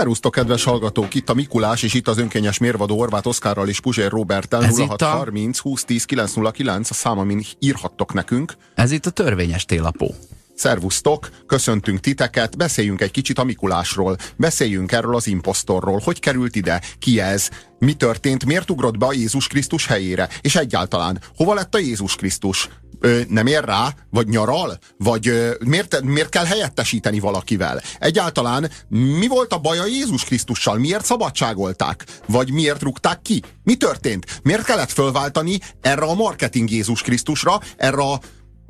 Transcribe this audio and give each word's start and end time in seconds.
Szerusztok, 0.00 0.32
kedves 0.32 0.64
hallgatók! 0.64 1.14
Itt 1.14 1.28
a 1.28 1.34
Mikulás, 1.34 1.82
és 1.82 1.94
itt 1.94 2.08
az 2.08 2.18
önkényes 2.18 2.58
mérvadó 2.58 2.98
Orvát 2.98 3.26
Oszkárral 3.26 3.68
és 3.68 3.80
Puzsér 3.80 4.10
Robertel. 4.10 4.64
Ez 4.64 4.78
itt 4.78 4.88
a- 4.88 4.96
0630 4.96 5.60
2010 5.60 6.04
909 6.04 6.90
a 6.90 6.94
szám, 6.94 7.18
amin 7.18 7.44
írhattok 7.58 8.12
nekünk. 8.12 8.56
Ez 8.74 8.90
itt 8.90 9.06
a 9.06 9.10
törvényes 9.10 9.64
télapó. 9.64 10.14
Szervusztok, 10.60 11.28
köszöntünk 11.46 12.00
titeket, 12.00 12.56
beszéljünk 12.56 13.00
egy 13.00 13.10
kicsit 13.10 13.38
a 13.38 13.44
Mikulásról, 13.44 14.16
beszéljünk 14.36 14.92
erről 14.92 15.14
az 15.14 15.26
imposztorról, 15.26 16.00
hogy 16.04 16.20
került 16.20 16.56
ide, 16.56 16.82
ki 16.98 17.20
ez, 17.20 17.48
mi 17.78 17.92
történt, 17.92 18.44
miért 18.44 18.70
ugrott 18.70 18.98
be 18.98 19.06
a 19.06 19.12
Jézus 19.12 19.46
Krisztus 19.46 19.86
helyére, 19.86 20.28
és 20.40 20.56
egyáltalán, 20.56 21.20
hova 21.36 21.54
lett 21.54 21.74
a 21.74 21.78
Jézus 21.78 22.16
Krisztus? 22.16 22.68
Ö, 22.98 23.20
nem 23.28 23.46
ér 23.46 23.64
rá? 23.64 23.94
Vagy 24.10 24.28
nyaral? 24.28 24.78
Vagy 24.98 25.28
ö, 25.28 25.50
miért, 25.64 26.02
miért 26.02 26.28
kell 26.28 26.44
helyettesíteni 26.44 27.20
valakivel? 27.20 27.82
Egyáltalán 27.98 28.70
mi 28.88 29.26
volt 29.28 29.52
a 29.52 29.58
baj 29.58 29.78
a 29.78 29.86
Jézus 29.86 30.24
Krisztussal? 30.24 30.78
Miért 30.78 31.04
szabadságolták? 31.04 32.04
Vagy 32.26 32.52
miért 32.52 32.82
rúgták 32.82 33.22
ki? 33.22 33.42
Mi 33.62 33.76
történt? 33.76 34.40
Miért 34.42 34.64
kellett 34.64 34.90
fölváltani 34.90 35.60
erre 35.80 36.04
a 36.04 36.14
marketing 36.14 36.70
Jézus 36.70 37.02
Krisztusra, 37.02 37.60
erre 37.76 38.02
a 38.02 38.20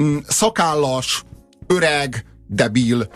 mm, 0.03 0.17
szakállas, 0.29 1.25
öreg, 1.71 2.25
debil, 2.47 3.09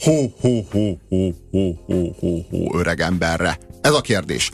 ho-ho-ho-ho-ho-ho-ho 0.00 2.78
öreg 2.78 3.00
emberre? 3.00 3.58
Ez 3.82 3.92
a 3.92 4.00
kérdés. 4.00 4.50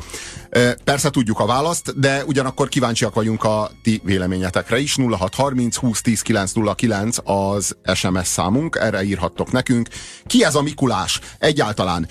Persze 0.84 1.10
tudjuk 1.10 1.38
a 1.38 1.46
választ, 1.46 1.98
de 2.00 2.24
ugyanakkor 2.24 2.68
kíváncsiak 2.68 3.14
vagyunk 3.14 3.44
a 3.44 3.70
ti 3.82 4.00
véleményetekre 4.04 4.78
is. 4.78 4.96
0630 4.96 5.76
2010 5.78 6.22
909 6.22 7.16
az 7.24 7.76
SMS 7.94 8.26
számunk, 8.26 8.76
erre 8.80 9.02
írhattok 9.02 9.52
nekünk. 9.52 9.88
Ki 10.26 10.44
ez 10.44 10.54
a 10.54 10.62
Mikulás? 10.62 11.20
Egyáltalán 11.38 12.08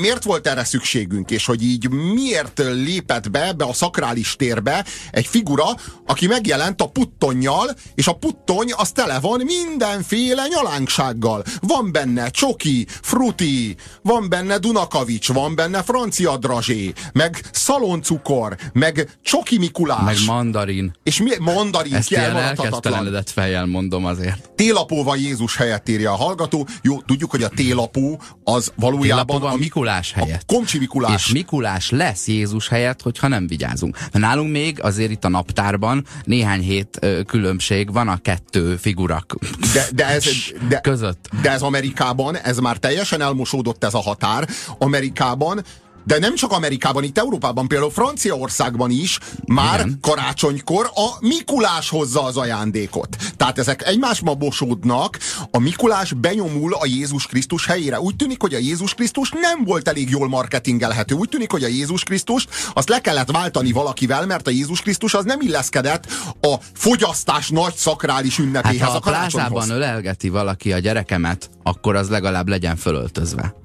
miért 0.00 0.24
volt 0.24 0.46
erre 0.46 0.64
szükségünk, 0.64 1.30
és 1.30 1.46
hogy 1.46 1.62
így 1.62 1.90
miért 1.90 2.58
lépett 2.58 3.30
be 3.30 3.46
ebbe 3.46 3.64
a 3.64 3.72
szakrális 3.72 4.36
térbe 4.36 4.84
egy 5.10 5.26
figura, 5.26 5.64
aki 6.06 6.26
megjelent 6.26 6.80
a 6.80 6.88
puttonnyal, 6.88 7.74
és 7.94 8.06
a 8.06 8.12
puttony 8.12 8.72
az 8.76 8.92
tele 8.92 9.20
van 9.20 9.40
mindenféle 9.44 10.46
nyalánksággal. 10.46 11.44
Van 11.60 11.92
benne 11.92 12.30
csoki, 12.30 12.86
fruti, 13.02 13.76
van 14.02 14.28
benne 14.28 14.58
Dunakavics, 14.58 15.32
van 15.32 15.54
benne 15.54 15.82
francia 15.82 16.36
drazsé, 16.36 16.92
meg 17.12 17.42
szaloncukor, 17.54 18.56
meg 18.72 19.18
csoki 19.22 19.58
Mikulás. 19.58 20.04
Meg 20.04 20.16
mandarin. 20.26 20.92
és 21.02 21.22
mi, 21.22 21.30
mandarin, 21.38 21.94
Ezt 21.94 22.10
ilyen 22.10 22.36
elkeztelenedett 22.36 23.30
fejjel 23.30 23.66
mondom 23.66 24.04
azért. 24.04 24.50
Télapóval 24.56 25.16
Jézus 25.16 25.56
helyett 25.56 25.88
írja 25.88 26.12
a 26.12 26.16
hallgató. 26.16 26.66
Jó, 26.82 27.00
tudjuk, 27.00 27.30
hogy 27.30 27.42
a 27.42 27.48
télapó 27.48 28.20
az 28.44 28.72
valójában 28.76 29.26
Télapó 29.26 29.44
van 29.44 29.52
a, 29.52 29.56
Mikulás 29.56 30.12
helyett. 30.12 30.42
a 30.48 30.54
Komcsi 30.54 30.78
Mikulás. 30.78 31.26
És 31.26 31.32
Mikulás 31.32 31.90
lesz 31.90 32.26
Jézus 32.26 32.68
helyett, 32.68 33.02
hogyha 33.02 33.28
nem 33.28 33.46
vigyázunk. 33.46 33.98
Nálunk 34.12 34.50
még 34.50 34.82
azért 34.82 35.10
itt 35.10 35.24
a 35.24 35.28
naptárban 35.28 36.04
néhány 36.24 36.60
hét 36.60 36.98
különbség 37.26 37.92
van 37.92 38.08
a 38.08 38.16
kettő 38.16 38.76
figurak 38.76 39.34
De, 39.72 39.86
de, 39.94 40.06
ez, 40.06 40.24
de, 40.68 40.80
között. 40.80 41.28
de 41.42 41.50
ez 41.50 41.62
Amerikában, 41.62 42.36
ez 42.36 42.58
már 42.58 42.76
teljesen 42.76 43.20
elmosódott 43.20 43.84
ez 43.84 43.94
a 43.94 44.00
határ. 44.00 44.48
Amerikában 44.78 45.62
de 46.04 46.18
nem 46.18 46.34
csak 46.34 46.52
Amerikában, 46.52 47.04
itt 47.04 47.18
Európában, 47.18 47.68
például 47.68 47.90
Franciaországban 47.90 48.90
is 48.90 49.18
már 49.46 49.78
Igen. 49.78 49.98
karácsonykor 50.00 50.90
a 50.94 51.16
Mikulás 51.20 51.88
hozza 51.88 52.24
az 52.24 52.36
ajándékot. 52.36 53.16
Tehát 53.36 53.58
ezek 53.58 53.86
egymásba 53.86 54.34
bosódnak, 54.34 55.18
a 55.50 55.58
Mikulás 55.58 56.12
benyomul 56.12 56.74
a 56.74 56.86
Jézus 56.86 57.26
Krisztus 57.26 57.66
helyére. 57.66 58.00
Úgy 58.00 58.16
tűnik, 58.16 58.40
hogy 58.40 58.54
a 58.54 58.58
Jézus 58.58 58.94
Krisztus 58.94 59.30
nem 59.30 59.64
volt 59.64 59.88
elég 59.88 60.10
jól 60.10 60.28
marketingelhető. 60.28 61.14
Úgy 61.14 61.28
tűnik, 61.28 61.50
hogy 61.50 61.64
a 61.64 61.68
Jézus 61.68 62.02
Krisztust 62.02 62.48
azt 62.74 62.88
le 62.88 63.00
kellett 63.00 63.30
váltani 63.30 63.72
valakivel, 63.72 64.26
mert 64.26 64.46
a 64.46 64.50
Jézus 64.50 64.80
Krisztus 64.80 65.14
az 65.14 65.24
nem 65.24 65.40
illeszkedett 65.40 66.06
a 66.40 66.54
fogyasztás 66.72 67.48
nagy 67.48 67.74
szakrális 67.74 68.36
Hát 68.36 68.46
ünnepéhez, 68.46 68.88
ha 68.88 68.92
a 68.92 68.96
a 68.96 69.00
plázában 69.00 69.70
ölelgeti 69.70 70.28
valaki 70.28 70.72
a 70.72 70.78
gyerekemet, 70.78 71.50
akkor 71.62 71.96
az 71.96 72.08
legalább 72.08 72.48
legyen 72.48 72.76
fölöltözve. 72.76 73.63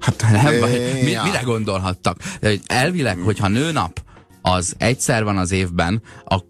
Hát 0.00 0.24
nem, 0.30 0.60
baj. 0.60 0.92
mi, 0.92 1.00
mire 1.00 1.40
gondolhattak? 1.44 2.16
Elvileg, 2.66 3.18
hogyha 3.18 3.48
nőnap, 3.48 4.02
az 4.42 4.74
egyszer 4.78 5.24
van 5.24 5.36
az 5.36 5.50
évben, 5.52 6.02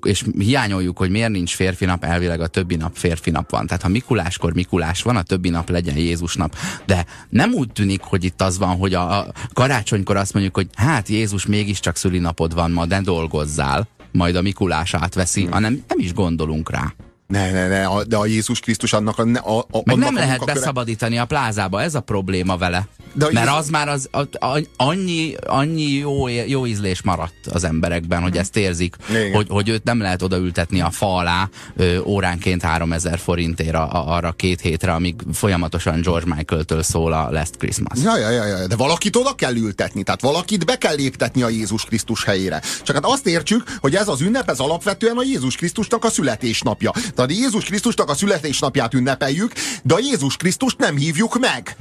és 0.03 0.25
hiányoljuk, 0.38 0.98
hogy 0.98 1.10
miért 1.10 1.31
nincs 1.31 1.54
férfi 1.54 1.84
nap, 1.84 2.04
elvileg 2.04 2.41
a 2.41 2.47
többi 2.47 2.76
nap 2.76 2.97
férfi 2.97 3.31
nap 3.31 3.50
van. 3.50 3.66
Tehát 3.66 3.82
ha 3.82 3.88
Mikuláskor 3.88 4.54
Mikulás 4.54 5.03
van, 5.03 5.16
a 5.16 5.22
többi 5.22 5.48
nap 5.48 5.70
legyen 5.70 5.97
Jézus 5.97 6.34
nap. 6.34 6.56
De 6.86 7.06
nem 7.28 7.53
úgy 7.53 7.72
tűnik, 7.72 8.00
hogy 8.03 8.25
itt 8.25 8.42
az 8.42 8.59
van, 8.59 8.76
hogy 8.76 8.94
a, 8.94 9.19
a 9.19 9.26
karácsonykor 9.53 10.16
azt 10.16 10.32
mondjuk, 10.32 10.54
hogy 10.54 10.69
hát 10.75 11.09
Jézus 11.09 11.47
mégiscsak 11.47 11.97
szülinapod 11.97 12.54
van 12.54 12.70
ma, 12.70 12.86
de 12.86 13.00
dolgozzál, 13.00 13.88
majd 14.12 14.36
a 14.36 14.42
Mikulás 14.42 14.94
átveszi, 14.94 15.42
Hmm. 15.42 15.53
hanem 15.53 15.82
nem 15.88 15.98
is 15.98 16.12
gondolunk 16.12 16.70
rá. 16.70 16.94
Ne, 17.28 17.50
ne, 17.50 17.66
ne, 17.69 17.87
a- 17.87 18.05
de 18.05 18.16
a 18.16 18.27
Jézus 18.27 18.61
Krisztus 18.61 18.93
annak 18.93 19.19
a, 19.19 19.22
a, 19.22 19.59
a 19.71 19.81
Meg 19.84 19.97
nem 19.97 20.16
a 20.16 20.19
lehet 20.19 20.44
beszabadítani 20.44 21.19
a 21.19 21.25
plázába, 21.25 21.83
ez 21.83 21.94
a 21.94 22.00
probléma 22.00 22.56
vele. 22.56 22.89
De 23.12 23.25
a 23.25 23.28
Mert 23.33 23.47
Jézus- 23.47 23.61
az 23.62 23.69
már 23.71 23.89
az, 23.89 24.09
a, 24.12 24.47
a, 24.47 24.61
annyi, 24.77 25.34
annyi 25.47 25.91
jó, 25.91 26.28
jó 26.28 26.66
ízlés 26.66 27.03
maradt 27.03 27.47
az 27.53 27.65
emberekben, 27.65 28.22
hogy 28.22 28.37
ezt 28.37 28.56
érzik, 28.56 28.97
Igen. 29.11 29.33
hogy, 29.33 29.47
hogy 29.50 29.69
őt 29.69 29.84
nem 29.84 30.00
lehet 30.00 30.22
odaültetni 30.22 30.81
a 30.81 30.91
fa 30.91 31.16
alá 31.16 31.49
ö, 31.77 31.99
óránként 32.00 32.62
3000 32.62 33.19
forintért 33.19 33.75
a, 33.75 34.15
arra 34.16 34.33
két 34.33 34.60
hétre, 34.60 34.93
amíg 34.93 35.15
folyamatosan 35.33 36.00
George 36.00 36.34
Michael-től 36.34 36.83
szól 36.83 37.12
a 37.12 37.31
Last 37.31 37.56
Christmas. 37.56 37.99
Ja, 38.03 38.16
ja, 38.19 38.31
ja, 38.31 38.45
ja, 38.47 38.66
de 38.66 38.77
valakit 38.77 39.16
oda 39.16 39.34
kell 39.34 39.55
ültetni, 39.56 40.03
tehát 40.03 40.21
valakit 40.21 40.66
be 40.66 40.78
kell 40.78 40.95
léptetni 40.95 41.43
a 41.43 41.49
Jézus 41.49 41.84
Krisztus 41.84 42.25
helyére. 42.25 42.62
Csak 42.83 42.95
hát 42.95 43.05
azt 43.05 43.27
értsük, 43.27 43.62
hogy 43.81 43.95
ez 43.95 44.09
az 44.09 44.21
ünnep, 44.21 44.50
ez 44.50 44.59
alapvetően 44.59 45.16
a 45.16 45.22
Jézus 45.22 45.56
Krisztusnak 45.56 46.05
a 46.05 46.10
születésnapja. 46.10 46.93
Tehát 47.19 47.33
Jézus 47.33 47.65
Krisztusnak 47.65 48.09
a 48.09 48.15
születésnapját 48.15 48.95
ünnepeljük, 48.95 49.53
de 49.83 49.95
a 49.95 49.99
Jézus 49.99 50.37
Krisztust 50.37 50.79
nem 50.79 50.97
hívjuk 50.97 51.39
meg 51.39 51.77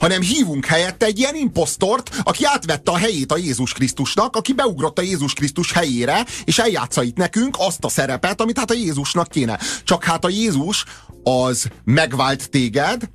hanem 0.00 0.20
hívunk 0.20 0.64
helyette 0.64 1.06
egy 1.06 1.18
ilyen 1.18 1.34
imposztort, 1.34 2.10
aki 2.22 2.44
átvette 2.44 2.90
a 2.90 2.96
helyét 2.96 3.32
a 3.32 3.36
Jézus 3.36 3.72
Krisztusnak, 3.72 4.36
aki 4.36 4.52
beugrott 4.52 4.98
a 4.98 5.02
Jézus 5.02 5.32
Krisztus 5.32 5.72
helyére, 5.72 6.26
és 6.44 6.58
eljátsza 6.58 7.02
itt 7.02 7.16
nekünk 7.16 7.56
azt 7.58 7.84
a 7.84 7.88
szerepet, 7.88 8.40
amit 8.40 8.58
hát 8.58 8.70
a 8.70 8.74
Jézusnak 8.74 9.28
kéne. 9.28 9.58
Csak 9.84 10.04
hát 10.04 10.24
a 10.24 10.28
Jézus 10.28 10.84
az 11.22 11.68
megvált 11.84 12.50
téged, 12.50 13.10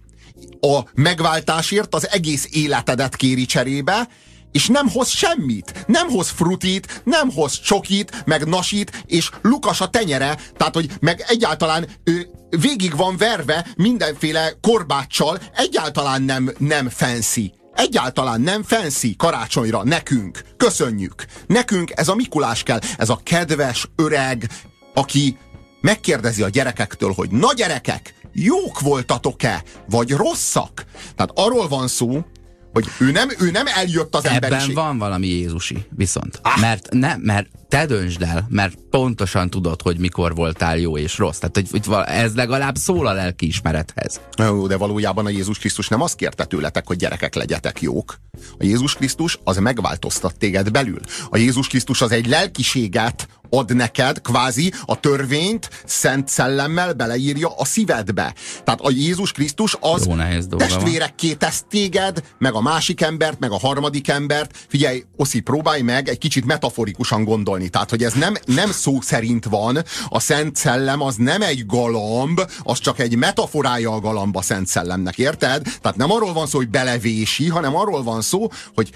a 0.62 0.80
megváltásért 0.94 1.96
az 1.96 2.10
egész 2.10 2.48
életedet 2.52 3.16
kéri 3.16 3.46
cserébe, 3.46 4.08
és 4.54 4.68
nem 4.68 4.90
hoz 4.90 5.10
semmit. 5.10 5.86
Nem 5.88 6.10
hoz 6.10 6.30
frutit, 6.30 7.02
nem 7.04 7.32
hoz 7.32 7.60
csokit, 7.60 8.24
meg 8.26 8.46
nasit, 8.46 9.04
és 9.06 9.30
lukas 9.42 9.82
a 9.82 9.88
tenyere, 9.90 10.38
tehát, 10.58 10.74
hogy 10.74 10.90
meg 11.00 11.24
egyáltalán 11.28 11.88
ő, 12.04 12.30
végig 12.62 12.96
van 12.96 13.18
verve 13.18 13.68
mindenféle 13.76 14.54
korbáccsal, 14.62 15.40
egyáltalán 15.56 16.22
nem, 16.22 16.52
nem 16.58 16.90
fancy. 16.90 17.54
Egyáltalán 17.76 18.42
nem 18.42 18.64
fancy 18.64 19.16
karácsonyra, 19.16 19.84
nekünk. 19.84 20.42
Köszönjük. 20.58 21.26
Nekünk 21.48 21.92
ez 21.96 22.08
a 22.08 22.16
Mikulás 22.16 22.64
kell, 22.64 22.80
ez 22.98 23.10
a 23.10 23.20
kedves, 23.24 23.88
öreg, 23.96 24.50
aki 24.94 25.38
megkérdezi 25.82 26.44
a 26.44 26.50
gyerekektől, 26.50 27.14
hogy 27.16 27.30
na 27.30 27.54
gyerekek, 27.54 28.14
jók 28.32 28.80
voltatok-e, 28.80 29.64
vagy 29.90 30.12
rosszak? 30.12 30.86
Tehát 31.16 31.32
arról 31.34 31.68
van 31.68 31.88
szó, 31.88 32.26
hogy 32.74 32.88
ő 33.00 33.12
nem, 33.12 33.30
ő 33.40 33.52
nem 33.52 33.66
eljött 33.68 34.16
az 34.16 34.26
Ebben 34.26 34.44
emberiség. 34.44 34.76
van 34.76 34.98
valami 34.98 35.28
Jézusi, 35.28 35.86
viszont. 35.96 36.40
Ah. 36.42 36.60
Mert, 36.60 36.88
ne, 36.92 37.16
mert 37.18 37.48
te 37.70 37.86
döntsd 37.86 38.22
el, 38.22 38.46
mert 38.50 38.78
pontosan 38.90 39.50
tudod, 39.50 39.82
hogy 39.82 39.98
mikor 39.98 40.36
voltál 40.36 40.78
jó 40.78 40.98
és 40.98 41.18
rossz. 41.18 41.38
Tehát 41.38 41.56
hogy, 41.56 41.68
hogy 41.72 41.96
ez 42.06 42.36
legalább 42.36 42.76
szól 42.76 43.08
a 43.08 43.14
lelkiismerethez. 43.14 44.22
Jó, 44.38 44.68
de 44.68 44.78
valójában 44.78 45.26
a 45.26 45.30
Jézus 45.30 45.58
Krisztus 45.58 45.88
nem 45.88 46.02
azt 46.02 46.16
kérte 46.16 46.46
tőletek, 46.46 46.88
hogy 46.88 46.98
gyerekek 46.98 47.36
legyetek 47.36 47.82
jók. 47.82 48.20
A 48.60 48.64
Jézus 48.64 48.94
Krisztus 48.94 49.40
az 49.44 49.58
megváltoztat 49.58 50.38
téged 50.38 50.72
belül. 50.72 51.00
A 51.30 51.38
Jézus 51.38 51.68
Krisztus 51.68 52.02
az 52.02 52.12
egy 52.12 52.28
lelkiséget 52.28 53.28
ad 53.54 53.76
neked, 53.76 54.22
kvázi 54.22 54.74
a 54.86 55.00
törvényt 55.00 55.70
szent 55.86 56.28
szellemmel 56.28 56.94
beleírja 56.94 57.50
a 57.58 57.66
szívedbe. 57.66 58.34
Tehát 58.64 58.82
a 58.82 58.90
Jézus 58.90 59.32
Krisztus 59.32 59.78
az 59.80 60.10
testvérekké 60.58 61.34
tesz 61.34 61.64
téged, 61.70 62.24
meg 62.38 62.54
a 62.54 62.62
másik 62.62 63.02
embert, 63.02 63.40
meg 63.40 63.52
a 63.52 63.60
harmadik 63.60 64.08
embert. 64.08 64.66
Figyelj, 64.68 65.04
Oszi, 65.18 65.40
próbálj 65.40 65.82
meg 65.82 66.10
egy 66.10 66.18
kicsit 66.18 66.46
metaforikusan 66.46 67.24
gondolni. 67.24 67.70
Tehát, 67.70 67.90
hogy 67.90 68.04
ez 68.04 68.14
nem, 68.14 68.34
nem 68.46 68.72
szó 68.72 69.02
szerint 69.02 69.46
van, 69.46 69.84
a 70.10 70.20
Szent 70.20 70.56
Szellem 70.56 71.02
az 71.02 71.16
nem 71.16 71.42
egy 71.42 71.66
galamb, 71.66 72.42
az 72.64 72.80
csak 72.80 73.00
egy 73.00 73.16
metaforája 73.16 73.92
a 73.92 74.00
galamba 74.00 74.42
Szent 74.42 74.68
Szellemnek, 74.68 75.18
érted? 75.18 75.62
Tehát 75.82 75.98
nem 75.98 76.12
arról 76.12 76.34
van 76.34 76.48
szó, 76.48 76.58
hogy 76.58 76.70
belevési, 76.70 77.48
hanem 77.48 77.76
arról 77.76 78.04
van 78.04 78.22
szó, 78.22 78.48
hogy 78.74 78.92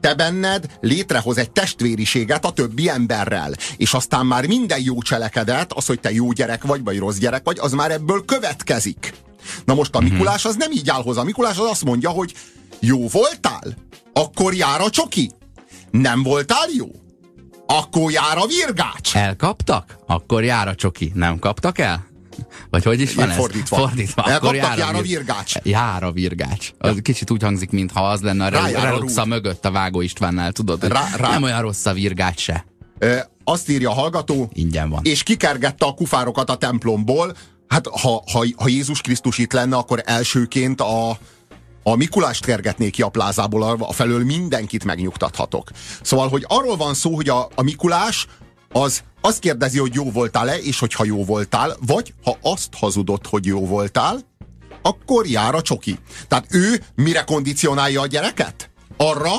te 0.00 0.14
benned 0.14 0.78
létrehoz 0.80 1.38
egy 1.38 1.50
testvériséget 1.50 2.44
a 2.44 2.50
többi 2.50 2.88
emberrel. 2.88 3.52
És 3.76 3.94
aztán 3.94 4.26
már 4.26 4.46
minden 4.46 4.80
jó 4.82 5.02
cselekedet, 5.02 5.72
az, 5.72 5.86
hogy 5.86 6.00
te 6.00 6.12
jó 6.12 6.32
gyerek 6.32 6.64
vagy, 6.64 6.84
vagy 6.84 6.98
rossz 6.98 7.18
gyerek 7.18 7.44
vagy, 7.44 7.58
az 7.58 7.72
már 7.72 7.90
ebből 7.90 8.24
következik. 8.24 9.12
Na 9.64 9.74
most 9.74 9.94
a 9.94 10.00
Mikulás 10.00 10.44
az 10.44 10.56
nem 10.56 10.70
így 10.72 10.90
áll 10.90 11.02
hozzá. 11.02 11.20
A 11.20 11.24
Mikulás 11.24 11.58
az 11.58 11.68
azt 11.70 11.84
mondja, 11.84 12.10
hogy 12.10 12.34
jó 12.80 13.08
voltál? 13.08 13.76
Akkor 14.12 14.54
jár 14.54 14.80
a 14.80 14.90
csoki. 14.90 15.30
Nem 15.90 16.22
voltál 16.22 16.68
jó? 16.76 16.88
Akkor 17.66 18.10
jár 18.10 18.38
a 18.38 18.46
virgács. 18.46 19.16
Elkaptak? 19.16 19.98
Akkor 20.06 20.44
jár 20.44 20.68
a 20.68 20.74
csoki. 20.74 21.12
Nem 21.14 21.38
kaptak 21.38 21.78
el? 21.78 22.09
Vagy 22.70 22.84
hogy 22.84 23.00
is 23.00 23.14
van 23.14 23.24
Én 23.24 23.30
ez? 23.30 23.36
fordítva. 23.36 23.76
Fordítva. 23.76 24.22
Akkor 24.22 24.54
jár 24.54 24.78
a 24.80 24.92
vir- 24.92 25.06
virgács. 25.06 25.54
Jár 25.62 26.02
a 26.02 26.12
virgács. 26.12 26.70
Az 26.78 26.98
kicsit 27.02 27.30
úgy 27.30 27.42
hangzik, 27.42 27.70
mintha 27.70 28.08
az 28.08 28.20
lenne 28.20 28.46
a 28.46 28.64
a 28.64 28.82
Reluxa 28.82 29.24
mögött 29.24 29.64
a 29.64 29.70
Vágó 29.70 30.00
Istvánnál, 30.00 30.52
tudod? 30.52 30.88
Rá- 30.88 31.16
rá- 31.16 31.30
Nem 31.30 31.42
olyan 31.42 31.60
rossz 31.60 31.86
a 31.86 31.92
virgács 31.92 32.40
se. 32.40 32.64
Ö, 32.98 33.16
azt 33.44 33.68
írja 33.68 33.90
a 33.90 33.94
hallgató, 33.94 34.50
Ingyen 34.52 34.88
van. 34.90 35.00
és 35.04 35.22
kikergette 35.22 35.86
a 35.86 35.92
kufárokat 35.94 36.50
a 36.50 36.56
templomból. 36.56 37.36
Hát 37.68 37.86
ha, 37.86 38.22
ha, 38.32 38.44
ha 38.56 38.68
Jézus 38.68 39.00
Krisztus 39.00 39.38
itt 39.38 39.52
lenne, 39.52 39.76
akkor 39.76 40.02
elsőként 40.04 40.80
a, 40.80 41.10
a 41.82 41.96
Mikulást 41.96 42.44
kergetné 42.44 42.90
ki 42.90 43.02
a 43.02 43.08
plázából, 43.08 43.62
a 43.62 43.76
a 43.80 43.92
felől 43.92 44.24
mindenkit 44.24 44.84
megnyugtathatok. 44.84 45.70
Szóval, 46.02 46.28
hogy 46.28 46.44
arról 46.48 46.76
van 46.76 46.94
szó, 46.94 47.14
hogy 47.14 47.28
a, 47.28 47.48
a 47.54 47.62
Mikulás 47.62 48.26
az 48.72 49.02
azt 49.20 49.38
kérdezi, 49.38 49.78
hogy 49.78 49.94
jó 49.94 50.10
voltál-e, 50.10 50.58
és 50.58 50.78
hogyha 50.78 51.04
jó 51.04 51.24
voltál, 51.24 51.76
vagy 51.86 52.14
ha 52.24 52.38
azt 52.42 52.68
hazudott, 52.76 53.26
hogy 53.26 53.46
jó 53.46 53.66
voltál, 53.66 54.20
akkor 54.82 55.26
jár 55.26 55.54
a 55.54 55.62
csoki. 55.62 55.98
Tehát 56.28 56.46
ő 56.50 56.82
mire 56.94 57.22
kondicionálja 57.22 58.00
a 58.00 58.06
gyereket? 58.06 58.70
Arra, 58.96 59.32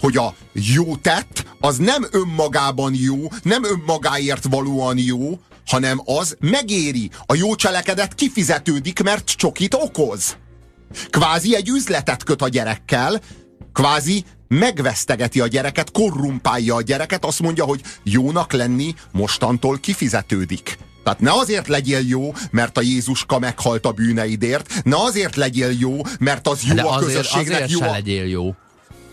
hogy 0.00 0.16
a 0.16 0.34
jó 0.52 0.96
tett 0.96 1.44
az 1.60 1.76
nem 1.76 2.06
önmagában 2.10 2.94
jó, 2.94 3.16
nem 3.42 3.64
önmagáért 3.64 4.44
valóan 4.44 4.98
jó, 4.98 5.38
hanem 5.66 6.00
az 6.04 6.36
megéri. 6.40 7.10
A 7.26 7.34
jó 7.34 7.54
cselekedet 7.54 8.14
kifizetődik, 8.14 9.02
mert 9.02 9.28
csokit 9.28 9.74
okoz. 9.74 10.36
Kvázi 11.10 11.54
egy 11.54 11.68
üzletet 11.68 12.22
köt 12.22 12.42
a 12.42 12.48
gyerekkel, 12.48 13.20
kvázi 13.72 14.24
megvesztegeti 14.58 15.40
a 15.40 15.46
gyereket, 15.46 15.90
korrumpálja 15.90 16.74
a 16.74 16.82
gyereket, 16.82 17.24
azt 17.24 17.40
mondja, 17.40 17.64
hogy 17.64 17.80
jónak 18.02 18.52
lenni 18.52 18.94
mostantól 19.12 19.78
kifizetődik. 19.78 20.78
Tehát 21.04 21.20
ne 21.20 21.32
azért 21.32 21.68
legyél 21.68 22.00
jó, 22.06 22.32
mert 22.50 22.78
a 22.78 22.80
Jézuska 22.80 23.38
meghalt 23.38 23.86
a 23.86 23.92
bűneidért, 23.92 24.84
ne 24.84 24.96
azért 24.96 25.36
legyél 25.36 25.72
jó, 25.78 25.96
mert 26.18 26.48
az 26.48 26.62
jó 26.62 26.74
De 26.74 26.82
a 26.82 26.94
azért, 26.94 27.06
közösségnek, 27.06 27.54
azért 27.54 27.70
jó 27.70 27.78
se 27.78 27.88
a... 27.88 27.90
legyél 27.90 28.26
jó. 28.26 28.54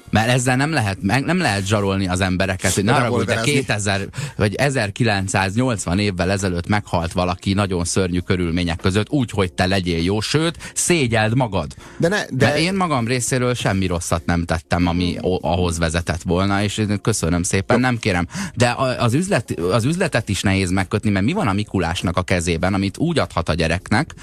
Mert 0.10 0.30
ezzel 0.30 0.56
nem 0.56 0.72
lehet, 0.72 1.02
nem 1.02 1.38
lehet 1.38 1.68
zsarolni 1.68 2.08
az 2.08 2.22
embereket, 2.22 2.74
hogy 2.74 2.84
ne 2.84 2.92
hogy 2.92 3.00
de 3.00 3.06
revolverezni. 3.06 3.52
2000 3.52 4.08
vagy 4.36 4.56
1980 4.56 6.00
évvel 6.00 6.32
ezelőtt 6.32 6.68
meghalt 6.68 7.12
valaki 7.12 7.54
nagyon 7.54 7.86
szörnyű 7.86 8.20
körülmények 8.20 8.78
között, 8.78 9.10
úgy, 9.10 9.32
hogy 9.32 9.54
te 9.54 9.66
legyél 9.66 10.04
jó, 10.04 10.20
sőt, 10.20 10.72
szégyeld 10.74 11.36
magad. 11.36 11.76
De, 11.98 12.08
ne, 12.08 12.26
De, 12.26 12.36
de, 12.36 12.60
én 12.60 12.74
magam 12.74 13.08
részéről 13.08 13.54
semmi 13.54 13.86
rosszat 13.86 14.26
nem 14.26 14.46
tettem, 14.46 14.88
ami 14.88 15.18
ahhoz 15.42 15.78
vezetett 15.78 16.22
volna, 16.22 16.64
és 16.64 16.82
köszönöm 17.02 17.44
szépen, 17.44 17.80
nem 17.80 18.00
kérem. 18.00 18.28
De 18.56 18.76
az, 19.00 19.14
üzlet, 19.14 19.60
az 19.60 19.86
üzletet 19.86 20.30
is 20.30 20.42
nehéz 20.42 20.70
megkötni, 20.70 21.10
mert 21.10 21.26
mi 21.26 21.34
van 21.34 21.48
a 21.48 21.54
Mikulásnak 21.54 22.18
a 22.18 22.22
kezében, 22.22 22.74
amit 22.74 22.98
úgy 22.98 23.20
adhat 23.20 23.50
a 23.50 23.54
gyereknek, 23.54 24.14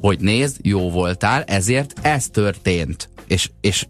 hogy 0.00 0.20
nézd, 0.20 0.56
jó 0.62 0.90
voltál, 0.90 1.42
ezért 1.42 1.92
ez 2.02 2.28
történt. 2.28 3.08
És, 3.26 3.50
és, 3.60 3.86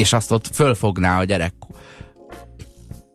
és 0.00 0.12
azt 0.12 0.32
ott 0.32 0.50
fölfogná 0.52 1.18
a 1.18 1.24
gyerek. 1.24 1.54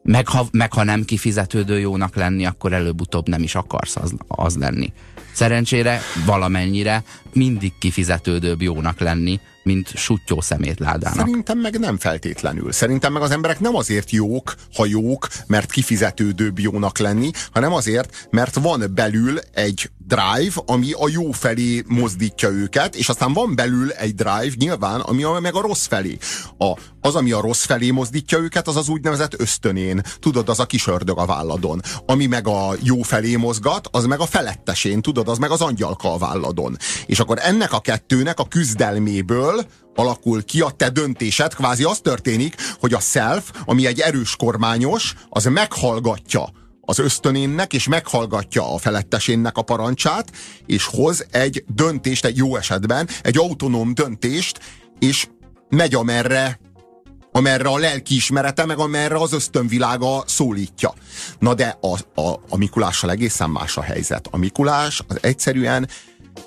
Meg 0.03 0.27
ha, 0.27 0.45
meg 0.51 0.73
ha 0.73 0.83
nem 0.83 1.05
kifizetődő 1.05 1.79
jónak 1.79 2.15
lenni, 2.15 2.45
akkor 2.45 2.73
előbb-utóbb 2.73 3.27
nem 3.27 3.43
is 3.43 3.55
akarsz 3.55 3.95
az, 3.95 4.13
az 4.27 4.57
lenni. 4.57 4.93
Szerencsére 5.35 6.01
valamennyire 6.25 7.03
mindig 7.33 7.73
kifizetődőbb 7.79 8.61
jónak 8.61 8.99
lenni, 8.99 9.39
mint 9.63 9.91
sutyó 9.95 10.41
szemétládának. 10.41 11.17
Szerintem 11.17 11.59
meg 11.59 11.79
nem 11.79 11.97
feltétlenül. 11.97 12.71
Szerintem 12.71 13.13
meg 13.13 13.21
az 13.21 13.31
emberek 13.31 13.59
nem 13.59 13.75
azért 13.75 14.11
jók, 14.11 14.55
ha 14.75 14.85
jók, 14.85 15.27
mert 15.47 15.71
kifizetődőbb 15.71 16.59
jónak 16.59 16.97
lenni, 16.97 17.31
hanem 17.51 17.73
azért, 17.73 18.27
mert 18.29 18.55
van 18.55 18.91
belül 18.93 19.39
egy 19.53 19.89
drive, 20.07 20.53
ami 20.65 20.91
a 20.91 21.09
jó 21.09 21.31
felé 21.31 21.83
mozdítja 21.87 22.49
őket, 22.49 22.95
és 22.95 23.09
aztán 23.09 23.33
van 23.33 23.55
belül 23.55 23.91
egy 23.91 24.15
drive 24.15 24.53
nyilván, 24.55 24.99
ami 24.99 25.23
a, 25.23 25.39
meg 25.39 25.55
a 25.55 25.61
rossz 25.61 25.85
felé. 25.85 26.17
A, 26.57 26.73
az, 27.01 27.15
ami 27.15 27.31
a 27.31 27.41
rossz 27.41 27.65
felé 27.65 27.91
mozdítja 27.91 28.37
őket, 28.37 28.67
az 28.67 28.75
az 28.75 28.89
úgynevezett 28.89 29.39
ösztönén. 29.39 30.01
Tudod, 30.19 30.49
az 30.49 30.59
a 30.59 30.65
kis 30.65 30.87
ördög 30.87 31.17
a 31.17 31.25
válladon. 31.25 31.81
Ami 32.05 32.25
meg 32.25 32.47
a 32.47 32.73
jó 32.81 33.01
felé 33.01 33.35
mozgat, 33.35 33.87
az 33.91 34.05
meg 34.05 34.19
a 34.19 34.25
felettesén, 34.25 35.01
tudod, 35.01 35.25
az 35.27 35.38
meg 35.38 35.51
az 35.51 35.62
angyalka 35.62 36.13
a 36.13 36.18
válladon. 36.18 36.77
És 37.06 37.19
akkor 37.19 37.39
ennek 37.42 37.74
a 37.74 37.80
kettőnek 37.80 38.39
a 38.39 38.48
küzdelméből 38.48 39.66
alakul 39.95 40.44
ki 40.44 40.62
a 40.62 40.69
te 40.69 40.89
döntésed, 40.89 41.54
kvázi 41.54 41.83
az 41.83 42.00
történik, 42.00 42.56
hogy 42.80 42.94
a 42.94 43.00
self, 43.00 43.51
ami 43.66 43.86
egy 43.86 44.00
erős 44.00 44.36
kormányos, 44.36 45.13
az 45.30 45.45
meghallgatja 45.45 46.50
az 46.81 47.00
ösztönénnek, 47.00 47.74
és 47.74 47.88
meghallgatja 47.88 48.74
a 48.74 48.77
felettesénnek 48.77 49.57
a 49.57 49.62
parancsát, 49.62 50.31
és 50.66 50.86
hoz 50.86 51.25
egy 51.31 51.63
döntést, 51.68 52.25
egy 52.25 52.38
jó 52.38 52.56
esetben, 52.56 53.10
egy 53.21 53.38
autonóm 53.38 53.94
döntést, 53.94 54.60
és 55.00 55.28
megy 55.69 55.95
amerre 55.95 56.60
amerre 57.35 57.69
a 57.69 57.77
lelkiismerete, 57.77 58.65
meg 58.65 58.77
amerre 58.77 59.15
az 59.15 59.33
ösztönvilága 59.33 60.23
szólítja. 60.27 60.93
Na 61.39 61.53
de 61.53 61.77
a, 61.81 62.21
a, 62.21 62.41
a 62.49 62.57
Mikulással 62.57 63.11
egészen 63.11 63.49
más 63.49 63.77
a 63.77 63.81
helyzet. 63.81 64.27
A 64.31 64.37
Mikulás 64.37 65.01
az 65.07 65.17
egyszerűen 65.21 65.89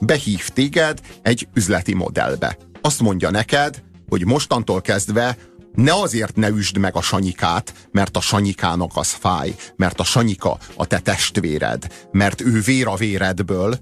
behív 0.00 0.48
téged 0.48 1.00
egy 1.22 1.48
üzleti 1.54 1.94
modellbe. 1.94 2.58
Azt 2.80 3.00
mondja 3.00 3.30
neked, 3.30 3.82
hogy 4.08 4.26
mostantól 4.26 4.80
kezdve 4.80 5.36
ne 5.74 5.92
azért 5.92 6.36
ne 6.36 6.48
üsd 6.48 6.76
meg 6.76 6.96
a 6.96 7.02
sanyikát, 7.02 7.72
mert 7.90 8.16
a 8.16 8.20
sanyikának 8.20 8.90
az 8.94 9.10
fáj, 9.10 9.54
mert 9.76 10.00
a 10.00 10.04
sanyika 10.04 10.58
a 10.76 10.86
te 10.86 10.98
testvéred, 10.98 12.08
mert 12.12 12.40
ő 12.40 12.60
vér 12.60 12.86
a 12.86 12.94
véredből, 12.94 13.78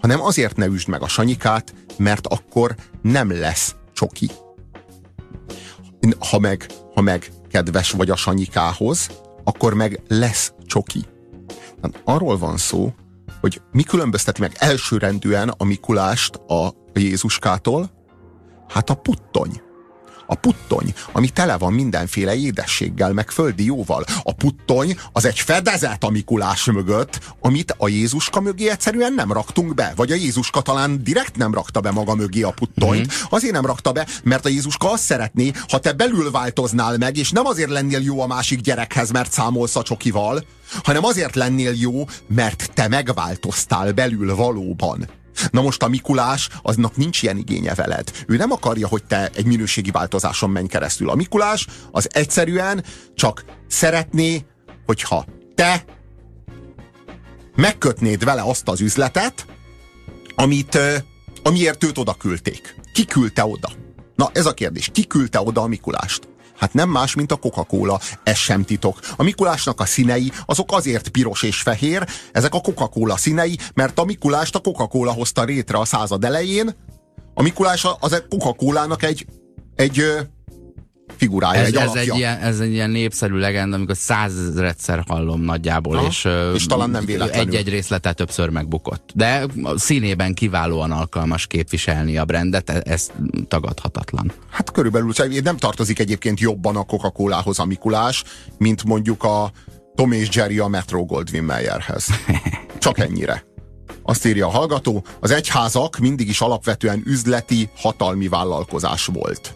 hanem 0.00 0.22
azért 0.22 0.56
ne 0.56 0.66
üsd 0.66 0.88
meg 0.88 1.02
a 1.02 1.08
sanyikát, 1.08 1.74
mert 1.96 2.26
akkor 2.26 2.74
nem 3.02 3.40
lesz 3.40 3.74
csoki 3.92 4.30
ha 6.18 6.38
meg, 6.38 6.66
ha 6.94 7.00
meg 7.00 7.30
kedves 7.50 7.90
vagy 7.90 8.10
a 8.10 8.16
sanyikához, 8.16 9.10
akkor 9.44 9.74
meg 9.74 10.02
lesz 10.08 10.52
csoki. 10.66 11.04
Tehát 11.80 12.00
arról 12.04 12.38
van 12.38 12.56
szó, 12.56 12.94
hogy 13.40 13.60
mi 13.72 13.82
különbözteti 13.82 14.40
meg 14.40 14.52
elsőrendűen 14.58 15.48
a 15.48 15.64
Mikulást 15.64 16.34
a 16.34 16.74
Jézuskától? 16.92 17.90
Hát 18.68 18.90
a 18.90 18.94
puttony. 18.94 19.62
A 20.30 20.34
puttony, 20.34 20.94
ami 21.12 21.28
tele 21.28 21.56
van 21.56 21.72
mindenféle 21.72 22.36
édességgel, 22.36 23.12
meg 23.12 23.30
földi 23.30 23.64
jóval. 23.64 24.04
A 24.22 24.32
puttony 24.32 24.98
az 25.12 25.24
egy 25.24 25.38
fedezet 25.38 26.04
a 26.04 26.10
Mikulás 26.10 26.64
mögött, 26.64 27.20
amit 27.40 27.74
a 27.78 27.88
Jézuska 27.88 28.40
mögé 28.40 28.68
egyszerűen 28.68 29.12
nem 29.12 29.32
raktunk 29.32 29.74
be. 29.74 29.92
Vagy 29.96 30.12
a 30.12 30.14
Jézuska 30.14 30.60
talán 30.60 31.02
direkt 31.02 31.36
nem 31.36 31.54
rakta 31.54 31.80
be 31.80 31.90
maga 31.90 32.14
mögé 32.14 32.42
a 32.42 32.50
puttonyt. 32.50 33.06
Mm. 33.06 33.26
Azért 33.30 33.52
nem 33.52 33.66
rakta 33.66 33.92
be, 33.92 34.06
mert 34.22 34.44
a 34.44 34.48
Jézuska 34.48 34.90
azt 34.90 35.02
szeretné, 35.02 35.50
ha 35.68 35.78
te 35.78 35.92
belül 35.92 36.30
változnál 36.30 36.96
meg, 36.96 37.16
és 37.16 37.30
nem 37.30 37.46
azért 37.46 37.70
lennél 37.70 38.00
jó 38.00 38.20
a 38.20 38.26
másik 38.26 38.60
gyerekhez, 38.60 39.10
mert 39.10 39.32
számolsz 39.32 39.76
a 39.76 39.82
csokival, 39.82 40.44
hanem 40.82 41.04
azért 41.04 41.34
lennél 41.34 41.72
jó, 41.76 42.04
mert 42.26 42.70
te 42.74 42.88
megváltoztál 42.88 43.92
belül 43.92 44.34
valóban. 44.34 45.08
Na 45.50 45.62
most 45.62 45.82
a 45.82 45.88
Mikulás, 45.88 46.48
aznak 46.62 46.96
nincs 46.96 47.22
ilyen 47.22 47.36
igénye 47.36 47.74
veled. 47.74 48.10
Ő 48.26 48.36
nem 48.36 48.52
akarja, 48.52 48.88
hogy 48.88 49.04
te 49.04 49.30
egy 49.34 49.46
minőségi 49.46 49.90
változáson 49.90 50.50
menj 50.50 50.66
keresztül. 50.66 51.10
A 51.10 51.14
Mikulás 51.14 51.66
az 51.90 52.08
egyszerűen 52.12 52.84
csak 53.14 53.44
szeretné, 53.68 54.44
hogyha 54.86 55.24
te 55.54 55.84
megkötnéd 57.56 58.24
vele 58.24 58.42
azt 58.42 58.68
az 58.68 58.80
üzletet, 58.80 59.46
amit, 60.34 60.78
amiért 61.42 61.84
őt 61.84 61.98
oda 61.98 62.14
küldték. 62.14 62.74
Ki 62.92 63.04
küldte 63.04 63.44
oda? 63.44 63.68
Na 64.16 64.30
ez 64.32 64.46
a 64.46 64.54
kérdés. 64.54 64.88
Ki 64.92 65.06
küldte 65.06 65.40
oda 65.40 65.60
a 65.60 65.66
Mikulást? 65.66 66.28
Hát 66.58 66.72
nem 66.72 66.88
más, 66.88 67.14
mint 67.14 67.32
a 67.32 67.36
Coca-Cola, 67.36 68.00
ez 68.22 68.36
sem 68.36 68.64
titok. 68.64 69.00
A 69.16 69.22
Mikulásnak 69.22 69.80
a 69.80 69.84
színei 69.84 70.32
azok 70.46 70.72
azért 70.72 71.08
piros 71.08 71.42
és 71.42 71.60
fehér, 71.60 72.06
ezek 72.32 72.54
a 72.54 72.60
Coca-Cola 72.60 73.16
színei, 73.16 73.58
mert 73.74 73.98
a 73.98 74.04
Mikulást 74.04 74.54
a 74.54 74.60
Coca-Cola 74.60 75.12
hozta 75.12 75.44
rétre 75.44 75.78
a 75.78 75.84
század 75.84 76.24
elején. 76.24 76.74
A 77.34 77.42
Mikulás 77.42 77.86
az 78.00 78.22
Coca-Colának 78.28 79.02
egy, 79.02 79.26
egy 79.74 80.04
figurája, 81.16 81.60
Ez, 81.60 81.66
egy 81.66 81.74
ez, 81.76 81.94
egy 81.94 82.16
ilyen, 82.16 82.38
ez 82.38 82.60
egy 82.60 82.72
ilyen 82.72 82.90
népszerű 82.90 83.36
legenda, 83.36 83.76
amikor 83.76 83.96
százezredszer 83.96 85.04
hallom 85.06 85.40
nagyjából, 85.40 85.96
Aha, 85.96 86.06
és, 86.06 86.28
és 86.54 86.66
talán 86.66 86.90
nem 86.90 87.04
véletlenül. 87.04 87.48
egy-egy 87.48 87.68
részlete 87.68 88.12
többször 88.12 88.48
megbukott. 88.48 89.10
De 89.14 89.46
színében 89.76 90.34
kiválóan 90.34 90.90
alkalmas 90.90 91.46
képviselni 91.46 92.16
a 92.16 92.24
brandet, 92.24 92.70
e- 92.70 92.82
ez 92.84 93.10
tagadhatatlan. 93.48 94.32
Hát 94.50 94.70
körülbelül, 94.72 95.12
szóval 95.12 95.40
nem 95.42 95.56
tartozik 95.56 95.98
egyébként 95.98 96.40
jobban 96.40 96.76
a 96.76 96.82
Coca-Colához 96.82 97.58
a 97.58 97.64
Mikulás, 97.64 98.24
mint 98.58 98.84
mondjuk 98.84 99.24
a 99.24 99.52
Tom 99.94 100.12
és 100.12 100.28
Jerry 100.32 100.58
a 100.58 100.66
Metro 100.66 101.04
Goldwyn 101.04 101.44
Mayerhez. 101.44 102.06
Csak 102.78 102.98
ennyire. 102.98 103.44
Azt 104.02 104.26
írja 104.26 104.46
a 104.46 104.50
hallgató, 104.50 105.04
az 105.20 105.30
egyházak 105.30 105.98
mindig 105.98 106.28
is 106.28 106.40
alapvetően 106.40 107.02
üzleti, 107.06 107.68
hatalmi 107.76 108.28
vállalkozás 108.28 109.06
volt. 109.06 109.54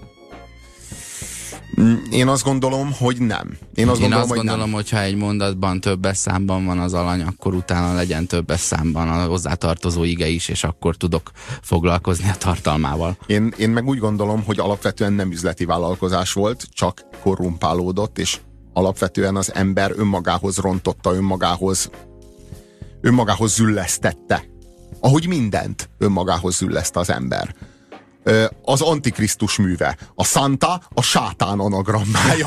Én 2.10 2.28
azt 2.28 2.44
gondolom, 2.44 2.92
hogy 2.98 3.20
nem. 3.20 3.58
Én 3.74 3.88
azt 3.88 4.00
Én 4.00 4.08
gondolom, 4.08 4.30
azt 4.30 4.34
gondolom 4.34 4.72
hogy 4.72 4.72
hogyha 4.72 5.00
egy 5.00 5.14
mondatban 5.14 5.80
többes 5.80 6.16
számban 6.16 6.64
van 6.64 6.78
az 6.78 6.94
alany, 6.94 7.22
akkor 7.22 7.54
utána 7.54 7.94
legyen 7.94 8.26
többes 8.26 8.60
számban 8.60 9.08
a 9.08 9.24
hozzátartozó 9.24 10.04
ige 10.04 10.28
is, 10.28 10.48
és 10.48 10.64
akkor 10.64 10.96
tudok 10.96 11.30
foglalkozni 11.62 12.28
a 12.28 12.36
tartalmával. 12.38 13.16
Én, 13.26 13.54
én 13.56 13.70
meg 13.70 13.86
úgy 13.86 13.98
gondolom, 13.98 14.42
hogy 14.44 14.58
alapvetően 14.58 15.12
nem 15.12 15.30
üzleti 15.30 15.64
vállalkozás 15.64 16.32
volt, 16.32 16.66
csak 16.72 17.04
korrumpálódott, 17.22 18.18
és 18.18 18.38
alapvetően 18.72 19.36
az 19.36 19.54
ember 19.54 19.92
önmagához 19.96 20.56
rontotta, 20.56 21.14
önmagához, 21.14 21.90
önmagához 23.00 23.54
züllesztette. 23.54 24.44
Ahogy 25.00 25.26
mindent 25.26 25.88
önmagához 25.98 26.56
zülleszt 26.56 26.96
az 26.96 27.10
ember 27.10 27.54
az 28.62 28.80
Antikrisztus 28.80 29.56
műve. 29.56 29.96
A 30.14 30.24
Santa 30.24 30.82
a 30.94 31.02
sátán 31.02 31.58
anagrammája. 31.58 32.46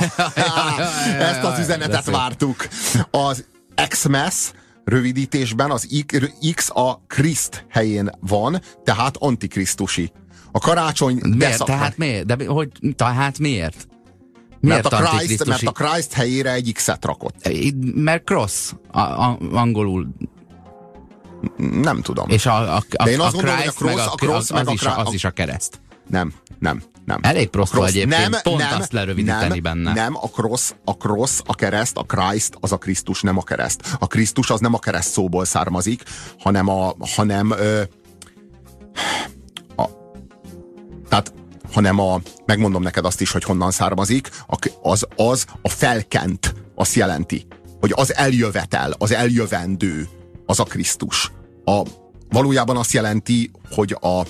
Ezt 1.30 1.44
az 1.44 1.60
üzenetet 1.60 2.06
vártuk. 2.06 2.68
Az 3.12 3.46
Xmas 3.88 4.52
rövidítésben 4.84 5.72
az 5.72 5.88
X 6.54 6.70
a 6.70 7.02
Kriszt 7.08 7.66
helyén 7.70 8.10
van, 8.20 8.62
tehát 8.84 9.18
antikrisztusi. 9.18 10.12
A 10.52 10.60
karácsony... 10.60 11.20
Miért? 11.38 11.64
Tehát 11.64 11.98
miért? 11.98 12.26
De 12.26 12.46
hogy, 12.48 12.70
tehát 12.96 13.40
miért? 13.40 13.88
Miért 14.60 14.90
mert 14.90 15.04
a, 15.04 15.18
Christ, 15.18 15.46
mert 15.46 15.64
a 15.64 15.72
Christ 15.72 16.14
helyére 16.14 16.52
egy 16.52 16.72
X-et 16.74 17.06
rakott. 17.06 17.50
Mert 17.96 18.26
cross, 18.26 18.72
a, 18.92 19.00
a, 19.00 19.38
angolul 19.52 20.08
nem 21.58 22.02
tudom. 22.02 22.30
És 22.30 22.46
a, 22.46 22.76
a, 22.76 22.84
a, 22.92 23.04
De 23.04 23.12
én 23.12 23.20
azt 23.20 23.34
a 23.34 23.36
gondolom, 23.36 23.58
hogy 23.58 23.68
a 23.68 23.72
cross, 23.72 23.96
meg 23.96 24.08
a, 24.08 24.12
a 24.12 24.16
cross, 24.16 24.50
meg 24.50 24.62
az, 24.62 24.68
a, 24.68 24.72
is 24.72 24.84
a, 24.84 24.98
az 24.98 25.14
is 25.14 25.24
a 25.24 25.32
kereszt. 25.32 25.80
Nem, 26.10 26.34
nem, 26.60 26.82
nem. 27.06 27.20
Elég 27.22 27.50
prosto 27.50 27.84
egyébként, 27.84 28.30
nem, 28.30 28.42
pont 28.44 28.58
nem, 28.58 28.80
azt 28.80 28.92
lerövidíteni 28.92 29.48
nem, 29.48 29.62
benne. 29.62 29.94
Nem, 29.94 30.16
a 30.16 30.28
cross, 30.28 30.72
a 30.86 30.92
cross, 30.92 31.40
a 31.46 31.56
kereszt, 31.56 31.98
a 31.98 32.04
Christ, 32.04 32.58
az 32.60 32.72
a 32.72 32.78
Krisztus, 32.78 33.22
nem 33.22 33.38
a 33.38 33.44
kereszt. 33.44 33.96
A 34.00 34.08
Krisztus 34.08 34.50
az 34.50 34.60
nem 34.60 34.74
a 34.74 34.80
kereszt 34.80 35.12
szóból 35.12 35.46
származik, 35.46 36.04
hanem 36.40 36.70
a, 36.70 36.96
hanem 37.16 37.52
ö, 37.52 37.82
a, 39.76 39.86
tehát 41.10 41.34
hanem 41.74 42.00
a, 42.00 42.22
megmondom 42.46 42.82
neked 42.82 43.06
azt 43.06 43.22
is, 43.22 43.32
hogy 43.32 43.44
honnan 43.44 43.72
származik, 43.72 44.30
az, 44.82 45.08
az 45.16 45.46
a 45.62 45.70
felkent, 45.70 46.54
azt 46.76 46.94
jelenti, 46.94 47.48
hogy 47.80 47.92
az 47.96 48.16
eljövetel, 48.16 48.94
az 48.98 49.12
eljövendő, 49.12 50.08
az 50.46 50.60
a 50.60 50.64
Krisztus. 50.64 51.32
A, 51.66 51.82
valójában 52.30 52.78
azt 52.78 52.92
jelenti, 52.92 53.52
hogy 53.70 53.98
a, 54.00 54.22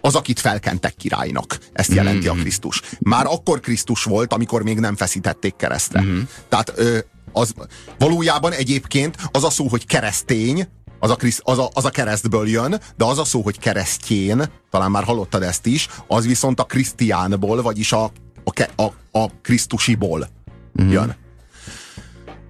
az, 0.00 0.14
akit 0.14 0.40
felkentek 0.40 0.94
királynak. 0.94 1.58
Ezt 1.72 1.92
jelenti 1.92 2.28
mm-hmm. 2.28 2.38
a 2.38 2.40
Krisztus. 2.40 2.82
Már 2.98 3.26
akkor 3.26 3.60
Krisztus 3.60 4.04
volt, 4.04 4.32
amikor 4.32 4.62
még 4.62 4.78
nem 4.78 4.96
feszítették 4.96 5.56
keresztre. 5.56 6.00
Mm-hmm. 6.00 6.20
Tehát 6.48 6.72
ö, 6.76 6.98
az, 7.32 7.54
valójában 7.98 8.52
egyébként 8.52 9.16
az 9.30 9.44
a 9.44 9.50
szó, 9.50 9.68
hogy 9.68 9.86
keresztény, 9.86 10.68
az 11.00 11.10
a, 11.10 11.16
krisz, 11.16 11.40
az, 11.44 11.58
a, 11.58 11.70
az 11.72 11.84
a 11.84 11.90
keresztből 11.90 12.48
jön, 12.48 12.80
de 12.96 13.04
az 13.04 13.18
a 13.18 13.24
szó, 13.24 13.42
hogy 13.42 13.58
keresztjén, 13.58 14.50
talán 14.70 14.90
már 14.90 15.04
hallottad 15.04 15.42
ezt 15.42 15.66
is, 15.66 15.88
az 16.06 16.26
viszont 16.26 16.60
a 16.60 16.64
krisztiánból, 16.64 17.62
vagyis 17.62 17.92
a, 17.92 18.10
a, 18.44 18.82
a, 18.82 19.18
a 19.18 19.30
krisztusiból 19.42 20.28
mm-hmm. 20.82 20.90
jön. 20.90 21.16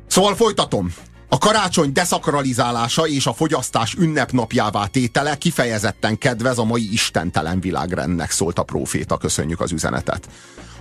Szóval 0.07 0.35
folytatom. 0.37 0.93
A 1.29 1.39
karácsony 1.39 1.93
deszakralizálása 1.93 3.07
és 3.07 3.27
a 3.27 3.33
fogyasztás 3.33 3.95
ünnepnapjává 3.95 4.87
tétele 4.87 5.37
kifejezetten 5.37 6.19
kedvez 6.19 6.59
a 6.59 6.65
mai 6.65 6.93
istentelen 6.93 7.61
világrendnek, 7.61 8.31
szólt 8.31 8.59
a 8.59 8.63
próféta. 8.63 9.17
Köszönjük 9.17 9.61
az 9.61 9.73
üzenetet. 9.73 10.29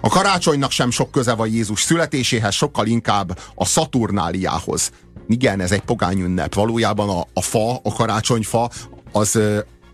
A 0.01 0.09
karácsonynak 0.09 0.71
sem 0.71 0.91
sok 0.91 1.11
köze 1.11 1.33
van 1.33 1.47
Jézus 1.47 1.81
születéséhez, 1.81 2.53
sokkal 2.53 2.87
inkább 2.87 3.39
a 3.55 3.65
Szaturnáliához. 3.65 4.91
Igen, 5.27 5.59
ez 5.59 5.71
egy 5.71 5.81
pogány 5.81 6.19
ünnep. 6.19 6.53
Valójában 6.53 7.09
a, 7.09 7.25
a 7.33 7.41
fa, 7.41 7.75
a 7.83 7.93
karácsonyfa, 7.93 8.69
az, 9.11 9.39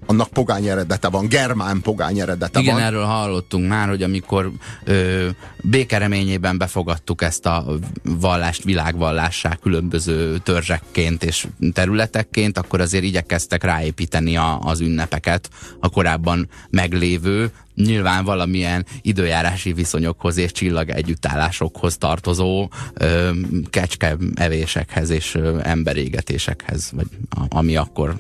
annak 0.05 0.29
pogány 0.29 0.67
eredete 0.67 1.07
van, 1.07 1.27
germán 1.27 1.81
pogány 1.81 2.19
eredete 2.19 2.59
Igen, 2.59 2.73
van. 2.73 2.81
Igen, 2.81 2.93
erről 2.93 3.05
hallottunk 3.05 3.67
már, 3.67 3.87
hogy 3.87 4.03
amikor 4.03 4.51
ö, 4.83 5.27
békereményében 5.61 6.57
befogadtuk 6.57 7.21
ezt 7.21 7.45
a 7.45 7.65
vallást 8.03 8.63
világvallássá 8.63 9.55
különböző 9.55 10.37
törzsekként 10.37 11.23
és 11.23 11.47
területekként, 11.73 12.57
akkor 12.57 12.81
azért 12.81 13.03
igyekeztek 13.03 13.63
ráépíteni 13.63 14.37
a, 14.37 14.59
az 14.59 14.79
ünnepeket 14.79 15.49
a 15.79 15.89
korábban 15.89 16.49
meglévő, 16.69 17.51
nyilván 17.75 18.25
valamilyen 18.25 18.85
időjárási 19.01 19.73
viszonyokhoz 19.73 20.37
és 20.37 20.51
csillag 20.51 20.89
együttállásokhoz 20.89 21.97
tartozó 21.97 22.69
ö, 22.93 23.29
kecske 23.69 24.17
evésekhez 24.35 25.09
és 25.09 25.35
ö, 25.35 25.59
emberégetésekhez, 25.63 26.91
vagy 26.91 27.07
a, 27.29 27.57
ami 27.57 27.75
akkor 27.75 28.15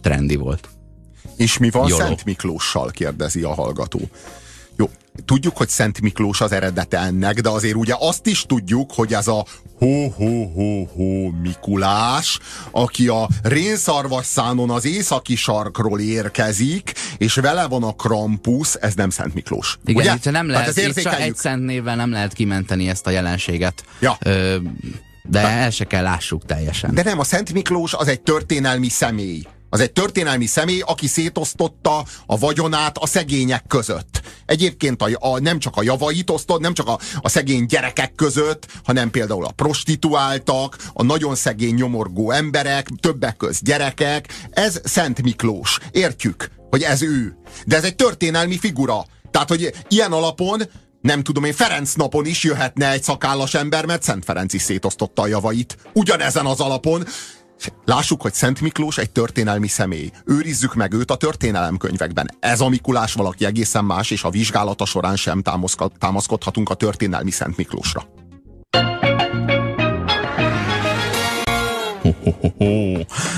trendi 0.00 0.36
volt. 0.36 0.68
És 1.36 1.58
mi 1.58 1.70
van 1.70 1.88
Jolo. 1.88 2.04
Szent 2.04 2.24
Miklóssal, 2.24 2.90
kérdezi 2.90 3.42
a 3.42 3.54
hallgató. 3.54 4.00
Jó, 4.76 4.90
tudjuk, 5.24 5.56
hogy 5.56 5.68
Szent 5.68 6.00
Miklós 6.00 6.40
az 6.40 6.52
eredete 6.52 6.98
ennek, 6.98 7.40
de 7.40 7.48
azért 7.48 7.74
ugye 7.74 7.94
azt 7.98 8.26
is 8.26 8.44
tudjuk, 8.46 8.92
hogy 8.92 9.14
ez 9.14 9.26
a 9.26 9.44
ho-ho-ho-ho 9.78 11.30
Mikulás, 11.42 12.38
aki 12.70 13.08
a 13.08 13.28
rénszarvasszánon 13.42 14.70
az 14.70 14.84
északi 14.84 15.36
sarkról 15.36 16.00
érkezik, 16.00 16.92
és 17.18 17.34
vele 17.34 17.66
van 17.66 17.82
a 17.82 17.92
Krampus, 17.92 18.74
ez 18.74 18.94
nem 18.94 19.10
Szent 19.10 19.34
Miklós. 19.34 19.78
Igen, 19.84 20.02
ugye? 20.02 20.14
itt 20.14 20.30
nem 20.30 20.48
lehet, 20.48 20.76
itt 20.76 21.00
csak 21.00 21.20
egy 21.20 21.36
szent 21.36 21.64
névvel 21.64 21.96
nem 21.96 22.10
lehet 22.10 22.32
kimenteni 22.32 22.88
ezt 22.88 23.06
a 23.06 23.10
jelenséget. 23.10 23.84
Ja. 24.00 24.16
Ö, 24.20 24.56
de 25.28 25.40
de 25.40 25.48
el 25.48 25.70
se 25.70 25.84
kell 25.84 26.02
lássuk 26.02 26.44
teljesen. 26.44 26.94
De 26.94 27.02
nem, 27.02 27.18
a 27.18 27.24
Szent 27.24 27.52
Miklós 27.52 27.94
az 27.94 28.08
egy 28.08 28.20
történelmi 28.20 28.88
személy. 28.88 29.42
Az 29.76 29.82
egy 29.82 29.92
történelmi 29.92 30.46
személy, 30.46 30.80
aki 30.80 31.06
szétosztotta 31.06 32.04
a 32.26 32.38
vagyonát 32.38 32.98
a 32.98 33.06
szegények 33.06 33.64
között. 33.66 34.20
Egyébként 34.46 35.02
a, 35.02 35.08
a, 35.18 35.38
nem 35.38 35.58
csak 35.58 35.76
a 35.76 35.82
javait 35.82 36.30
osztott, 36.30 36.60
nem 36.60 36.74
csak 36.74 36.88
a, 36.88 36.98
a 37.20 37.28
szegény 37.28 37.66
gyerekek 37.66 38.14
között, 38.14 38.66
hanem 38.84 39.10
például 39.10 39.44
a 39.44 39.50
prostituáltak, 39.50 40.76
a 40.92 41.02
nagyon 41.02 41.34
szegény 41.34 41.74
nyomorgó 41.74 42.30
emberek, 42.30 42.88
többek 43.00 43.36
köz 43.36 43.60
gyerekek. 43.62 44.46
Ez 44.50 44.80
Szent 44.84 45.22
Miklós. 45.22 45.78
Értjük, 45.90 46.50
hogy 46.70 46.82
ez 46.82 47.02
ő. 47.02 47.36
De 47.66 47.76
ez 47.76 47.84
egy 47.84 47.96
történelmi 47.96 48.58
figura. 48.58 49.06
Tehát, 49.30 49.48
hogy 49.48 49.74
ilyen 49.88 50.12
alapon 50.12 50.62
nem 51.00 51.22
tudom 51.22 51.44
én, 51.44 51.52
Ferenc 51.52 51.92
napon 51.92 52.26
is 52.26 52.44
jöhetne 52.44 52.90
egy 52.90 53.02
szakállas 53.02 53.54
ember, 53.54 53.86
mert 53.86 54.02
Szent 54.02 54.24
Ferenc 54.24 54.52
is 54.52 54.62
szétosztotta 54.62 55.22
a 55.22 55.26
javait. 55.26 55.76
Ugyanezen 55.92 56.46
az 56.46 56.60
alapon 56.60 57.06
Lássuk, 57.84 58.22
hogy 58.22 58.32
Szent 58.32 58.60
Miklós 58.60 58.98
egy 58.98 59.10
történelmi 59.10 59.68
személy. 59.68 60.10
Őrizzük 60.24 60.74
meg 60.74 60.92
őt 60.92 61.10
a 61.10 61.16
történelemkönyvekben. 61.16 62.30
Ez 62.40 62.60
a 62.60 62.68
Mikulás 62.68 63.12
valaki 63.12 63.44
egészen 63.44 63.84
más, 63.84 64.10
és 64.10 64.24
a 64.24 64.30
vizsgálata 64.30 64.84
során 64.84 65.16
sem 65.16 65.42
támaszkodhatunk 65.98 66.70
a 66.70 66.74
történelmi 66.74 67.30
Szent 67.30 67.56
Miklósra. 67.56 68.02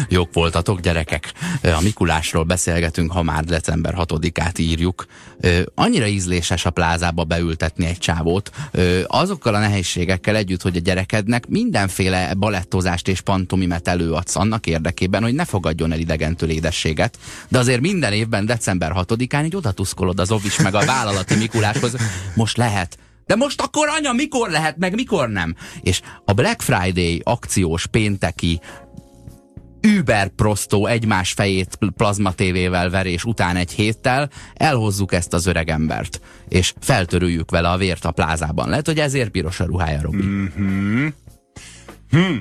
Jók 0.09 0.33
voltatok, 0.33 0.81
gyerekek. 0.81 1.33
A 1.63 1.81
Mikulásról 1.83 2.45
beszélgetünk, 2.45 3.13
ha 3.13 3.23
már 3.23 3.45
december 3.45 3.95
6-át 3.97 4.59
írjuk. 4.59 5.07
Annyira 5.75 6.07
ízléses 6.07 6.65
a 6.65 6.71
plázába 6.71 7.25
beültetni 7.25 7.87
egy 7.87 7.99
csávót, 7.99 8.51
azokkal 9.07 9.55
a 9.55 9.59
nehézségekkel 9.59 10.37
együtt, 10.37 10.63
hogy 10.63 10.77
a 10.77 10.81
gyerekednek 10.81 11.47
mindenféle 11.47 12.35
balettozást 12.35 13.09
és 13.09 13.21
pantomimet 13.21 13.89
előadsz 13.89 14.37
annak 14.37 14.67
érdekében, 14.67 15.23
hogy 15.23 15.35
ne 15.35 15.45
fogadjon 15.45 15.93
el 15.93 15.99
idegentől 15.99 16.51
édességet, 16.51 17.19
de 17.49 17.59
azért 17.59 17.81
minden 17.81 18.13
évben 18.13 18.47
december 18.47 18.93
6-án 18.95 19.45
így 19.45 19.57
odatuszkolod 19.57 20.21
az 20.21 20.31
ovis 20.31 20.59
meg 20.59 20.75
a 20.75 20.85
vállalati 20.85 21.35
Mikuláshoz. 21.35 21.97
Most 22.35 22.57
lehet, 22.57 22.99
de 23.29 23.37
most 23.37 23.61
akkor 23.61 23.89
anya, 23.89 24.13
mikor 24.13 24.51
lehet, 24.51 24.77
meg 24.77 24.95
mikor 24.95 25.29
nem? 25.29 25.55
És 25.81 26.01
a 26.25 26.33
Black 26.33 26.61
Friday 26.61 27.21
akciós 27.25 27.87
pénteki 27.87 28.61
über 29.81 30.29
prostó 30.29 30.87
egymás 30.87 31.33
fejét 31.33 31.79
plazma 31.97 32.33
tévével 32.33 32.91
verés 32.91 33.25
után 33.25 33.57
egy 33.57 33.73
héttel 33.73 34.31
elhozzuk 34.55 35.13
ezt 35.13 35.33
az 35.33 35.47
öregembert, 35.47 36.21
és 36.49 36.73
feltörüljük 36.81 37.51
vele 37.51 37.69
a 37.69 37.77
vért 37.77 38.05
a 38.05 38.11
plázában. 38.11 38.69
Lehet, 38.69 38.87
hogy 38.87 38.99
ezért 38.99 39.31
piros 39.31 39.61
a 39.61 39.65
ruhája, 39.65 40.01
Robi. 40.03 40.23
Mm-hmm. 40.23 41.07
Hm. 42.11 42.37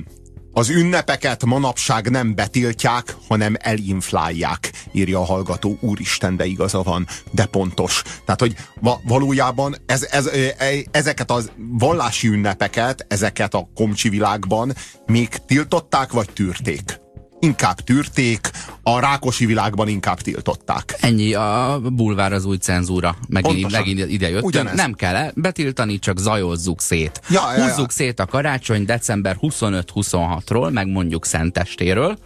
Az 0.58 0.68
ünnepeket 0.68 1.44
manapság 1.44 2.10
nem 2.10 2.34
betiltják, 2.34 3.16
hanem 3.28 3.54
elinflálják, 3.58 4.72
írja 4.92 5.18
a 5.18 5.24
hallgató. 5.24 5.78
Úristen, 5.80 6.36
de 6.36 6.44
igaza 6.44 6.82
van, 6.82 7.06
de 7.30 7.46
pontos. 7.46 8.02
Tehát, 8.24 8.40
hogy 8.40 8.56
va 8.80 9.00
valójában 9.04 9.76
ez, 9.86 10.02
ez, 10.02 10.26
ez, 10.26 10.74
ezeket 10.90 11.30
a 11.30 11.40
vallási 11.56 12.28
ünnepeket, 12.28 13.06
ezeket 13.08 13.54
a 13.54 13.68
komcsi 13.74 14.08
világban 14.08 14.74
még 15.06 15.28
tiltották, 15.28 16.12
vagy 16.12 16.30
tűrték? 16.32 17.00
Inkább 17.40 17.80
tűrték, 17.80 18.50
a 18.82 19.00
rákosi 19.00 19.46
világban 19.46 19.88
inkább 19.88 20.20
tiltották. 20.20 20.96
Ennyi, 21.00 21.34
a 21.34 21.80
bulvár 21.92 22.32
az 22.32 22.44
új 22.44 22.56
cenzúra. 22.56 23.16
Megint, 23.28 23.70
megint 23.70 24.10
ide 24.10 24.28
jöttünk. 24.28 24.46
Ugyanez. 24.46 24.76
Nem 24.76 24.92
kell 24.92 25.30
betiltani, 25.34 25.98
csak 25.98 26.18
zajozzuk 26.18 26.80
szét. 26.80 27.20
Ja, 27.28 27.52
ja, 27.52 27.58
ja. 27.58 27.68
Húzzuk 27.68 27.90
szét 27.90 28.20
a 28.20 28.26
karácsony 28.26 28.84
december 28.84 29.36
25-26-ról, 29.40 30.72
meg 30.72 30.86
mondjuk 30.86 31.24
Szentestéről. 31.24 32.18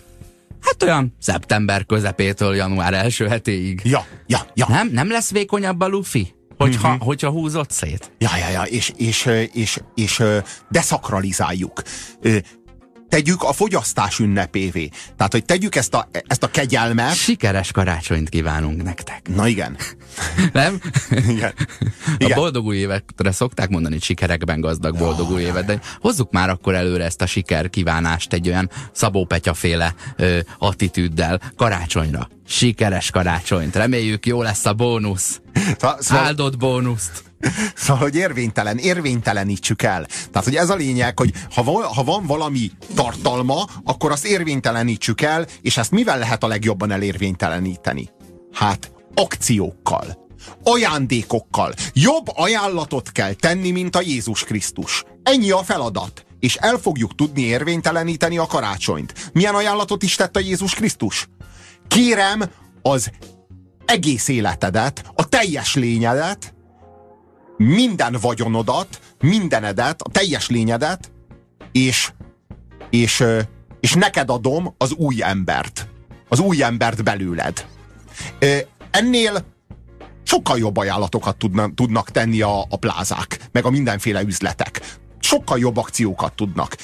Hát 0.60 0.82
olyan 0.82 1.16
szeptember 1.20 1.86
közepétől 1.86 2.54
január 2.54 2.94
első 2.94 3.26
hetéig. 3.26 3.80
Ja, 3.84 4.06
ja, 4.26 4.38
ja. 4.54 4.66
Nem, 4.68 4.88
nem 4.92 5.10
lesz 5.10 5.30
vékonyabb 5.30 5.80
a 5.80 5.88
lufi? 5.88 6.34
Hogyha, 6.58 6.88
mm-hmm. 6.88 6.98
hogyha 6.98 7.30
húzott 7.30 7.70
szét. 7.70 8.12
Ja, 8.18 8.30
ja, 8.38 8.48
ja, 8.48 8.62
és, 8.62 8.92
és, 8.96 9.26
és, 9.26 9.50
és, 9.52 9.80
és 9.94 10.22
deszakralizáljuk 10.70 11.82
tegyük 13.12 13.42
a 13.42 13.52
fogyasztás 13.52 14.18
ünnepévé. 14.18 14.88
Tehát, 15.16 15.32
hogy 15.32 15.44
tegyük 15.44 15.74
ezt 15.74 15.94
a, 15.94 16.08
ezt 16.26 16.42
a 16.42 16.46
kegyelmet. 16.46 17.14
Sikeres 17.14 17.72
karácsonyt 17.72 18.28
kívánunk 18.28 18.82
nektek. 18.82 19.28
Na 19.34 19.48
igen. 19.48 19.76
Nem? 20.52 20.80
Igen. 21.10 21.52
igen. 22.18 22.32
A 22.32 22.34
boldog 22.34 22.66
új 22.66 22.76
évetre 22.76 23.32
szokták 23.32 23.68
mondani, 23.68 23.94
hogy 23.94 24.02
sikerekben 24.02 24.60
gazdag 24.60 24.98
boldog 24.98 25.30
új 25.30 25.42
évet, 25.42 25.64
de 25.64 25.80
hozzuk 26.00 26.30
már 26.30 26.50
akkor 26.50 26.74
előre 26.74 27.04
ezt 27.04 27.22
a 27.22 27.26
siker 27.26 27.70
kívánást 27.70 28.32
egy 28.32 28.48
olyan 28.48 28.70
Szabó 28.92 29.24
Petya 29.24 29.54
féle 29.54 29.94
ö, 30.16 30.38
attitűddel 30.58 31.40
karácsonyra. 31.56 32.28
Sikeres 32.46 33.10
karácsonyt. 33.10 33.76
Reméljük 33.76 34.26
jó 34.26 34.42
lesz 34.42 34.66
a 34.66 34.72
bónusz. 34.72 35.40
Szóval... 35.98 36.24
Áldott 36.24 36.56
bónuszt. 36.56 37.31
Szóval, 37.74 38.02
hogy 38.02 38.16
érvénytelen, 38.16 38.78
érvénytelenítsük 38.78 39.82
el. 39.82 40.06
Tehát, 40.30 40.44
hogy 40.44 40.56
ez 40.56 40.70
a 40.70 40.74
lényeg, 40.74 41.18
hogy 41.18 41.32
ha, 41.54 41.62
ha 41.94 42.04
van 42.04 42.26
valami 42.26 42.70
tartalma, 42.94 43.64
akkor 43.84 44.10
azt 44.10 44.26
érvénytelenítsük 44.26 45.20
el, 45.20 45.46
és 45.62 45.76
ezt 45.76 45.90
mivel 45.90 46.18
lehet 46.18 46.44
a 46.44 46.46
legjobban 46.46 46.90
elérvényteleníteni? 46.90 48.10
Hát, 48.52 48.92
akciókkal 49.14 50.20
ajándékokkal. 50.62 51.72
Jobb 51.92 52.26
ajánlatot 52.34 53.12
kell 53.12 53.32
tenni, 53.32 53.70
mint 53.70 53.96
a 53.96 54.00
Jézus 54.00 54.44
Krisztus. 54.44 55.04
Ennyi 55.22 55.50
a 55.50 55.62
feladat. 55.62 56.24
És 56.40 56.56
el 56.56 56.76
fogjuk 56.76 57.14
tudni 57.14 57.42
érvényteleníteni 57.42 58.38
a 58.38 58.46
karácsonyt. 58.46 59.30
Milyen 59.32 59.54
ajánlatot 59.54 60.02
is 60.02 60.14
tett 60.14 60.36
a 60.36 60.40
Jézus 60.40 60.74
Krisztus? 60.74 61.28
Kérem 61.88 62.42
az 62.82 63.10
egész 63.84 64.28
életedet, 64.28 65.04
a 65.14 65.28
teljes 65.28 65.74
lényedet, 65.74 66.54
minden 67.56 68.16
vagyonodat, 68.20 69.00
mindenedet, 69.20 70.02
a 70.02 70.10
teljes 70.10 70.48
lényedet, 70.48 71.12
és, 71.72 72.12
és, 72.90 73.24
és 73.80 73.92
neked 73.92 74.30
adom 74.30 74.74
az 74.78 74.92
új 74.92 75.22
embert. 75.22 75.86
Az 76.28 76.38
új 76.38 76.62
embert 76.62 77.04
belőled. 77.04 77.66
Ennél 78.90 79.44
sokkal 80.22 80.58
jobb 80.58 80.76
ajánlatokat 80.76 81.36
tudnak, 81.36 81.74
tudnak 81.74 82.10
tenni 82.10 82.40
a, 82.40 82.60
a 82.60 82.76
plázák, 82.76 83.38
meg 83.52 83.64
a 83.64 83.70
mindenféle 83.70 84.22
üzletek 84.22 84.80
sokkal 85.22 85.58
jobb 85.58 85.76
akciókat 85.76 86.32
tudnak. 86.32 86.76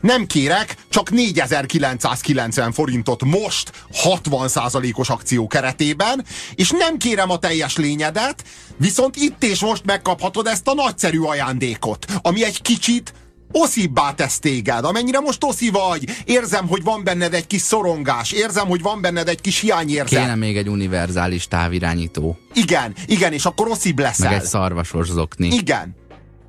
Nem 0.00 0.26
kérek, 0.26 0.76
csak 0.88 1.10
4990 1.10 2.72
forintot 2.72 3.24
most 3.24 3.72
60%-os 4.04 5.08
akció 5.08 5.46
keretében, 5.46 6.24
és 6.54 6.70
nem 6.70 6.96
kérem 6.96 7.30
a 7.30 7.38
teljes 7.38 7.76
lényedet, 7.76 8.44
viszont 8.76 9.16
itt 9.16 9.44
és 9.44 9.60
most 9.60 9.84
megkaphatod 9.84 10.46
ezt 10.46 10.68
a 10.68 10.74
nagyszerű 10.74 11.20
ajándékot, 11.20 12.06
ami 12.22 12.44
egy 12.44 12.62
kicsit 12.62 13.12
oszibbá 13.54 14.14
tesz 14.14 14.38
téged, 14.38 14.84
amennyire 14.84 15.20
most 15.20 15.44
oszi 15.44 15.70
vagy. 15.70 16.04
Érzem, 16.24 16.68
hogy 16.68 16.82
van 16.82 17.04
benned 17.04 17.34
egy 17.34 17.46
kis 17.46 17.60
szorongás, 17.60 18.32
érzem, 18.32 18.66
hogy 18.66 18.82
van 18.82 19.00
benned 19.00 19.28
egy 19.28 19.40
kis 19.40 19.60
hiányérzet. 19.60 20.20
Kéne 20.20 20.34
még 20.34 20.56
egy 20.56 20.68
univerzális 20.68 21.48
távirányító. 21.48 22.38
Igen, 22.54 22.94
igen, 23.06 23.32
és 23.32 23.44
akkor 23.44 23.68
oszibb 23.68 23.98
leszel. 23.98 24.30
Meg 24.30 24.40
egy 24.40 24.46
szarvasos 24.46 25.06
zokni. 25.06 25.48
Igen, 25.48 25.94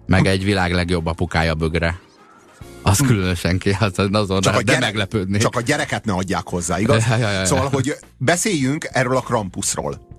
meg 0.06 0.26
egy 0.26 0.44
világ 0.44 0.74
legjobb 0.74 1.06
apukája 1.06 1.56
bögre. 1.56 2.00
Az 2.82 2.98
hm. 2.98 3.06
különösen 3.06 3.58
ki, 3.58 3.78
az 3.80 4.08
azon 4.12 4.42
csak 4.42 4.54
de, 4.54 4.60
a 4.60 4.62
gyere, 4.62 4.80
de 4.80 4.86
meglepődni. 4.86 5.38
Csak 5.38 5.56
a 5.56 5.62
gyereket 5.62 6.06
ne 6.06 6.14
adják 6.14 6.48
hozzá, 6.48 6.80
igaz? 6.80 7.06
Ja, 7.10 7.16
ja, 7.18 7.32
ja, 7.32 7.46
szóval, 7.46 7.70
hogy 7.70 7.96
beszéljünk 8.18 8.88
erről 8.92 9.18
a 9.18 9.22
Krampusról. 9.22 10.12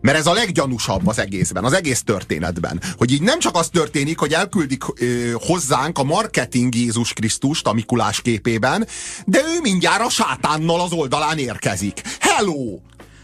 Mert 0.00 0.18
ez 0.18 0.26
a 0.26 0.32
leggyanúsabb 0.32 1.06
az 1.06 1.18
egészben, 1.18 1.64
az 1.64 1.72
egész 1.72 2.02
történetben. 2.02 2.80
Hogy 2.96 3.12
így 3.12 3.22
nem 3.22 3.38
csak 3.38 3.56
az 3.56 3.68
történik, 3.68 4.18
hogy 4.18 4.32
elküldik 4.32 4.84
ö, 5.00 5.32
hozzánk 5.34 5.98
a 5.98 6.02
marketing 6.02 6.74
Jézus 6.74 7.12
Krisztust 7.12 7.66
a 7.66 7.72
Mikulás 7.72 8.20
képében, 8.20 8.86
de 9.26 9.38
ő 9.38 9.60
mindjárt 9.62 10.04
a 10.04 10.08
sátánnal 10.10 10.80
az 10.80 10.92
oldalán 10.92 11.38
érkezik. 11.38 12.02
Hello! 12.20 12.78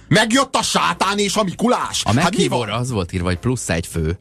Megjött 0.09 0.57
a 0.57 0.62
sátán 0.62 1.18
és 1.18 1.37
a 1.37 1.42
Mikulás. 1.42 2.02
A 2.05 2.20
hát 2.20 2.35
az 2.70 2.90
volt 2.90 3.12
írva, 3.12 3.26
hogy 3.26 3.38
plusz 3.38 3.68
egy 3.68 3.87
fő. 3.87 4.18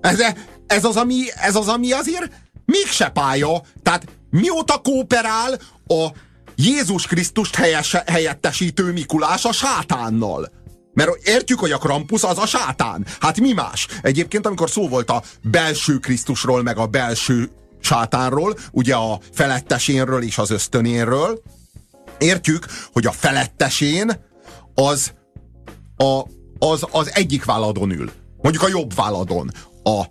Ez, 0.00 0.20
ez, 0.68 0.84
az, 0.84 0.96
ami, 0.96 1.24
ez 1.34 1.56
az, 1.56 1.68
ami 1.68 1.92
azért 1.92 2.30
mégse 2.64 3.08
pálya. 3.08 3.62
Tehát 3.82 4.06
mióta 4.30 4.80
kooperál 4.80 5.58
a 5.86 6.08
Jézus 6.56 7.06
Krisztust 7.06 7.54
helyes, 7.54 7.96
helyettesítő 8.06 8.92
Mikulás 8.92 9.44
a 9.44 9.52
sátánnal? 9.52 10.50
Mert 10.92 11.26
értjük, 11.28 11.58
hogy 11.58 11.72
a 11.72 11.78
Krampus 11.78 12.22
az 12.22 12.38
a 12.38 12.46
sátán. 12.46 13.06
Hát 13.20 13.40
mi 13.40 13.52
más? 13.52 13.86
Egyébként, 14.02 14.46
amikor 14.46 14.70
szó 14.70 14.88
volt 14.88 15.10
a 15.10 15.22
belső 15.42 15.98
Krisztusról, 15.98 16.62
meg 16.62 16.78
a 16.78 16.86
belső 16.86 17.50
sátánról, 17.80 18.58
ugye 18.72 18.94
a 18.94 19.20
felettesénről 19.32 20.22
és 20.22 20.38
az 20.38 20.50
ösztönénről, 20.50 21.42
értjük, 22.18 22.66
hogy 22.92 23.06
a 23.06 23.12
felettesén 23.12 24.24
az, 24.74 25.12
a, 25.96 26.22
az, 26.58 26.86
az 26.90 27.14
egyik 27.14 27.44
válladon 27.44 27.90
ül. 27.90 28.10
Mondjuk 28.42 28.64
a 28.64 28.68
jobb 28.68 28.94
válladon. 28.94 29.50
A 29.82 30.04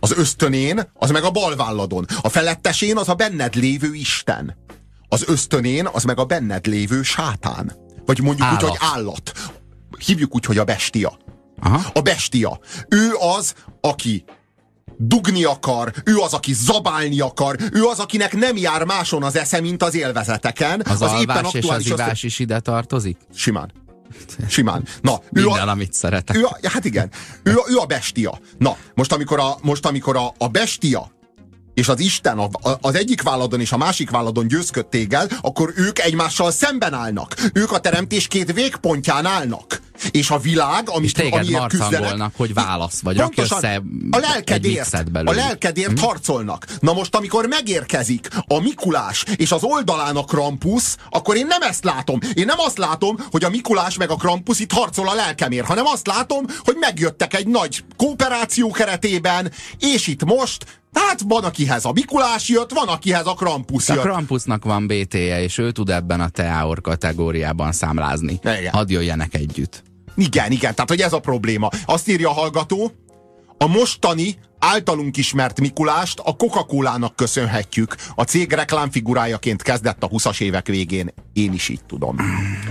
az 0.00 0.12
ösztönén, 0.16 0.90
az 0.94 1.10
meg 1.10 1.22
a 1.22 1.30
bal 1.30 1.56
válladon. 1.56 2.06
A 2.20 2.28
felettesén 2.28 2.96
az 2.96 3.08
a 3.08 3.14
benned 3.14 3.54
lévő 3.54 3.94
Isten. 3.94 4.56
Az 5.08 5.24
ösztönén 5.26 5.88
az 5.92 6.04
meg 6.04 6.18
a 6.18 6.24
benned 6.24 6.66
lévő 6.66 7.02
sátán. 7.02 7.72
Vagy 8.04 8.20
mondjuk 8.20 8.46
állat. 8.46 8.62
úgy, 8.62 8.68
hogy 8.68 8.78
állat. 8.80 9.32
Hívjuk 9.98 10.34
úgy, 10.34 10.44
hogy 10.44 10.58
a 10.58 10.64
bestia. 10.64 11.18
Aha. 11.60 11.90
A 11.94 12.00
bestia. 12.00 12.60
Ő 12.88 13.10
az, 13.36 13.54
aki 13.80 14.24
dugni 14.96 15.44
akar, 15.44 15.92
ő 16.04 16.16
az, 16.16 16.32
aki 16.32 16.52
zabálni 16.52 17.20
akar, 17.20 17.56
ő 17.72 17.84
az, 17.84 17.98
akinek 17.98 18.36
nem 18.36 18.56
jár 18.56 18.84
máson 18.84 19.22
az 19.22 19.36
esze, 19.36 19.60
mint 19.60 19.82
az 19.82 19.94
élvezeteken. 19.94 20.82
Az, 20.88 21.02
az 21.02 21.20
éppen 21.20 21.46
és 21.52 21.68
az 21.68 21.86
ivás 21.86 22.22
is 22.22 22.38
ide 22.38 22.60
tartozik? 22.60 23.16
Simán. 23.34 23.72
Simán. 24.48 24.84
Na, 25.00 25.20
ő 25.32 25.42
Minden, 25.44 25.68
a, 25.68 25.70
amit 25.70 25.92
szeretek. 25.92 26.36
Ő 26.36 26.44
a, 26.44 26.58
hát 26.62 26.84
igen, 26.84 27.10
ő 27.42 27.56
a, 27.56 27.64
ő 27.68 27.76
a 27.76 27.86
bestia. 27.86 28.38
Na, 28.58 28.76
most 28.94 29.12
amikor 29.12 29.40
a, 29.40 29.56
most 29.62 29.86
amikor 29.86 30.16
a, 30.16 30.34
a 30.38 30.48
bestia 30.48 31.10
és 31.74 31.88
az 31.88 32.00
Isten 32.00 32.40
az 32.80 32.94
egyik 32.94 33.22
válladon 33.22 33.60
és 33.60 33.72
a 33.72 33.76
másik 33.76 34.10
válladon 34.10 34.48
győzköd 34.48 34.86
téged, 34.86 35.36
akkor 35.40 35.72
ők 35.76 35.98
egymással 35.98 36.50
szemben 36.50 36.94
állnak. 36.94 37.34
Ők 37.52 37.72
a 37.72 37.80
teremtés 37.80 38.28
két 38.28 38.52
végpontján 38.52 39.26
állnak. 39.26 39.80
És 40.10 40.30
a 40.30 40.38
világ, 40.38 40.88
amit, 40.88 41.04
és 41.04 41.12
téged 41.12 41.38
amiért 41.38 41.66
küzdenek, 41.66 42.32
hogy 42.36 42.54
válasz, 42.54 43.00
vagy 43.00 43.18
aki 43.18 43.40
össze 43.40 43.82
a 44.10 44.18
lelkedért, 44.18 44.94
a 45.12 45.32
lelkedért 45.32 45.98
hm? 45.98 46.04
harcolnak. 46.04 46.66
Na 46.80 46.92
most, 46.92 47.14
amikor 47.14 47.46
megérkezik 47.46 48.28
a 48.46 48.60
Mikulás 48.60 49.24
és 49.36 49.52
az 49.52 49.62
oldalán 49.62 50.16
a 50.16 50.24
Krampus, 50.24 50.94
akkor 51.10 51.36
én 51.36 51.46
nem 51.46 51.62
ezt 51.62 51.84
látom. 51.84 52.18
Én 52.34 52.44
nem 52.46 52.58
azt 52.58 52.78
látom, 52.78 53.16
hogy 53.30 53.44
a 53.44 53.48
Mikulás 53.48 53.96
meg 53.96 54.10
a 54.10 54.16
Krampus 54.16 54.60
itt 54.60 54.72
harcol 54.72 55.08
a 55.08 55.14
lelkemért, 55.14 55.66
hanem 55.66 55.86
azt 55.86 56.06
látom, 56.06 56.44
hogy 56.64 56.76
megjöttek 56.80 57.34
egy 57.34 57.46
nagy 57.46 57.84
kooperáció 57.96 58.70
keretében, 58.70 59.52
és 59.78 60.06
itt 60.06 60.24
most 60.24 60.80
tehát 60.92 61.20
van, 61.28 61.44
akihez 61.44 61.84
a 61.84 61.92
Mikulás 61.92 62.48
jött, 62.48 62.72
van, 62.72 62.88
akihez 62.88 63.26
a 63.26 63.34
Krampus 63.34 63.88
jött. 63.88 63.98
A 63.98 64.00
Krampusnak 64.00 64.64
van 64.64 64.86
BT-je, 64.86 65.42
és 65.42 65.58
ő 65.58 65.70
tud 65.70 65.90
ebben 65.90 66.20
a 66.20 66.28
Teaor 66.28 66.80
kategóriában 66.80 67.72
számlázni. 67.72 68.38
Igen. 68.42 68.72
Hadd 68.72 68.90
jöjjenek 68.90 69.34
együtt. 69.34 69.82
Igen, 70.16 70.50
igen, 70.52 70.74
tehát 70.74 70.88
hogy 70.88 71.00
ez 71.00 71.12
a 71.12 71.20
probléma. 71.20 71.68
Azt 71.84 72.08
írja 72.08 72.28
a 72.28 72.32
hallgató, 72.32 72.92
a 73.58 73.66
mostani 73.66 74.38
általunk 74.58 75.16
ismert 75.16 75.60
Mikulást 75.60 76.18
a 76.18 76.36
Coca-Cola-nak 76.36 77.16
köszönhetjük. 77.16 77.96
A 78.14 78.22
cég 78.22 78.52
reklámfigurájaként 78.52 79.62
kezdett 79.62 80.02
a 80.02 80.08
20-as 80.08 80.40
évek 80.40 80.66
végén. 80.66 81.14
Én 81.32 81.52
is 81.52 81.68
így 81.68 81.84
tudom. 81.86 82.16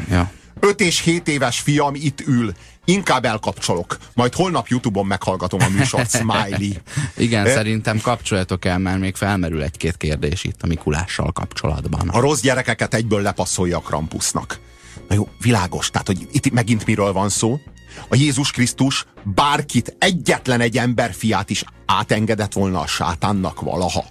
Ja. 0.10 0.32
5 0.60 0.82
és 0.82 1.00
7 1.02 1.28
éves 1.28 1.60
fiam 1.60 1.96
itt 1.96 2.22
ül. 2.22 2.54
Inkább 2.86 3.26
elkapcsolok. 3.26 3.98
Majd 4.14 4.34
holnap 4.34 4.68
Youtube-on 4.68 5.06
meghallgatom 5.06 5.60
a 5.62 5.70
műsort. 5.70 6.10
Smiley. 6.10 6.72
Igen, 7.18 7.46
e? 7.46 7.54
szerintem 7.54 8.00
kapcsoljatok 8.02 8.66
el, 8.66 8.78
mert 8.78 9.00
még 9.00 9.16
felmerül 9.16 9.62
egy-két 9.62 9.98
kérdés 9.98 10.44
itt 10.44 10.62
a 10.62 10.68
Mikulással 10.68 11.32
kapcsolatban. 11.32 12.10
A 12.10 12.20
rossz 12.20 12.42
gyerekeket 12.42 12.94
egyből 12.94 13.22
lepasszolja 13.22 13.78
a 13.78 13.82
Krampusnak. 13.82 14.60
Na 15.08 15.16
jó, 15.16 15.28
világos. 15.42 15.90
Tehát, 15.90 16.08
hogy 16.08 16.28
itt 16.32 16.52
megint 16.52 16.86
miről 16.86 17.14
van 17.14 17.30
szó? 17.30 17.60
A 18.08 18.16
Jézus 18.16 18.52
Krisztus 18.52 19.06
bárkit, 19.24 19.96
egyetlen 20.00 20.62
egy 20.62 20.78
ember 20.78 21.14
fiát 21.14 21.50
is 21.50 21.64
átengedett 21.86 22.54
volna 22.54 22.80
a 22.80 22.88
sátánnak 22.88 23.62
valaha. 23.62 24.06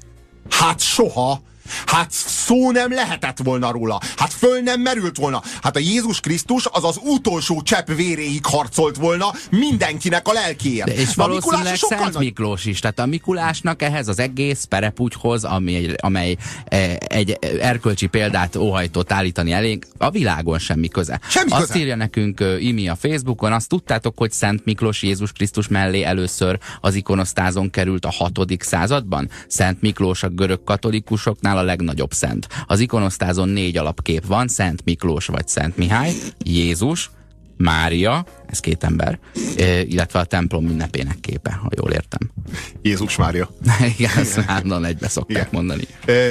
Hát 0.50 0.80
soha! 0.80 1.42
Hát 1.86 2.10
szó 2.10 2.70
nem 2.70 2.92
lehetett 2.92 3.38
volna 3.44 3.70
róla. 3.70 4.00
Hát 4.16 4.32
föl 4.32 4.60
nem 4.60 4.80
merült 4.80 5.16
volna. 5.16 5.42
Hát 5.62 5.76
a 5.76 5.78
Jézus 5.78 6.20
Krisztus 6.20 6.66
az 6.72 6.84
az 6.84 7.00
utolsó 7.04 7.62
csepp 7.62 7.88
véréig 7.88 8.46
harcolt 8.46 8.96
volna 8.96 9.26
mindenkinek 9.50 10.28
a 10.28 10.32
lelkéért. 10.32 10.88
És 10.88 11.14
Na, 11.14 11.26
valószínűleg 11.26 11.76
sokkal 11.76 11.98
Szent 11.98 12.12
nagy- 12.12 12.24
Miklós 12.24 12.64
is. 12.64 12.80
Tehát 12.80 12.98
a 12.98 13.06
Mikulásnak 13.06 13.82
ehhez 13.82 14.08
az 14.08 14.18
egész 14.18 14.64
perepúgyhoz, 14.64 15.44
ami, 15.44 15.86
amely 15.96 16.36
eh, 16.64 16.94
egy 16.98 17.38
erkölcsi 17.60 18.06
példát 18.06 18.56
óhajtott 18.56 19.12
állítani 19.12 19.52
elénk, 19.52 19.86
a 19.98 20.10
világon 20.10 20.58
semmi 20.58 20.88
köze. 20.88 21.20
Semmi 21.28 21.50
azt 21.50 21.66
köze. 21.66 21.78
írja 21.78 21.96
nekünk 21.96 22.44
Imi 22.58 22.88
a 22.88 22.94
Facebookon, 22.96 23.52
azt 23.52 23.68
tudtátok, 23.68 24.18
hogy 24.18 24.32
Szent 24.32 24.64
Miklós 24.64 25.02
Jézus 25.02 25.32
Krisztus 25.32 25.68
mellé 25.68 26.02
először 26.02 26.58
az 26.80 26.94
ikonosztázon 26.94 27.70
került 27.70 28.04
a 28.04 28.10
6. 28.10 28.32
században? 28.58 29.30
Szent 29.48 29.80
Miklós 29.80 30.22
a 30.22 30.28
görög 30.28 30.64
katolikusoknál 30.64 31.57
a 31.58 31.62
legnagyobb 31.62 32.12
szent. 32.12 32.48
Az 32.66 32.80
ikonosztázon 32.80 33.48
négy 33.48 33.76
alapkép 33.76 34.26
van, 34.26 34.48
Szent 34.48 34.84
Miklós 34.84 35.26
vagy 35.26 35.48
Szent 35.48 35.76
Mihály, 35.76 36.12
Jézus, 36.44 37.10
Mária, 37.56 38.26
ez 38.46 38.60
két 38.60 38.84
ember, 38.84 39.18
illetve 39.84 40.18
a 40.18 40.24
templom 40.24 40.68
ünnepének 40.68 41.20
képe, 41.20 41.52
ha 41.52 41.68
jól 41.76 41.90
értem. 41.90 42.30
Jézus 42.82 43.16
Mária. 43.16 43.50
Igen, 43.98 44.16
ezt 44.16 44.40
hárman 44.40 44.84
egybe 44.84 45.08
szokták 45.08 45.36
Igen. 45.36 45.48
mondani. 45.52 45.82
Ö, 46.04 46.28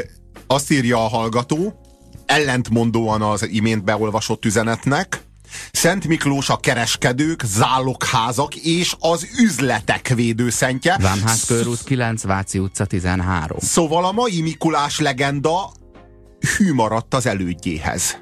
azt 0.48 0.72
írja 0.72 0.98
a 1.04 1.08
hallgató, 1.08 1.80
ellentmondóan 2.26 3.22
az 3.22 3.48
imént 3.50 3.84
beolvasott 3.84 4.46
üzenetnek, 4.46 5.27
Szent 5.72 6.08
Miklós 6.08 6.50
a 6.50 6.58
kereskedők, 6.58 7.42
zálogházak 7.46 8.56
és 8.56 8.96
az 9.00 9.28
üzletek 9.40 10.08
védőszentje. 10.08 10.98
Vámház 11.02 11.46
körút 11.46 11.84
9, 11.84 12.24
Váci 12.24 12.60
utca 12.60 12.86
13. 12.86 13.58
Szóval 13.60 14.06
a 14.06 14.12
mai 14.12 14.42
Mikulás 14.42 15.00
legenda 15.00 15.72
hű 16.58 16.74
maradt 16.74 17.14
az 17.14 17.26
elődjéhez. 17.26 18.18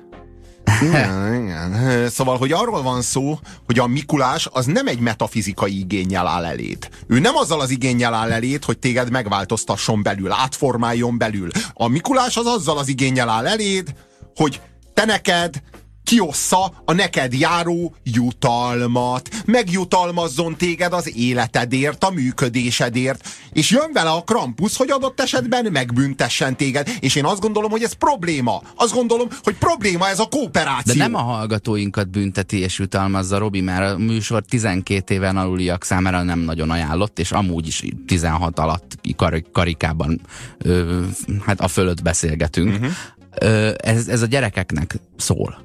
Igen, 0.82 1.44
igen. 1.44 2.10
Szóval, 2.10 2.38
hogy 2.38 2.52
arról 2.52 2.82
van 2.82 3.02
szó, 3.02 3.40
hogy 3.66 3.80
a 3.80 3.88
Mikulás 3.88 4.48
az 4.52 4.66
nem 4.66 4.88
egy 4.88 5.00
metafizikai 5.00 5.80
igényel 5.80 6.28
áll 6.28 6.46
eléd. 6.46 6.90
Ő 7.08 7.20
nem 7.20 7.36
azzal 7.36 7.60
az 7.60 7.70
igényel 7.70 8.14
áll 8.14 8.32
eléd, 8.32 8.64
hogy 8.64 8.80
téged 8.80 9.12
megváltoztasson 9.12 10.04
belül, 10.04 10.32
átformáljon 10.32 11.18
belül. 11.18 11.50
A 11.74 11.88
Mikulás 11.88 12.38
az 12.38 12.46
azzal 12.46 12.78
az 12.78 12.88
igényel 12.88 13.30
áll 13.30 13.48
eléd, 13.48 13.94
hogy 14.36 14.62
te 14.94 15.06
neked 15.06 15.62
kiossza 16.06 16.72
a 16.86 16.94
neked 16.94 17.34
járó 17.34 17.96
jutalmat, 18.04 19.30
megjutalmazzon 19.46 20.56
téged 20.58 20.94
az 20.94 21.18
életedért, 21.18 22.04
a 22.04 22.10
működésedért, 22.10 23.30
és 23.54 23.70
jön 23.70 23.90
vele 23.94 24.10
a 24.10 24.22
Krampus, 24.22 24.78
hogy 24.78 24.92
adott 24.92 25.22
esetben 25.22 25.68
megbüntessen 25.72 26.58
téged, 26.58 26.90
és 27.00 27.16
én 27.16 27.26
azt 27.26 27.42
gondolom, 27.42 27.72
hogy 27.72 27.84
ez 27.84 27.94
probléma. 27.94 28.62
Azt 28.76 28.94
gondolom, 28.94 29.28
hogy 29.44 29.56
probléma 29.56 30.08
ez 30.08 30.20
a 30.20 30.26
kooperáció. 30.26 30.94
De 30.94 31.00
nem 31.00 31.16
a 31.16 31.22
hallgatóinkat 31.22 32.10
bünteti 32.10 32.60
és 32.60 32.80
jutalmazza 32.80 33.38
Robi, 33.38 33.62
mert 33.62 33.94
a 33.94 33.98
műsor 33.98 34.44
12 34.46 35.14
éven 35.14 35.38
aluliak 35.38 35.84
számára 35.84 36.24
nem 36.24 36.40
nagyon 36.40 36.72
ajánlott, 36.72 37.20
és 37.20 37.32
amúgy 37.32 37.68
is 37.68 37.84
16 38.08 38.60
alatt 38.60 38.98
kar- 39.16 39.52
karikában 39.52 40.22
ö, 40.58 41.02
hát 41.46 41.60
a 41.60 41.68
fölött 41.68 42.02
beszélgetünk. 42.02 42.74
Uh-huh. 42.74 42.92
Ö, 43.40 43.72
ez, 43.78 44.08
ez 44.08 44.22
a 44.22 44.26
gyerekeknek 44.26 45.00
szól. 45.18 45.65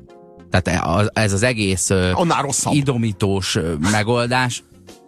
Tehát 0.51 0.69
e- 1.15 1.23
ez 1.23 1.33
az 1.33 1.43
egész 1.43 1.91
ö, 1.91 2.11
Annál 2.15 2.43
rosszabb. 2.43 2.75
idomítós 2.75 3.59
megoldás 3.91 4.63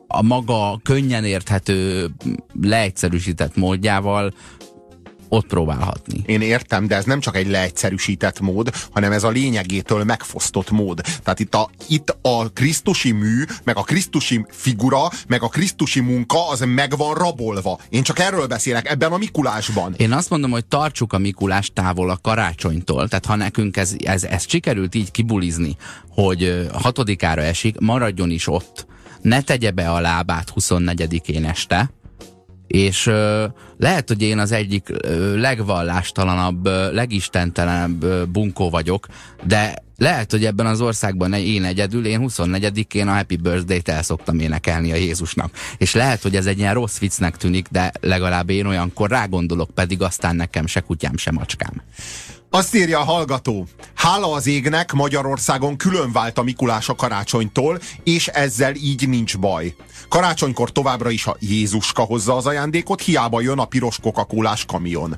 a 0.07 0.23
maga 0.23 0.81
könnyen 0.83 1.25
érthető, 1.25 2.09
leegyszerűsített 2.63 3.57
módjával 3.57 4.33
ott 5.33 5.47
próbálhatni. 5.47 6.23
Én 6.27 6.41
értem, 6.41 6.87
de 6.87 6.97
ez 6.97 7.05
nem 7.05 7.21
csak 7.21 7.37
egy 7.37 7.49
leegyszerűsített 7.49 8.41
mód, 8.41 8.71
hanem 8.91 9.13
ez 9.13 9.25
a 9.25 9.29
lényegétől 9.29 10.05
megfosztott 10.05 10.71
mód. 10.71 11.01
Tehát 11.23 11.41
itt 11.41 11.55
a, 11.55 11.71
itt 11.89 12.17
a 12.23 12.51
krisztusi 12.53 13.13
mű, 13.13 13.45
meg 13.65 13.77
a 13.77 13.83
krisztusi 13.83 14.47
figura, 14.51 15.11
meg 15.27 15.43
a 15.43 15.49
krisztusi 15.49 16.01
munka 16.01 16.49
az 16.49 16.65
meg 16.67 16.97
van 16.97 17.15
rabolva. 17.15 17.79
Én 17.89 18.03
csak 18.03 18.19
erről 18.19 18.47
beszélek, 18.47 18.91
ebben 18.91 19.13
a 19.13 19.17
Mikulásban. 19.17 19.95
Én 19.97 20.13
azt 20.13 20.31
mondom, 20.31 20.51
hogy 20.51 20.65
tartsuk 20.65 21.13
a 21.13 21.19
Mikulás 21.19 21.71
távol 21.75 22.11
a 22.11 22.19
karácsonytól. 22.23 23.09
Tehát 23.09 23.27
ha 23.27 23.37
nekünk 23.37 23.77
ez, 23.77 23.95
ez, 24.05 24.25
ez 24.25 24.45
sikerült 24.49 24.95
így 24.95 25.11
kibulizni, 25.11 25.77
hogy 26.09 26.69
hatodikára 26.73 27.43
esik, 27.43 27.79
maradjon 27.79 28.31
is 28.31 28.49
ott. 28.49 28.87
Ne 29.21 29.41
tegye 29.41 29.71
be 29.71 29.91
a 29.91 30.01
lábát 30.01 30.53
24-én 30.55 31.45
este, 31.45 31.91
és 32.73 33.07
ö, 33.07 33.45
lehet, 33.79 34.09
hogy 34.09 34.23
én 34.23 34.39
az 34.39 34.53
egyik 34.53 34.89
ö, 34.89 35.37
legvallástalanabb, 35.37 36.67
ö, 36.67 36.93
legistentelenebb 36.93 38.03
ö, 38.03 38.25
bunkó 38.25 38.71
vagyok, 38.71 39.07
de 39.47 39.75
lehet, 39.97 40.31
hogy 40.31 40.45
ebben 40.45 40.67
az 40.67 40.81
országban 40.81 41.33
én 41.33 41.65
egyedül, 41.65 42.07
én 42.07 42.21
24-én 42.23 43.09
a 43.09 43.13
Happy 43.13 43.37
Birthday-t 43.37 43.89
el 43.89 44.03
szoktam 44.03 44.39
énekelni 44.39 44.93
a 44.93 44.97
Jézusnak. 44.97 45.51
És 45.77 45.95
lehet, 45.95 46.23
hogy 46.23 46.37
ez 46.37 46.47
egy 46.47 46.59
ilyen 46.59 46.75
rossz 46.75 46.99
viccnek 46.99 47.37
tűnik, 47.37 47.67
de 47.71 47.93
legalább 48.01 48.51
én 48.51 48.67
olyankor 48.67 49.11
rágondolok, 49.11 49.71
pedig 49.71 50.03
aztán 50.03 50.37
nekem 50.37 50.67
se 50.67 50.81
kutyám, 50.81 51.17
se 51.17 51.31
macskám. 51.31 51.83
Azt 52.51 52.75
írja 52.75 52.99
a 52.99 53.05
hallgató, 53.05 53.67
hála 53.95 54.33
az 54.33 54.47
égnek 54.47 54.93
Magyarországon 54.93 55.77
külön 55.77 56.13
vált 56.13 56.39
a 56.39 56.43
Mikulás 56.43 56.89
a 56.89 56.95
karácsonytól, 56.95 57.79
és 58.05 58.27
ezzel 58.27 58.75
így 58.75 59.09
nincs 59.09 59.39
baj. 59.39 59.75
Karácsonykor 60.13 60.73
továbbra 60.73 61.11
is 61.11 61.27
a 61.27 61.37
Jézuska 61.39 62.03
hozza 62.03 62.37
az 62.37 62.47
ajándékot, 62.47 63.01
hiába 63.01 63.41
jön 63.41 63.59
a 63.59 63.65
piros 63.65 63.99
coca 64.03 64.27
kamion. 64.67 65.17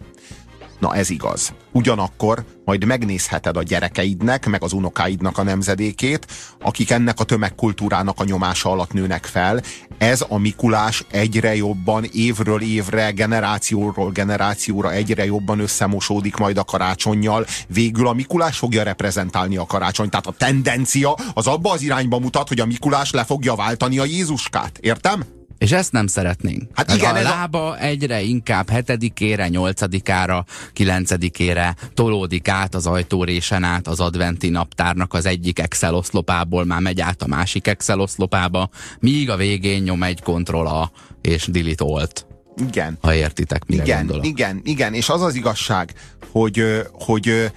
Na 0.85 0.95
ez 0.95 1.11
igaz. 1.11 1.53
Ugyanakkor 1.73 2.45
majd 2.65 2.85
megnézheted 2.85 3.57
a 3.57 3.63
gyerekeidnek, 3.63 4.47
meg 4.47 4.63
az 4.63 4.73
unokáidnak 4.73 5.39
a 5.39 5.43
nemzedékét, 5.43 6.27
akik 6.61 6.91
ennek 6.91 7.21
a 7.21 7.25
tömegkultúrának 7.25 8.21
a 8.21 8.25
nyomása 8.25 8.71
alatt 8.71 8.93
nőnek 8.93 9.25
fel. 9.25 9.63
Ez 9.99 10.25
a 10.29 10.39
Mikulás 10.39 11.05
egyre 11.11 11.57
jobban, 11.57 12.05
évről 12.13 12.63
évre, 12.63 13.11
generációról 13.11 14.11
generációra 14.11 14.93
egyre 14.93 15.25
jobban 15.25 15.59
összemosódik 15.59 16.37
majd 16.37 16.57
a 16.59 16.65
karácsonyjal. 16.65 17.47
Végül 17.69 18.07
a 18.07 18.13
Mikulás 18.13 18.59
fogja 18.59 18.83
reprezentálni 18.83 19.57
a 19.57 19.67
karácsony. 19.67 20.09
Tehát 20.09 20.27
a 20.27 20.35
tendencia 20.39 21.17
az 21.35 21.47
abba 21.47 21.71
az 21.71 21.83
irányba 21.83 22.19
mutat, 22.19 22.49
hogy 22.49 22.61
a 22.61 22.67
Mikulás 22.67 23.11
le 23.11 23.25
fogja 23.25 23.55
váltani 23.55 23.99
a 23.99 24.05
Jézuskát. 24.05 24.79
Értem? 24.81 25.44
És 25.65 25.73
ezt 25.73 25.93
nem 25.93 26.07
szeretnénk. 26.07 26.63
Hát 26.75 26.87
Tehát 26.87 27.01
igen, 27.01 27.15
a 27.15 27.19
ez 27.19 27.25
a- 27.25 27.29
lába 27.29 27.79
egyre 27.79 28.21
inkább 28.23 28.71
hetedikére, 28.71 29.49
nyolcadikára, 29.49 30.45
kilencedikére 30.73 31.75
tolódik 31.95 32.49
át 32.49 32.75
az 32.75 32.87
ajtórésen 32.87 33.65
át 33.65 33.87
az 33.89 34.01
adventi 34.01 34.49
naptárnak 34.49 35.13
az 35.15 35.27
egyik 35.27 35.59
Excel 35.59 35.95
oszlopából, 35.95 36.65
már 36.65 36.81
megy 36.81 37.01
át 37.01 37.23
a 37.23 37.27
másik 37.27 37.67
Excel 37.67 38.01
oszlopába, 38.01 38.69
míg 39.01 39.31
a 39.31 39.37
végén 39.37 39.83
nyom 39.83 40.03
egy 40.03 40.21
Ctrl 40.23 40.67
A 40.67 40.91
és 41.21 41.47
Delete 41.47 41.85
Alt. 41.85 42.27
Igen. 42.69 42.99
Ha 43.01 43.15
értitek, 43.15 43.67
mire 43.67 43.83
Igen, 43.83 43.99
gondolok. 43.99 44.27
igen, 44.27 44.61
igen, 44.65 44.95
és 44.95 45.09
az 45.09 45.23
az 45.23 45.35
igazság, 45.35 45.93
hogy, 46.33 46.63
hogy 46.93 47.53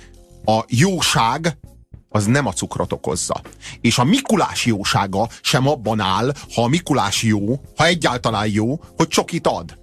a 0.45 0.63
jóság 0.67 1.57
az 2.17 2.25
nem 2.25 2.45
a 2.45 2.53
cukrot 2.53 2.93
okozza. 2.93 3.41
És 3.81 3.97
a 3.97 4.03
Mikulás 4.03 4.65
jósága 4.65 5.29
sem 5.41 5.67
abban 5.67 5.99
áll, 5.99 6.33
ha 6.53 6.63
a 6.63 6.67
Mikulás 6.67 7.23
jó, 7.23 7.61
ha 7.75 7.85
egyáltalán 7.85 8.47
jó, 8.47 8.79
hogy 8.95 9.07
csokit 9.07 9.47
ad. 9.47 9.77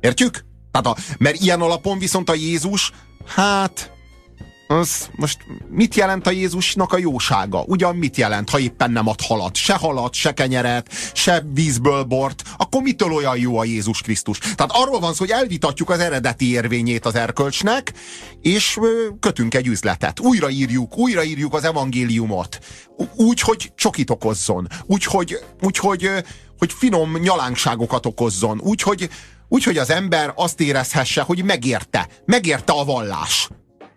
Értjük? 0.00 0.44
Tehát 0.70 0.86
a, 0.98 1.14
mert 1.18 1.40
ilyen 1.40 1.60
alapon 1.60 1.98
viszont 1.98 2.30
a 2.30 2.34
Jézus, 2.34 2.92
hát 3.26 3.93
az 4.66 5.08
most 5.16 5.38
mit 5.70 5.94
jelent 5.94 6.26
a 6.26 6.30
Jézusnak 6.30 6.92
a 6.92 6.98
jósága? 6.98 7.64
Ugyan 7.66 7.96
mit 7.96 8.16
jelent, 8.16 8.50
ha 8.50 8.58
éppen 8.58 8.90
nem 8.90 9.08
ad 9.08 9.20
halat? 9.20 9.56
Se 9.56 9.74
halat, 9.74 10.14
se 10.14 10.32
kenyeret, 10.32 10.92
se 11.12 11.44
vízből 11.52 12.02
bort, 12.02 12.42
akkor 12.56 12.82
mitől 12.82 13.12
olyan 13.12 13.36
jó 13.36 13.58
a 13.58 13.64
Jézus 13.64 14.00
Krisztus? 14.00 14.38
Tehát 14.38 14.70
arról 14.72 15.00
van 15.00 15.14
szó, 15.14 15.18
hogy 15.18 15.30
elvitatjuk 15.30 15.90
az 15.90 15.98
eredeti 15.98 16.50
érvényét 16.50 17.06
az 17.06 17.14
erkölcsnek, 17.14 17.92
és 18.40 18.78
kötünk 19.20 19.54
egy 19.54 19.66
üzletet. 19.66 20.20
Újraírjuk, 20.20 20.98
újraírjuk 20.98 21.54
az 21.54 21.64
evangéliumot. 21.64 22.58
Úgy, 23.14 23.40
hogy 23.40 23.72
csokit 23.74 24.10
okozzon. 24.10 24.68
Úgy, 24.86 25.04
hogy, 25.04 25.38
úgy, 25.60 25.78
hogy, 25.78 26.10
hogy 26.58 26.72
finom 26.72 27.16
nyalánkságokat 27.16 28.06
okozzon. 28.06 28.60
Úgy, 28.60 28.82
hogy, 28.82 29.08
úgy, 29.48 29.64
hogy 29.64 29.78
az 29.78 29.90
ember 29.90 30.32
azt 30.36 30.60
érezhesse, 30.60 31.22
hogy 31.22 31.44
megérte. 31.44 32.08
Megérte 32.24 32.72
a 32.72 32.84
vallás 32.84 33.48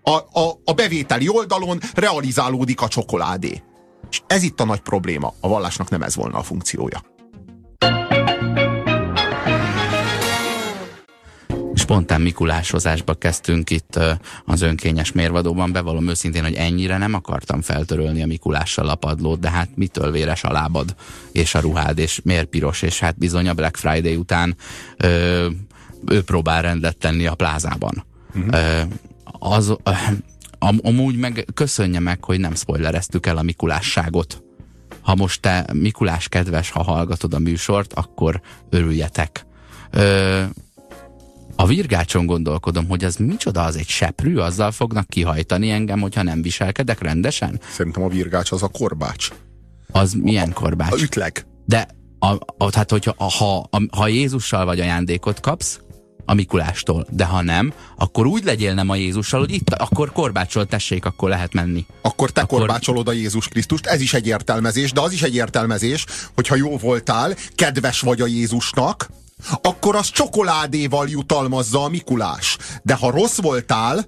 a, 0.07 0.39
a, 0.39 0.59
a 0.65 0.73
bevételi 0.73 1.27
oldalon 1.29 1.79
realizálódik 1.93 2.81
a 2.81 2.87
csokoládé. 2.87 3.63
És 4.09 4.21
ez 4.27 4.43
itt 4.43 4.59
a 4.59 4.65
nagy 4.65 4.79
probléma. 4.79 5.33
A 5.39 5.47
vallásnak 5.47 5.89
nem 5.89 6.01
ez 6.01 6.15
volna 6.15 6.37
a 6.37 6.43
funkciója. 6.43 7.15
spontán 11.75 12.21
Mikulásozásba 12.21 13.13
kezdtünk 13.13 13.69
itt 13.69 13.99
az 14.45 14.61
önkényes 14.61 15.11
mérvadóban. 15.11 15.71
Bevallom 15.71 16.09
őszintén, 16.09 16.43
hogy 16.43 16.53
ennyire 16.53 16.97
nem 16.97 17.13
akartam 17.13 17.61
feltörölni 17.61 18.23
a 18.23 18.25
Mikulással 18.25 18.89
a 18.89 18.95
padlót, 18.95 19.39
de 19.39 19.49
hát 19.49 19.69
mitől 19.75 20.11
véres 20.11 20.43
a 20.43 20.51
lábad 20.51 20.95
és 21.31 21.55
a 21.55 21.59
ruhád, 21.59 21.97
és 21.97 22.21
miért 22.23 22.47
piros, 22.47 22.81
és 22.81 22.99
hát 22.99 23.17
bizony 23.17 23.47
a 23.47 23.53
Black 23.53 23.77
Friday 23.77 24.15
után 24.15 24.55
ö, 24.97 25.47
ő 26.07 26.23
próbál 26.23 26.61
rendet 26.61 26.97
tenni 26.97 27.25
a 27.25 27.35
plázában. 27.35 28.05
Uh-huh. 28.35 28.81
Az, 29.39 29.75
am, 30.59 30.79
amúgy 30.81 31.15
meg 31.15 31.45
köszönje 31.53 31.99
meg, 31.99 32.23
hogy 32.23 32.39
nem 32.39 32.55
spoilereztük 32.55 33.25
el 33.25 33.37
a 33.37 33.41
Mikulásságot. 33.41 34.43
Ha 35.01 35.15
most 35.15 35.41
te 35.41 35.65
Mikulás 35.73 36.27
kedves, 36.27 36.69
ha 36.69 36.83
hallgatod 36.83 37.33
a 37.33 37.39
műsort, 37.39 37.93
akkor 37.93 38.41
örüljetek. 38.69 39.45
Ö, 39.91 40.43
a 41.55 41.65
virgácson 41.65 42.25
gondolkodom, 42.25 42.87
hogy 42.87 43.03
az 43.03 43.15
micsoda, 43.15 43.63
az 43.63 43.75
egy 43.75 43.87
seprű, 43.87 44.37
azzal 44.37 44.71
fognak 44.71 45.07
kihajtani 45.07 45.71
engem, 45.71 45.99
hogyha 45.99 46.23
nem 46.23 46.41
viselkedek 46.41 47.01
rendesen? 47.01 47.59
Szerintem 47.71 48.03
a 48.03 48.07
virgács 48.07 48.51
az 48.51 48.63
a 48.63 48.67
korbács. 48.67 49.29
Az 49.91 50.13
milyen 50.13 50.53
korbács? 50.53 50.91
A 50.91 51.01
ütleg. 51.01 51.45
De 51.65 51.87
a, 52.19 52.27
a, 52.57 52.69
tehát, 52.69 52.91
hogyha 52.91 53.15
ha, 53.17 53.57
a, 53.69 53.97
ha 53.97 54.07
Jézussal 54.07 54.65
vagy 54.65 54.79
ajándékot 54.79 55.39
kapsz, 55.39 55.79
a 56.29 56.33
Mikulástól. 56.33 57.07
De 57.09 57.25
ha 57.25 57.41
nem, 57.41 57.73
akkor 57.97 58.25
úgy 58.25 58.43
legyél 58.43 58.73
nem 58.73 58.89
a 58.89 58.95
Jézussal, 58.95 59.39
hogy 59.39 59.51
itt, 59.51 59.69
akkor 59.69 60.11
korbácsol, 60.11 60.65
tessék, 60.65 61.05
akkor 61.05 61.29
lehet 61.29 61.53
menni. 61.53 61.85
Akkor 62.01 62.31
te 62.31 62.41
akkor... 62.41 62.59
korbácsolod 62.59 63.07
a 63.07 63.11
Jézus 63.11 63.47
Krisztust, 63.47 63.85
ez 63.85 64.01
is 64.01 64.13
egy 64.13 64.27
értelmezés, 64.27 64.91
de 64.91 65.01
az 65.01 65.11
is 65.11 65.21
egy 65.21 65.35
értelmezés, 65.35 66.05
hogyha 66.35 66.55
jó 66.55 66.77
voltál, 66.77 67.35
kedves 67.55 68.01
vagy 68.01 68.21
a 68.21 68.25
Jézusnak, 68.25 69.09
akkor 69.61 69.95
az 69.95 70.09
csokoládéval 70.09 71.09
jutalmazza 71.09 71.83
a 71.83 71.89
Mikulás. 71.89 72.57
De 72.83 72.93
ha 72.93 73.11
rossz 73.11 73.37
voltál, 73.41 74.05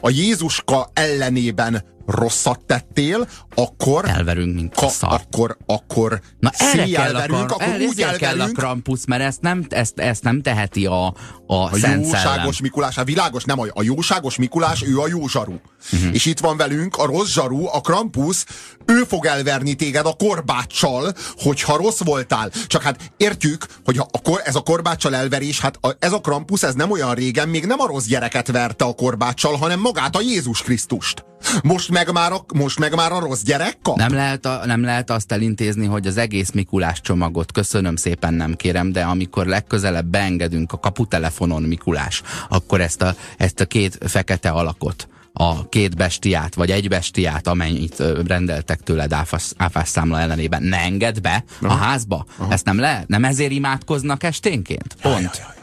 a 0.00 0.10
Jézuska 0.10 0.90
ellenében 0.92 1.84
rosszat 2.08 2.60
tettél, 2.66 3.28
akkor... 3.54 4.04
Elverünk, 4.08 4.54
mint 4.54 4.74
ka, 4.74 4.88
szar. 4.88 5.12
Akkor, 5.12 5.56
akkor 5.66 6.20
Na 6.40 6.50
erre 6.56 6.86
kell 6.86 7.14
a, 7.14 7.26
kar, 7.26 7.40
akkor 7.40 7.62
el, 7.62 7.80
úgy 7.80 8.00
elverünk, 8.00 8.18
kell 8.18 8.40
a 8.40 8.46
Krampus, 8.46 9.00
mert 9.06 9.22
ezt 9.22 9.40
nem, 9.40 9.66
ezt, 9.68 9.98
ezt 9.98 10.22
nem 10.22 10.42
teheti 10.42 10.86
a, 10.86 11.06
a, 11.06 11.14
a 11.46 11.76
Szent 11.76 12.04
jóságos 12.04 12.20
Szellem. 12.20 12.50
Mikulás, 12.60 12.94
a 12.94 12.98
hát 12.98 13.06
világos, 13.08 13.44
nem 13.44 13.60
a, 13.60 13.66
a 13.72 13.82
jóságos 13.82 14.36
Mikulás, 14.36 14.82
ő 14.82 14.98
a 14.98 15.08
jó 15.08 15.28
zsaru. 15.28 15.54
Uh-huh. 15.92 16.14
És 16.14 16.26
itt 16.26 16.38
van 16.38 16.56
velünk 16.56 16.96
a 16.96 17.06
rossz 17.06 17.32
zsaru, 17.32 17.66
a 17.66 17.80
Krampus, 17.80 18.44
ő 18.86 19.02
fog 19.08 19.24
elverni 19.26 19.74
téged 19.74 20.06
a 20.06 20.12
korbáccsal, 20.12 21.12
hogyha 21.36 21.76
rossz 21.76 22.00
voltál. 22.04 22.50
Csak 22.66 22.82
hát 22.82 23.12
értjük, 23.16 23.66
hogy 23.84 23.98
a, 23.98 24.06
a, 24.30 24.40
ez 24.44 24.54
a 24.54 24.60
korbáccsal 24.60 25.14
elverés, 25.14 25.60
hát 25.60 25.78
a, 25.80 25.96
ez 25.98 26.12
a 26.12 26.20
Krampus, 26.20 26.62
ez 26.62 26.74
nem 26.74 26.90
olyan 26.90 27.14
régen, 27.14 27.48
még 27.48 27.66
nem 27.66 27.80
a 27.80 27.86
rossz 27.86 28.06
gyereket 28.06 28.50
verte 28.50 28.84
a 28.84 28.92
korbáccsal, 28.92 29.56
hanem 29.56 29.80
magát 29.80 30.16
a 30.16 30.20
Jézus 30.20 30.62
Krisztust. 30.62 31.26
Most 31.62 31.90
meg 31.98 32.12
már 32.12 32.32
a, 32.32 32.44
most 32.54 32.78
meg 32.78 32.94
már 32.94 33.12
a 33.12 33.18
rossz 33.18 33.42
gyerek 33.42 33.78
kap? 33.82 33.96
Nem 33.96 34.12
lehet, 34.12 34.46
a, 34.46 34.62
nem 34.66 34.82
lehet 34.82 35.10
azt 35.10 35.32
elintézni, 35.32 35.86
hogy 35.86 36.06
az 36.06 36.16
egész 36.16 36.50
Mikulás 36.50 37.00
csomagot, 37.00 37.52
köszönöm 37.52 37.96
szépen, 37.96 38.34
nem 38.34 38.54
kérem, 38.54 38.92
de 38.92 39.02
amikor 39.02 39.46
legközelebb 39.46 40.06
beengedünk 40.06 40.72
a 40.72 40.78
kaputelefonon 40.78 41.62
Mikulás, 41.62 42.22
akkor 42.48 42.80
ezt 42.80 43.02
a, 43.02 43.14
ezt 43.36 43.60
a 43.60 43.66
két 43.66 43.98
fekete 44.00 44.50
alakot, 44.50 45.08
a 45.32 45.68
két 45.68 45.96
bestiát, 45.96 46.54
vagy 46.54 46.70
egy 46.70 46.88
bestiát, 46.88 47.46
amennyit 47.46 48.02
rendeltek 48.26 48.80
tőled 48.80 49.12
áfás, 49.12 49.52
áfás 49.56 49.88
számla 49.88 50.20
ellenében, 50.20 50.62
ne 50.62 50.78
engedd 50.78 51.22
be 51.22 51.44
Aha. 51.62 51.74
a 51.74 51.76
házba. 51.76 52.26
Aha. 52.36 52.52
Ezt 52.52 52.64
nem 52.64 52.78
lehet? 52.78 53.08
Nem 53.08 53.24
ezért 53.24 53.52
imádkoznak 53.52 54.22
esténként? 54.22 54.96
Pont. 55.02 55.20
Ja, 55.20 55.30
ja, 55.36 55.54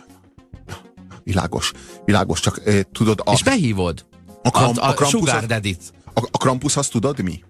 ja, 0.68 0.78
Világos, 1.24 1.72
világos, 2.06 2.40
csak 2.40 2.62
eh, 2.66 2.80
tudod... 2.92 3.22
A... 3.26 3.32
És 3.32 3.44
behívod 3.44 4.06
a, 4.44 4.58
a, 4.58 4.64
a, 4.64 4.70
a 4.70 4.94
Krampus, 4.94 5.10
Sugar 5.10 5.46
Daddy-t. 5.46 5.94
A, 6.16 6.28
a 6.32 6.38
Krampus 6.38 6.78
azt 6.78 6.92
tudod 6.92 7.24
mi? 7.24 7.44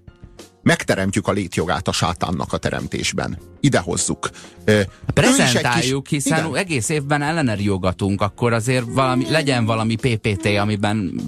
Megteremtjük 0.64 1.28
a 1.28 1.32
létjogát 1.32 1.88
a 1.88 1.92
sátánnak 1.92 2.54
a 2.54 2.58
teremtésben. 2.58 3.38
Ide 3.60 3.80
hozzuk. 3.80 4.30
Prezentáljuk, 5.14 6.04
kis... 6.04 6.24
hiszen 6.24 6.46
Igen. 6.46 6.56
egész 6.56 6.90
évben 6.90 7.22
ellenerjogatunk, 7.22 8.22
akkor 8.22 8.54
azért 8.54 8.86
valami, 8.88 9.30
legyen 9.30 9.66
valami 9.66 9.96
PPT, 9.96 10.46
amiben 10.46 11.22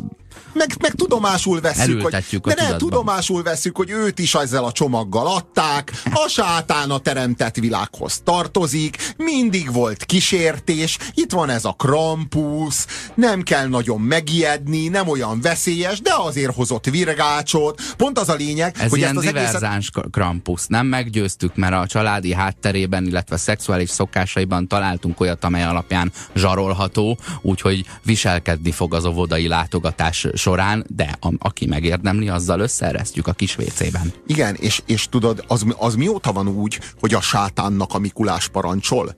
meg, 0.58 0.76
meg 0.82 0.92
tudomásul 0.92 1.62
veszük, 1.62 2.02
hogy, 2.02 2.40
de 2.44 2.54
ne, 2.56 2.76
tudomásul 2.76 3.44
veszük, 3.44 3.78
hogy 3.78 3.90
őt 3.90 4.20
is 4.20 4.34
ezzel 4.34 4.64
a 4.64 4.72
csomaggal 4.72 5.28
adták, 5.28 5.92
a 6.14 6.28
sátán 6.28 6.92
a 6.92 6.98
teremtett 6.98 7.56
világhoz 7.56 8.22
tartozik, 8.24 9.14
mindig 9.18 9.72
volt 9.72 10.06
kísértés, 10.06 10.98
itt 11.14 11.32
van 11.32 11.50
ez 11.50 11.66
a 11.66 11.72
Krampus, 11.72 12.76
nem 13.16 13.42
kell 13.42 13.68
nagyon 13.68 14.02
megijedni, 14.02 14.88
nem 14.88 15.08
olyan 15.08 15.42
veszélyes, 15.42 16.02
de 16.02 16.14
azért 16.18 16.56
hozott 16.56 16.86
virgácsot. 16.86 17.82
Pont 17.98 18.20
az 18.20 18.30
a 18.30 18.34
lényeg, 18.34 18.76
ez 18.80 18.90
hogy 18.90 18.98
ilyen 18.98 19.10
ezt 19.10 19.18
az 19.18 19.24
diverzáns 19.24 19.90
egészet... 19.94 20.12
Krampus. 20.12 20.62
Nem 20.68 20.86
meggyőztük, 20.86 21.56
mert 21.56 21.74
a 21.74 21.88
családi 21.88 22.34
hátterében, 22.34 23.06
illetve 23.06 23.38
szexuális 23.38 23.90
szokásaiban 23.90 24.68
találtunk 24.68 25.20
olyat, 25.20 25.44
amely 25.44 25.64
alapján 25.64 26.12
zsarolható, 26.36 27.18
úgyhogy 27.42 27.86
viselkedni 28.04 28.72
fog 28.72 28.94
az 28.94 29.06
óvodai 29.06 29.48
látogatás 29.48 30.28
során, 30.48 30.86
de 30.96 31.18
a, 31.22 31.34
aki 31.38 31.66
megérdemli, 31.66 32.30
azzal 32.30 32.60
összeresztjük 32.60 33.28
a 33.28 33.34
kis 33.34 33.56
vécében. 33.56 34.14
Igen, 34.28 34.56
és, 34.56 34.82
és 34.86 35.08
tudod, 35.10 35.44
az, 35.48 35.66
az 35.78 35.96
mióta 35.96 36.32
van 36.32 36.48
úgy, 36.48 36.80
hogy 37.00 37.14
a 37.14 37.22
sátánnak 37.22 37.94
a 37.94 38.00
Mikulás 38.00 38.48
parancsol? 38.48 39.16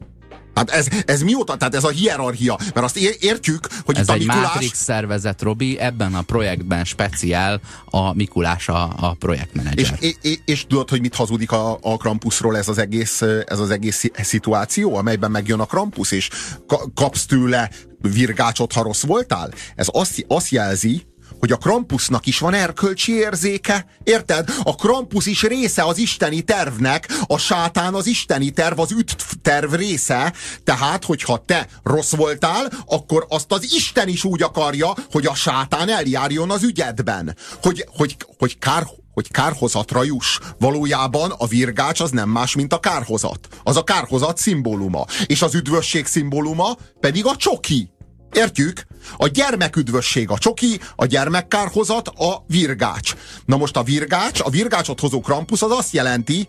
Hát 0.53 0.69
ez, 0.69 0.87
ez 1.05 1.21
mióta? 1.21 1.55
Tehát 1.55 1.75
ez 1.75 1.83
a 1.83 1.89
hierarchia. 1.89 2.57
Mert 2.73 2.85
azt 2.85 2.97
értjük, 3.19 3.67
hogy 3.85 3.95
ez 3.95 4.01
itt 4.01 4.09
a 4.09 4.13
egy 4.13 4.19
Mikulás... 4.19 4.53
Matrix 4.53 4.83
szervezet, 4.83 5.41
Robi, 5.41 5.79
ebben 5.79 6.15
a 6.15 6.21
projektben 6.21 6.85
speciál 6.85 7.61
a 7.85 8.13
Mikulás 8.13 8.69
a, 8.69 8.93
a 8.99 9.13
projektmenedzser. 9.13 9.97
És, 9.99 10.15
és, 10.21 10.39
és 10.45 10.65
tudod, 10.67 10.89
hogy 10.89 11.01
mit 11.01 11.15
hazudik 11.15 11.51
a, 11.51 11.79
a 11.81 11.97
Krampusról 11.97 12.57
ez 12.57 12.67
az 12.67 12.77
egész, 12.77 13.21
ez 13.45 13.59
az 13.59 13.69
egész 13.69 14.05
szituáció, 14.13 14.95
amelyben 14.95 15.31
megjön 15.31 15.59
a 15.59 15.65
Krampus, 15.65 16.11
és 16.11 16.29
ka, 16.67 16.91
kapsz 16.93 17.25
tőle 17.25 17.69
virgácsot, 18.01 18.73
ha 18.73 18.81
rossz 18.81 19.03
voltál? 19.03 19.51
Ez 19.75 19.87
azt, 19.91 20.25
azt 20.27 20.49
jelzi, 20.49 21.07
hogy 21.39 21.52
a 21.52 21.58
Krampusnak 21.58 22.25
is 22.25 22.39
van 22.39 22.54
erkölcsi 22.54 23.13
érzéke. 23.13 23.86
Érted? 24.04 24.49
A 24.63 24.75
Krampus 24.75 25.25
is 25.25 25.43
része 25.43 25.84
az 25.84 25.97
isteni 25.97 26.41
tervnek, 26.41 27.10
a 27.28 27.38
sátán 27.38 27.93
az 27.93 28.08
isteni 28.08 28.49
terv, 28.49 28.80
az 28.80 28.91
üt 28.91 29.15
terv 29.41 29.73
része. 29.73 30.34
Tehát, 30.63 31.06
hogyha 31.06 31.43
te 31.45 31.67
rossz 31.84 32.13
voltál, 32.15 32.71
akkor 32.86 33.25
azt 33.30 33.52
az 33.52 33.73
Isten 33.73 34.08
is 34.08 34.23
úgy 34.23 34.41
akarja, 34.41 34.93
hogy 35.12 35.25
a 35.25 35.36
sátán 35.36 35.89
eljárjon 35.89 36.52
az 36.52 36.63
ügyedben. 36.63 37.36
Hogy, 37.62 37.86
hogy, 37.97 38.17
hogy 38.38 38.58
kár, 38.60 38.88
hogy 39.13 39.32
kárhozatra 39.32 40.04
juss. 40.04 40.39
Valójában 40.60 41.34
a 41.38 41.47
virgács 41.47 41.99
az 41.99 42.12
nem 42.12 42.30
más, 42.30 42.56
mint 42.56 42.73
a 42.73 42.80
kárhozat. 42.80 43.47
Az 43.63 43.78
a 43.78 43.84
kárhozat 43.84 44.38
szimbóluma. 44.38 45.06
És 45.25 45.41
az 45.41 45.56
üdvösség 45.56 46.06
szimbóluma 46.06 46.78
pedig 46.99 47.25
a 47.25 47.36
csoki. 47.36 47.91
Értjük? 48.32 48.88
A 49.17 49.27
gyermeküdvösség 49.27 50.29
a 50.29 50.38
csoki, 50.38 50.79
a 50.95 51.05
gyermekkárhozat 51.05 52.07
a 52.07 52.43
virgács. 52.47 53.13
Na 53.45 53.57
most 53.57 53.77
a 53.77 53.83
virgács, 53.83 54.39
a 54.39 54.49
virgácsot 54.49 54.99
hozó 54.99 55.19
Krampus 55.19 55.62
az 55.62 55.71
azt 55.71 55.93
jelenti, 55.93 56.47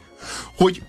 hogy 0.56 0.82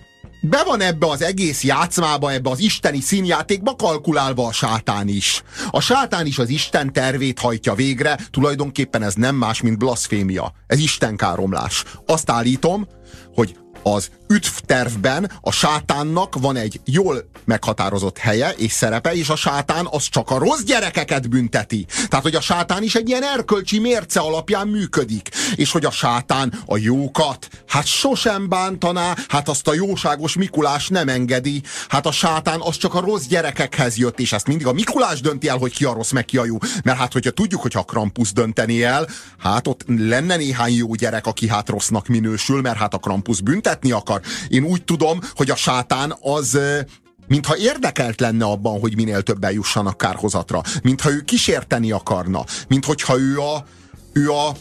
be 0.44 0.62
van 0.64 0.80
ebbe 0.80 1.06
az 1.06 1.22
egész 1.22 1.62
játszmába, 1.62 2.32
ebbe 2.32 2.50
az 2.50 2.58
isteni 2.58 3.00
színjátékba 3.00 3.76
kalkulálva 3.76 4.46
a 4.46 4.52
sátán 4.52 5.08
is. 5.08 5.42
A 5.70 5.80
sátán 5.80 6.26
is 6.26 6.38
az 6.38 6.48
Isten 6.48 6.92
tervét 6.92 7.38
hajtja 7.38 7.74
végre, 7.74 8.18
tulajdonképpen 8.30 9.02
ez 9.02 9.14
nem 9.14 9.34
más, 9.34 9.60
mint 9.60 9.78
blaszfémia. 9.78 10.52
Ez 10.66 10.78
istenkáromlás. 10.78 11.84
Azt 12.06 12.30
állítom, 12.30 12.86
hogy 13.34 13.56
az 13.82 14.10
üdvtervben 14.32 15.30
a 15.40 15.52
sátánnak 15.52 16.34
van 16.40 16.56
egy 16.56 16.80
jól 16.84 17.30
meghatározott 17.44 18.18
helye 18.18 18.50
és 18.50 18.72
szerepe, 18.72 19.14
és 19.14 19.28
a 19.28 19.36
sátán 19.36 19.86
az 19.90 20.08
csak 20.08 20.30
a 20.30 20.38
rossz 20.38 20.62
gyerekeket 20.62 21.28
bünteti. 21.28 21.86
Tehát, 22.08 22.24
hogy 22.24 22.34
a 22.34 22.40
sátán 22.40 22.82
is 22.82 22.94
egy 22.94 23.08
ilyen 23.08 23.22
erkölcsi 23.22 23.78
mérce 23.78 24.20
alapján 24.20 24.68
működik. 24.68 25.28
És 25.56 25.72
hogy 25.72 25.84
a 25.84 25.90
sátán 25.90 26.52
a 26.66 26.76
jókat, 26.76 27.48
hát 27.66 27.86
sosem 27.86 28.48
bántaná, 28.48 29.14
hát 29.28 29.48
azt 29.48 29.68
a 29.68 29.74
jóságos 29.74 30.34
Mikulás 30.34 30.88
nem 30.88 31.08
engedi. 31.08 31.62
Hát 31.88 32.06
a 32.06 32.12
sátán 32.12 32.60
az 32.60 32.76
csak 32.76 32.94
a 32.94 33.00
rossz 33.00 33.24
gyerekekhez 33.24 33.96
jött, 33.96 34.20
és 34.20 34.32
ezt 34.32 34.46
mindig 34.46 34.66
a 34.66 34.72
Mikulás 34.72 35.20
dönti 35.20 35.48
el, 35.48 35.56
hogy 35.56 35.72
ki 35.72 35.84
a 35.84 35.92
rossz, 35.92 36.10
meg 36.10 36.24
ki 36.24 36.36
a 36.36 36.44
jó. 36.44 36.56
Mert 36.84 36.98
hát, 36.98 37.12
hogyha 37.12 37.30
tudjuk, 37.30 37.62
hogyha 37.62 37.80
a 37.80 37.84
Krampus 37.84 38.32
dönteni 38.32 38.82
el, 38.82 39.08
hát 39.38 39.66
ott 39.66 39.84
lenne 39.86 40.36
néhány 40.36 40.74
jó 40.74 40.94
gyerek, 40.94 41.26
aki 41.26 41.48
hát 41.48 41.68
rossznak 41.68 42.06
minősül, 42.06 42.60
mert 42.60 42.76
hát 42.76 42.94
a 42.94 42.98
Krampus 42.98 43.40
büntetni 43.40 43.90
akar. 43.90 44.21
Én 44.48 44.64
úgy 44.64 44.84
tudom, 44.84 45.20
hogy 45.34 45.50
a 45.50 45.56
sátán 45.56 46.14
az 46.20 46.58
mintha 47.26 47.56
érdekelt 47.56 48.20
lenne 48.20 48.44
abban, 48.44 48.80
hogy 48.80 48.96
minél 48.96 49.22
többen 49.22 49.52
jussanak 49.52 49.96
kárhozatra, 49.96 50.62
mintha 50.82 51.10
ő 51.10 51.20
kísérteni 51.20 51.90
akarna, 51.90 52.44
mint 52.68 52.84
hogyha 52.84 53.18
ő 53.18 53.38
a, 53.38 53.66
ő 54.12 54.30
a 54.30 54.52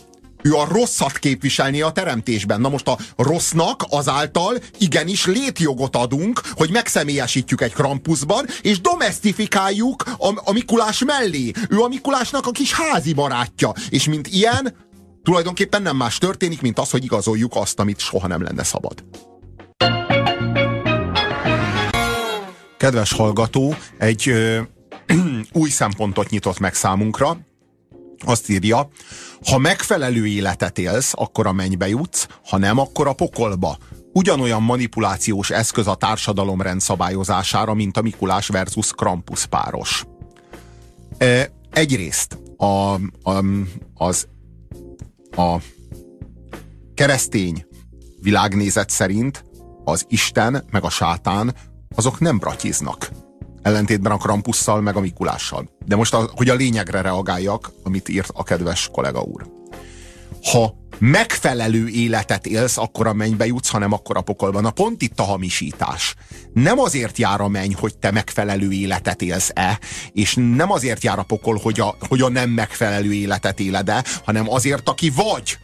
ő 0.43 0.53
a 0.53 0.67
rosszat 0.71 1.17
képviselni 1.17 1.81
a 1.81 1.91
teremtésben. 1.91 2.61
Na 2.61 2.69
most 2.69 2.87
a 2.87 2.97
rossznak 3.17 3.85
azáltal 3.89 4.57
igenis 4.77 5.25
létjogot 5.25 5.95
adunk, 5.95 6.41
hogy 6.51 6.71
megszemélyesítjük 6.71 7.61
egy 7.61 7.73
krampuszban, 7.73 8.45
és 8.61 8.81
domestifikáljuk 8.81 10.03
a, 10.17 10.41
a 10.43 10.51
Mikulás 10.51 11.03
mellé. 11.05 11.51
Ő 11.69 11.79
a 11.79 11.87
Mikulásnak 11.87 12.47
a 12.47 12.51
kis 12.51 12.73
házi 12.73 13.13
barátja. 13.13 13.73
És 13.89 14.07
mint 14.07 14.27
ilyen, 14.27 14.75
tulajdonképpen 15.23 15.81
nem 15.81 15.95
más 15.95 16.17
történik, 16.17 16.61
mint 16.61 16.79
az, 16.79 16.89
hogy 16.89 17.03
igazoljuk 17.03 17.55
azt, 17.55 17.79
amit 17.79 17.99
soha 17.99 18.27
nem 18.27 18.43
lenne 18.43 18.63
szabad. 18.63 19.03
Kedves 22.81 23.13
hallgató, 23.13 23.75
egy 23.97 24.29
ö, 24.29 24.61
új 25.61 25.69
szempontot 25.69 26.29
nyitott 26.29 26.59
meg 26.59 26.73
számunkra. 26.73 27.37
azt 28.25 28.49
írja, 28.49 28.89
ha 29.45 29.57
megfelelő 29.57 30.27
életet 30.27 30.77
élsz, 30.77 31.13
akkor 31.15 31.47
a 31.47 31.51
mennybe 31.51 31.87
jutsz, 31.87 32.27
ha 32.45 32.57
nem, 32.57 32.77
akkor 32.77 33.07
a 33.07 33.13
pokolba. 33.13 33.77
Ugyanolyan 34.13 34.63
manipulációs 34.63 35.49
eszköz 35.49 35.87
a 35.87 35.95
társadalom 35.95 36.61
rendszabályozására, 36.61 37.73
mint 37.73 37.97
a 37.97 38.01
Mikulás 38.01 38.47
versus 38.47 38.91
Krampus 38.91 39.45
páros. 39.45 40.05
Egyrészt 41.71 42.37
a, 42.57 42.93
a, 43.23 43.43
az 43.93 44.27
a 45.31 45.55
keresztény 46.93 47.65
világnézet 48.21 48.89
szerint 48.89 49.45
az 49.83 50.05
Isten 50.09 50.63
meg 50.71 50.83
a 50.83 50.89
sátán 50.89 51.55
azok 51.95 52.19
nem 52.19 52.37
bratiznak. 52.37 53.11
Ellentétben 53.61 54.11
a 54.11 54.17
Krampusszal 54.17 54.81
meg 54.81 54.95
a 54.95 54.99
Mikulással. 54.99 55.69
De 55.85 55.95
most, 55.95 56.13
a, 56.13 56.29
hogy 56.35 56.49
a 56.49 56.55
lényegre 56.55 57.01
reagáljak, 57.01 57.71
amit 57.83 58.09
írt 58.09 58.31
a 58.33 58.43
kedves 58.43 58.89
kollega 58.91 59.21
úr. 59.21 59.45
Ha 60.43 60.73
megfelelő 60.99 61.87
életet 61.87 62.45
élsz, 62.45 62.77
akkor 62.77 63.07
a 63.07 63.13
mennybe 63.13 63.45
jutsz, 63.45 63.69
hanem 63.69 63.91
akkor 63.91 64.17
a 64.17 64.21
pokolban. 64.21 64.61
Na 64.61 64.71
pont 64.71 65.01
itt 65.01 65.19
a 65.19 65.23
hamisítás. 65.23 66.15
Nem 66.53 66.79
azért 66.79 67.17
jár 67.17 67.41
a 67.41 67.47
menny, 67.47 67.73
hogy 67.73 67.97
te 67.97 68.11
megfelelő 68.11 68.71
életet 68.71 69.21
élsz-e, 69.21 69.79
és 70.11 70.35
nem 70.55 70.71
azért 70.71 71.03
jár 71.03 71.19
a 71.19 71.23
pokol, 71.23 71.59
hogy 71.63 71.79
a, 71.79 71.95
hogy 72.07 72.21
a 72.21 72.29
nem 72.29 72.49
megfelelő 72.49 73.13
életet 73.13 73.59
éled-e, 73.59 74.03
hanem 74.25 74.49
azért, 74.49 74.89
aki 74.89 75.09
vagy 75.09 75.57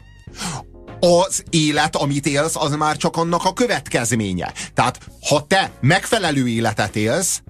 az 1.00 1.44
élet, 1.50 1.96
amit 1.96 2.26
élsz, 2.26 2.56
az 2.56 2.76
már 2.76 2.98
csak 2.98 3.18
annak 3.18 3.46
a 3.46 3.54
következménye. 3.54 4.54
Tehát, 4.74 5.00
ha 5.30 5.46
te 5.48 5.72
megfelelő 5.82 6.48
életet 6.48 6.96
élsz, 6.96 7.42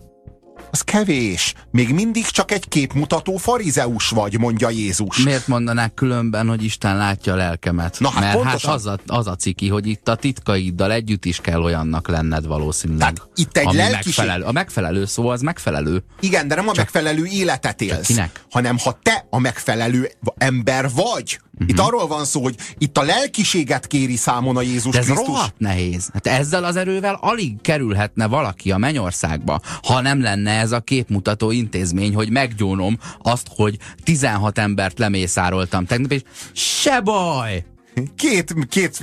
az 0.72 0.82
kevés. 0.82 1.54
Még 1.72 1.94
mindig 1.94 2.26
csak 2.26 2.52
egy 2.52 2.68
képmutató 2.68 3.38
farizeus 3.38 4.10
vagy, 4.10 4.40
mondja 4.40 4.70
Jézus. 4.70 5.24
Miért 5.24 5.48
mondanák 5.48 5.94
különben, 5.94 6.48
hogy 6.48 6.64
Isten 6.64 6.98
látja 6.98 7.34
a 7.34 7.36
lelkemet? 7.36 8.00
Na, 8.00 8.10
hát 8.10 8.20
Mert 8.20 8.34
hát 8.34 8.42
pontosan. 8.42 8.70
hát 8.70 8.80
az 8.80 8.86
a, 8.86 9.00
az 9.06 9.28
a 9.28 9.36
ciki, 9.36 9.68
hogy 9.68 9.88
itt 9.88 10.08
a 10.08 10.16
titkaiddal 10.16 10.92
együtt 10.92 11.26
is 11.26 11.42
kell 11.42 11.62
olyannak 11.62 12.08
lenned 12.08 12.48
valószínűleg. 12.48 13.14
Tehát 13.14 13.30
itt 13.36 13.58
egy 13.58 13.74
lelkiség... 13.74 14.06
megfelelő. 14.06 14.44
A 14.44 14.52
megfelelő 14.52 15.06
szó 15.06 15.28
az 15.28 15.42
megfelelő. 15.42 16.04
Igen, 16.20 16.48
de 16.48 16.56
nem 16.56 16.68
a 16.68 16.72
csak, 16.72 16.78
megfelelő 16.78 17.26
életet 17.26 17.82
élsz. 17.82 18.08
Kinek? 18.08 18.44
Hanem 18.52 18.78
ha 18.78 19.00
te 19.02 19.26
a 19.30 19.40
megfelelő 19.40 20.12
ember 20.38 20.90
vagy, 20.94 21.40
Uh-huh. 21.60 21.70
Itt 21.70 21.80
arról 21.80 22.08
van 22.08 22.26
szó, 22.26 22.42
hogy 22.44 22.56
itt 22.78 22.98
a 22.98 23.04
lelkiséget 23.04 23.88
kéri 23.88 24.16
számon 24.16 24.58
a 24.58 24.62
Jézus 24.62 24.94
De 24.94 25.00
ez 25.00 25.06
Krisztus. 25.06 25.28
rohadt 25.28 25.54
nehéz. 25.58 26.10
Hát 26.14 26.28
ezzel 26.28 26.64
az 26.64 26.76
erővel 26.76 27.18
alig 27.22 27.62
kerülhetne 27.62 28.28
valaki 28.28 28.72
a 28.72 28.78
mennyországba, 28.78 29.62
ha 29.84 30.02
nem 30.02 30.22
lenne 30.22 30.52
ez 30.52 30.72
a 30.72 30.80
képmutató 30.80 31.52
intézmény, 31.52 32.16
hogy 32.16 32.30
meggyónom 32.30 32.98
azt, 33.22 33.48
hogy 33.56 33.78
16 34.04 34.58
embert 34.58 35.00
lemészároltam 35.00 35.86
tegnap, 35.86 36.12
és 36.12 36.22
se 36.54 37.02
baj! 37.02 37.66
Két, 38.16 38.54
két 38.70 39.00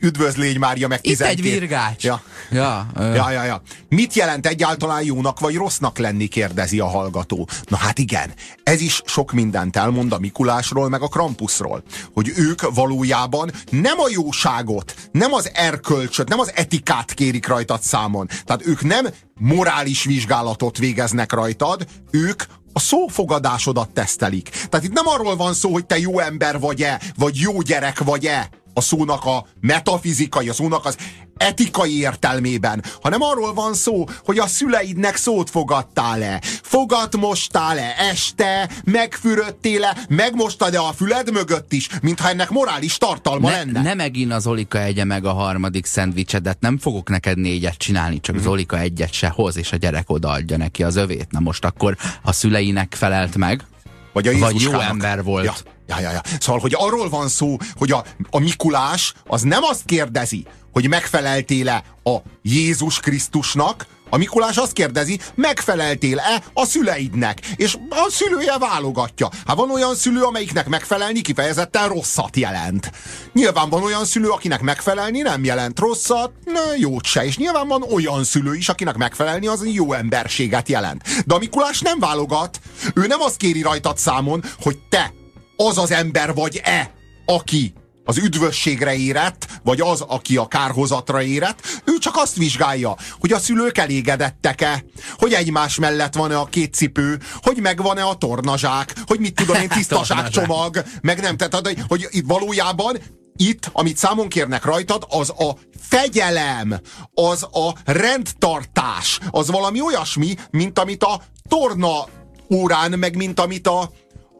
üdvözlégy 0.00 0.58
Mária 0.58 0.88
meg 0.88 1.00
12. 1.00 1.32
Itt 1.32 1.38
egy 1.38 1.52
virgács. 1.52 2.04
Ja. 2.04 2.22
Ja, 2.50 2.86
ö... 2.94 3.14
ja, 3.14 3.30
ja, 3.30 3.44
ja. 3.44 3.62
Mit 3.88 4.14
jelent 4.14 4.46
egyáltalán 4.46 5.04
jónak 5.04 5.40
vagy 5.40 5.54
rossznak 5.54 5.98
lenni, 5.98 6.26
kérdezi 6.26 6.80
a 6.80 6.86
hallgató. 6.86 7.48
Na 7.68 7.76
hát 7.76 7.98
igen, 7.98 8.32
ez 8.62 8.80
is 8.80 9.02
sok 9.04 9.32
mindent 9.32 9.76
elmond 9.76 10.12
a 10.12 10.18
Mikulásról, 10.18 10.88
meg 10.88 11.02
a 11.02 11.08
Krampusról. 11.08 11.82
Hogy 12.14 12.32
ők 12.36 12.74
valójában 12.74 13.50
nem 13.70 13.98
a 13.98 14.08
jóságot, 14.10 14.94
nem 15.12 15.32
az 15.32 15.50
erkölcsöt, 15.54 16.28
nem 16.28 16.38
az 16.38 16.52
etikát 16.54 17.14
kérik 17.14 17.46
rajtad 17.46 17.82
számon. 17.82 18.28
Tehát 18.44 18.66
ők 18.66 18.84
nem 18.84 19.06
morális 19.34 20.04
vizsgálatot 20.04 20.78
végeznek 20.78 21.32
rajtad, 21.32 21.86
ők 22.10 22.42
a 22.76 22.78
szófogadásodat 22.78 23.88
tesztelik. 23.88 24.48
Tehát 24.48 24.86
itt 24.86 24.92
nem 24.92 25.06
arról 25.06 25.36
van 25.36 25.54
szó, 25.54 25.72
hogy 25.72 25.86
te 25.86 25.98
jó 25.98 26.18
ember 26.18 26.60
vagy-e, 26.60 27.00
vagy 27.16 27.36
jó 27.36 27.60
gyerek 27.60 28.04
vagy-e, 28.04 28.48
a 28.76 28.80
szónak 28.80 29.24
a 29.24 29.46
metafizikai, 29.60 30.48
a 30.48 30.52
szónak 30.52 30.84
az 30.84 30.96
etikai 31.36 31.98
értelmében, 31.98 32.84
hanem 33.02 33.22
arról 33.22 33.54
van 33.54 33.74
szó, 33.74 34.04
hogy 34.24 34.38
a 34.38 34.46
szüleidnek 34.46 35.16
szót 35.16 35.50
fogadtál-e, 35.50 36.40
fogat 36.62 37.16
mostál-e, 37.16 37.94
este, 38.10 38.70
megfürödtél-e, 38.84 39.96
megmostad-e 40.08 40.80
a 40.80 40.92
füled 40.92 41.32
mögött 41.32 41.72
is, 41.72 41.88
mintha 42.02 42.28
ennek 42.28 42.50
morális 42.50 42.98
tartalma 42.98 43.48
ne, 43.50 43.56
lenne. 43.56 43.82
Ne 43.82 43.94
megint 43.94 44.32
az 44.32 44.46
Olika 44.46 44.78
egye 44.78 45.04
meg 45.04 45.24
a 45.24 45.32
harmadik 45.32 45.86
szendvicsedet, 45.86 46.60
nem 46.60 46.78
fogok 46.78 47.08
neked 47.08 47.38
négyet 47.38 47.76
csinálni, 47.76 48.20
csak 48.20 48.34
mm. 48.34 48.38
az 48.38 48.44
mhm. 48.44 48.52
Olika 48.52 48.78
egyet 48.78 49.12
se 49.12 49.28
hoz, 49.28 49.56
és 49.56 49.72
a 49.72 49.76
gyerek 49.76 50.10
odaadja 50.10 50.56
neki 50.56 50.82
az 50.82 50.96
övét. 50.96 51.30
Na 51.30 51.40
most 51.40 51.64
akkor 51.64 51.96
a 52.22 52.32
szüleinek 52.32 52.94
felelt 52.94 53.36
meg, 53.36 53.64
vagy, 54.12 54.26
a 54.26 54.38
vagy 54.38 54.60
jó 54.60 54.80
ember 54.80 55.22
volt. 55.22 55.44
Ja. 55.44 55.54
Ja, 55.86 56.00
ja, 56.00 56.10
ja. 56.10 56.20
Szóval, 56.40 56.60
hogy 56.60 56.74
arról 56.76 57.08
van 57.08 57.28
szó, 57.28 57.56
hogy 57.76 57.92
a, 57.92 58.04
a 58.30 58.38
Mikulás 58.38 59.12
az 59.26 59.42
nem 59.42 59.62
azt 59.62 59.84
kérdezi, 59.84 60.46
hogy 60.72 60.88
megfeleltél-e 60.88 61.82
a 62.04 62.16
Jézus 62.42 63.00
Krisztusnak, 63.00 63.86
a 64.10 64.16
Mikulás 64.16 64.56
azt 64.56 64.72
kérdezi, 64.72 65.20
megfeleltél-e 65.34 66.42
a 66.52 66.64
szüleidnek? 66.64 67.46
És 67.56 67.76
a 67.88 68.06
szülője 68.10 68.58
válogatja. 68.58 69.28
Hát 69.46 69.56
van 69.56 69.70
olyan 69.70 69.94
szülő, 69.94 70.22
amelyiknek 70.22 70.68
megfelelni 70.68 71.20
kifejezetten 71.20 71.88
rosszat 71.88 72.36
jelent. 72.36 72.90
Nyilván 73.32 73.68
van 73.68 73.82
olyan 73.82 74.04
szülő, 74.04 74.28
akinek 74.28 74.60
megfelelni 74.60 75.20
nem 75.20 75.44
jelent 75.44 75.78
rosszat, 75.78 76.32
ne, 76.44 76.76
jót 76.76 77.04
se. 77.04 77.24
És 77.24 77.36
nyilván 77.36 77.68
van 77.68 77.82
olyan 77.82 78.24
szülő 78.24 78.54
is, 78.54 78.68
akinek 78.68 78.96
megfelelni 78.96 79.46
az 79.46 79.66
jó 79.66 79.92
emberséget 79.92 80.68
jelent. 80.68 81.02
De 81.26 81.34
a 81.34 81.38
Mikulás 81.38 81.80
nem 81.80 81.98
válogat. 81.98 82.60
Ő 82.94 83.06
nem 83.06 83.20
azt 83.20 83.36
kéri 83.36 83.62
rajtad 83.62 83.98
számon, 83.98 84.44
hogy 84.60 84.78
te 84.88 85.12
az 85.56 85.78
az 85.78 85.90
ember 85.90 86.34
vagy-e, 86.34 86.90
aki 87.26 87.72
az 88.04 88.18
üdvösségre 88.18 88.94
érett, 88.94 89.46
vagy 89.62 89.80
az, 89.80 90.00
aki 90.00 90.36
a 90.36 90.46
kárhozatra 90.46 91.22
érett, 91.22 91.60
ő 91.84 91.98
csak 91.98 92.16
azt 92.16 92.36
vizsgálja, 92.36 92.96
hogy 93.20 93.32
a 93.32 93.38
szülők 93.38 93.78
elégedettek-e, 93.78 94.84
hogy 95.16 95.32
egymás 95.32 95.78
mellett 95.78 96.14
van-e 96.14 96.38
a 96.38 96.44
két 96.44 96.74
cipő, 96.74 97.18
hogy 97.42 97.56
megvan-e 97.60 98.04
a 98.04 98.14
tornazsák, 98.14 98.94
hogy 99.06 99.20
mit 99.20 99.34
tudom 99.34 99.56
én, 99.62 99.68
tisztaság 99.78 100.28
csomag, 100.28 100.84
meg 101.00 101.20
nem, 101.20 101.36
tehát 101.36 101.84
hogy 101.88 102.06
itt 102.10 102.26
valójában 102.26 102.98
itt, 103.36 103.70
amit 103.72 103.96
számon 103.96 104.28
kérnek 104.28 104.64
rajtad, 104.64 105.06
az 105.08 105.30
a 105.30 105.56
fegyelem, 105.80 106.80
az 107.14 107.42
a 107.42 107.74
rendtartás, 107.84 109.18
az 109.30 109.50
valami 109.50 109.80
olyasmi, 109.80 110.34
mint 110.50 110.78
amit 110.78 111.04
a 111.04 111.22
torna 111.48 112.08
órán, 112.50 112.90
meg 112.90 113.16
mint 113.16 113.40
amit 113.40 113.66
a, 113.66 113.80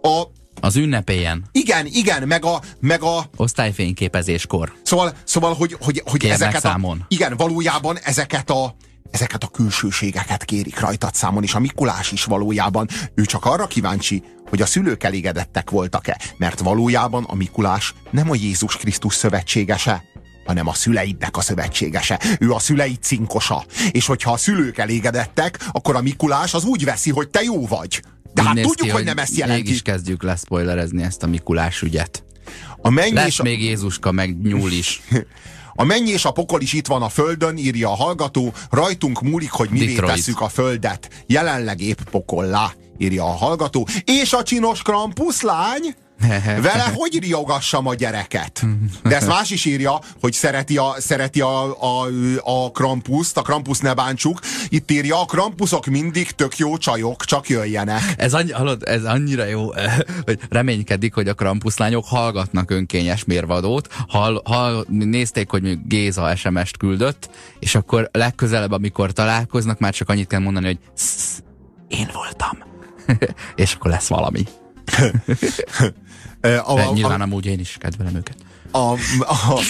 a 0.02 0.22
az 0.60 0.76
ünnepélyen. 0.76 1.44
Igen, 1.52 1.86
igen, 1.86 2.26
meg 2.26 2.44
a... 2.44 2.60
Meg 2.80 3.02
a 3.02 3.30
Osztályfényképezéskor. 3.36 4.72
Szóval, 4.82 5.12
szóval 5.24 5.54
hogy, 5.54 5.76
hogy, 5.80 6.02
hogy 6.06 6.24
ezeket 6.24 6.60
számon. 6.60 6.98
a... 7.00 7.04
Igen, 7.08 7.36
valójában 7.36 7.98
ezeket 7.98 8.50
a 8.50 8.76
ezeket 9.10 9.42
a 9.42 9.48
külsőségeket 9.48 10.44
kérik 10.44 10.80
rajtad 10.80 11.14
számon, 11.14 11.42
és 11.42 11.54
a 11.54 11.58
Mikulás 11.58 12.12
is 12.12 12.24
valójában, 12.24 12.88
ő 13.14 13.24
csak 13.24 13.44
arra 13.44 13.66
kíváncsi, 13.66 14.22
hogy 14.48 14.62
a 14.62 14.66
szülők 14.66 15.02
elégedettek 15.02 15.70
voltak-e, 15.70 16.20
mert 16.36 16.60
valójában 16.60 17.24
a 17.24 17.34
Mikulás 17.34 17.94
nem 18.10 18.30
a 18.30 18.34
Jézus 18.34 18.76
Krisztus 18.76 19.14
szövetségese, 19.14 20.04
hanem 20.46 20.66
a 20.68 20.74
szüleidnek 20.74 21.36
a 21.36 21.40
szövetségese. 21.40 22.20
Ő 22.38 22.52
a 22.52 22.58
szüleid 22.58 23.02
cinkosa. 23.02 23.64
És 23.90 24.06
hogyha 24.06 24.32
a 24.32 24.36
szülők 24.36 24.78
elégedettek, 24.78 25.58
akkor 25.72 25.96
a 25.96 26.02
Mikulás 26.02 26.54
az 26.54 26.64
úgy 26.64 26.84
veszi, 26.84 27.10
hogy 27.10 27.28
te 27.28 27.42
jó 27.42 27.66
vagy. 27.66 28.02
De 28.36 28.42
hát 28.42 28.54
tudjuk, 28.54 28.76
ki, 28.76 28.88
hogy 28.88 29.04
nem 29.04 29.18
ezt 29.18 29.36
jelenti. 29.36 29.62
Mégis 29.62 29.82
kezdjük 29.82 30.22
leszpoilerezni 30.22 31.02
ezt 31.02 31.22
a 31.22 31.26
Mikulás 31.26 31.82
ügyet. 31.82 32.24
A 32.82 32.92
Lesz 33.12 33.38
a... 33.38 33.42
még 33.42 33.62
Jézuska, 33.62 34.12
meg 34.12 34.40
nyúl 34.42 34.72
is. 34.72 35.00
A 35.78 35.84
mennyi 35.84 36.10
és 36.10 36.24
a 36.24 36.30
pokol 36.30 36.60
is 36.60 36.72
itt 36.72 36.86
van 36.86 37.02
a 37.02 37.08
földön, 37.08 37.56
írja 37.56 37.90
a 37.90 37.94
hallgató, 37.94 38.52
rajtunk 38.70 39.22
múlik, 39.22 39.50
hogy 39.50 39.70
mi 39.70 39.94
tesszük 39.94 40.40
a 40.40 40.48
földet. 40.48 41.24
Jelenleg 41.26 41.80
épp 41.80 41.98
pokollá, 42.10 42.72
írja 42.98 43.24
a 43.24 43.36
hallgató. 43.36 43.86
És 44.04 44.32
a 44.32 44.42
csinos 44.42 44.82
krampuszlány? 44.82 45.94
Vele 46.62 46.92
hogy 46.94 47.18
riogassam 47.20 47.86
a 47.86 47.94
gyereket? 47.94 48.64
De 49.02 49.16
ezt 49.16 49.26
más 49.26 49.50
is 49.50 49.64
írja, 49.64 50.00
hogy 50.20 50.32
szereti 50.32 50.76
a, 50.76 50.94
szereti 50.98 51.40
a, 51.40 51.82
a, 51.82 52.08
a 52.42 52.70
krampuszt, 52.70 53.36
a 53.36 53.42
krampusz 53.42 53.80
ne 53.80 53.94
bántsuk. 53.94 54.40
Itt 54.68 54.90
írja, 54.90 55.20
a 55.20 55.24
krampuszok 55.24 55.86
mindig 55.86 56.30
tök 56.30 56.56
jó 56.56 56.76
csajok, 56.76 57.24
csak 57.24 57.48
jöjjenek. 57.48 58.02
Ez, 58.16 58.34
annyi, 58.34 58.50
hallod, 58.50 58.82
ez 58.86 59.04
annyira 59.04 59.44
jó, 59.44 59.72
hogy 60.26 60.38
reménykedik, 60.48 61.14
hogy 61.14 61.28
a 61.28 61.34
krampuszlányok 61.34 62.04
hallgatnak 62.06 62.70
önkényes 62.70 63.24
mérvadót. 63.24 63.88
Hall, 64.08 64.42
hall, 64.44 64.84
nézték, 64.88 65.50
hogy 65.50 65.78
Géza 65.86 66.36
SMS-t 66.36 66.76
küldött, 66.76 67.30
és 67.58 67.74
akkor 67.74 68.08
legközelebb, 68.12 68.72
amikor 68.72 69.12
találkoznak, 69.12 69.78
már 69.78 69.94
csak 69.94 70.08
annyit 70.08 70.28
kell 70.28 70.40
mondani, 70.40 70.66
hogy 70.66 70.78
én 71.88 72.10
voltam. 72.12 72.58
és 73.54 73.74
akkor 73.74 73.90
lesz 73.90 74.08
valami. 74.08 74.44
A, 76.40 76.48
a, 76.48 76.92
nyilván 76.92 77.20
amúgy 77.20 77.46
én 77.46 77.58
is 77.58 77.76
kedvelem 77.80 78.14
őket. 78.14 78.36
A, 78.70 78.78
a, 79.20 79.60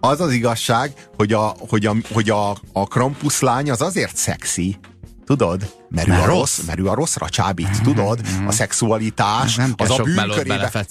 az 0.00 0.20
az 0.20 0.32
igazság, 0.32 1.08
hogy 1.16 1.32
a, 1.32 1.54
hogy 1.68 1.86
a, 1.86 1.94
hogy 2.12 2.30
a, 2.30 2.50
a 2.72 2.86
krampuszlány 2.86 3.70
az 3.70 3.80
azért 3.80 4.16
szexi, 4.16 4.78
Tudod? 5.24 5.72
Merő 5.88 6.10
Mert 6.10 6.22
a 6.22 6.26
rossz, 6.26 6.58
merő 6.66 6.86
a 6.86 6.94
rosszra 6.94 7.28
csábít, 7.28 7.82
tudod? 7.82 8.20
A 8.46 8.52
szexualitás, 8.52 9.54
Nem 9.54 9.74
az 9.76 9.90
a 9.90 10.02
bűnkörébe, 10.02 10.84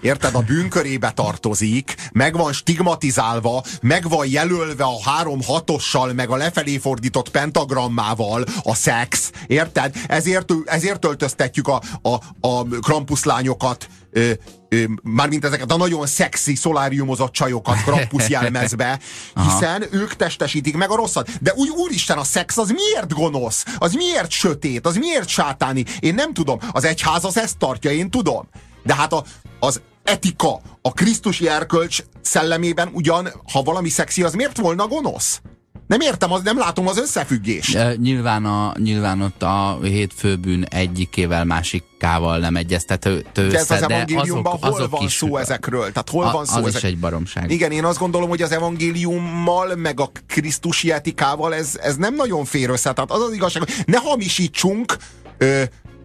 érted, 0.00 0.34
a 0.34 0.40
bűnkörébe 0.40 1.10
tartozik, 1.10 1.94
meg 2.12 2.36
van 2.36 2.52
stigmatizálva, 2.52 3.64
meg 3.80 4.08
van 4.08 4.26
jelölve 4.26 4.84
a 4.84 5.02
három 5.04 5.42
hatossal, 5.42 6.12
meg 6.12 6.30
a 6.30 6.36
lefelé 6.36 6.78
fordított 6.78 7.28
pentagrammával 7.28 8.44
a 8.62 8.74
szex, 8.74 9.30
érted? 9.46 9.96
Ezért, 10.06 10.52
ezért 10.64 11.04
öltöztetjük 11.04 11.68
a, 11.68 11.82
a, 12.02 12.14
a 12.40 12.64
krampuszlányokat 12.64 13.88
ö, 14.16 14.32
ö, 14.68 14.84
mármint 15.02 15.44
ezeket 15.44 15.72
a 15.72 15.76
nagyon 15.76 16.06
szexi 16.06 16.54
szoláriumozott 16.54 17.32
csajokat 17.32 17.82
krampusz 17.82 18.28
jelmezbe, 18.28 18.98
hiszen 19.44 19.84
ők 19.90 20.14
testesítik 20.14 20.76
meg 20.76 20.90
a 20.90 20.96
rosszat. 20.96 21.42
De 21.42 21.52
úgy, 21.54 21.68
úristen, 21.68 22.18
a 22.18 22.24
szex 22.24 22.56
az 22.56 22.70
miért 22.70 23.12
gonosz? 23.12 23.64
Az 23.78 23.92
miért 23.92 24.30
sötét? 24.30 24.86
Az 24.86 24.96
miért 24.96 25.28
sátáni? 25.28 25.84
Én 26.00 26.14
nem 26.14 26.32
tudom. 26.32 26.58
Az 26.72 26.84
egyház 26.84 27.24
az 27.24 27.38
ezt 27.38 27.58
tartja, 27.58 27.90
én 27.90 28.10
tudom. 28.10 28.48
De 28.82 28.94
hát 28.94 29.12
a, 29.12 29.24
az 29.60 29.80
etika, 30.04 30.60
a 30.82 30.92
Krisztusi 30.92 31.48
erkölcs 31.48 32.02
szellemében 32.20 32.90
ugyan, 32.92 33.28
ha 33.52 33.62
valami 33.62 33.88
szexi, 33.88 34.22
az 34.22 34.34
miért 34.34 34.58
volna 34.58 34.86
gonosz? 34.86 35.40
Nem 35.86 36.00
értem, 36.00 36.32
az, 36.32 36.42
nem 36.42 36.58
látom 36.58 36.88
az 36.88 36.98
összefüggést. 36.98 37.96
Nyilván, 37.96 38.44
a, 38.44 38.72
nyilván 38.78 39.20
ott 39.20 39.42
a 39.42 39.78
hét 39.82 40.12
főbűn 40.16 40.64
egyikével 40.64 41.44
másikával 41.44 42.38
nem 42.38 42.56
egyeztető 42.56 43.24
össze, 43.34 43.74
az 43.74 43.80
de 43.80 43.86
evangéliumban 43.94 44.52
azok, 44.52 44.64
hol 44.64 44.72
azok 44.74 44.90
van 44.90 45.02
is, 45.02 45.12
szó 45.12 45.36
ezekről? 45.36 45.80
Tehát 45.92 46.10
hol 46.10 46.24
a- 46.24 46.30
van 46.32 46.44
szó 46.44 46.56
az 46.56 46.66
ezek... 46.66 46.82
is 46.82 46.88
egy 46.88 46.98
baromság. 46.98 47.50
Igen, 47.50 47.70
én 47.70 47.84
azt 47.84 47.98
gondolom, 47.98 48.28
hogy 48.28 48.42
az 48.42 48.52
evangéliummal, 48.52 49.74
meg 49.74 50.00
a 50.00 50.10
krisztusi 50.26 50.92
etikával 50.92 51.54
ez, 51.54 51.78
ez 51.82 51.96
nem 51.96 52.14
nagyon 52.14 52.44
fér 52.44 52.70
össze. 52.70 52.92
Tehát 52.92 53.10
az 53.10 53.20
az 53.22 53.32
igazság, 53.32 53.62
hogy 53.62 53.74
ne 53.86 53.98
hamisítsunk 53.98 54.96
ö, 55.38 55.62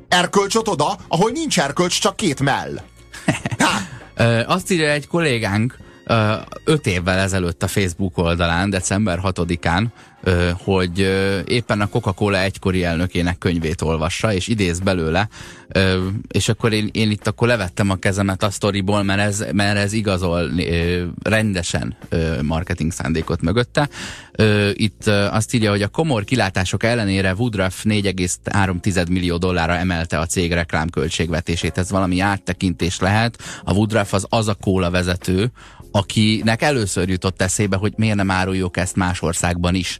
erkölcsöt 0.07 0.67
oda, 0.67 0.97
ahol 1.07 1.29
nincs 1.31 1.59
erkölcs, 1.59 1.99
csak 1.99 2.15
két 2.15 2.39
mell. 2.39 2.81
Hát, 3.57 4.47
Azt 4.47 4.71
írja 4.71 4.89
egy 4.89 5.07
kollégánk 5.07 5.77
öt 6.63 6.87
évvel 6.87 7.17
ezelőtt 7.17 7.63
a 7.63 7.67
Facebook 7.67 8.17
oldalán, 8.17 8.69
december 8.69 9.19
6-án, 9.23 9.85
ö, 10.23 10.49
hogy 10.63 10.99
éppen 11.45 11.81
a 11.81 11.87
Coca-Cola 11.87 12.39
egykori 12.39 12.83
elnökének 12.83 13.37
könyvét 13.37 13.81
olvassa, 13.81 14.33
és 14.33 14.47
idéz 14.47 14.79
belőle, 14.79 15.29
és 16.27 16.49
akkor 16.49 16.73
én, 16.73 16.89
én 16.91 17.11
itt 17.11 17.27
akkor 17.27 17.47
levettem 17.47 17.89
a 17.89 17.95
kezemet 17.95 18.43
a 18.43 18.49
sztoriból, 18.49 19.03
mert 19.03 19.19
ez, 19.19 19.45
mert 19.53 19.77
ez 19.77 19.93
igazol 19.93 20.51
rendesen 21.23 21.97
marketing 22.41 22.91
szándékot 22.91 23.41
mögötte. 23.41 23.89
Itt 24.73 25.07
azt 25.07 25.53
írja, 25.53 25.69
hogy 25.69 25.81
a 25.81 25.87
komor 25.87 26.23
kilátások 26.23 26.83
ellenére 26.83 27.33
Woodruff 27.33 27.83
4,3 27.83 29.09
millió 29.09 29.37
dollárra 29.37 29.75
emelte 29.75 30.19
a 30.19 30.25
cég 30.25 30.51
reklámköltségvetését. 30.51 31.77
Ez 31.77 31.91
valami 31.91 32.19
áttekintés 32.19 32.99
lehet. 32.99 33.37
A 33.63 33.73
Woodruff 33.73 34.13
az 34.13 34.25
az 34.29 34.47
a 34.47 34.53
kóla 34.53 34.89
vezető, 34.89 35.51
akinek 35.91 36.61
először 36.61 37.09
jutott 37.09 37.41
eszébe, 37.41 37.75
hogy 37.75 37.93
miért 37.95 38.15
nem 38.15 38.31
áruljuk 38.31 38.77
ezt 38.77 38.95
más 38.95 39.21
országban 39.21 39.75
is. 39.75 39.97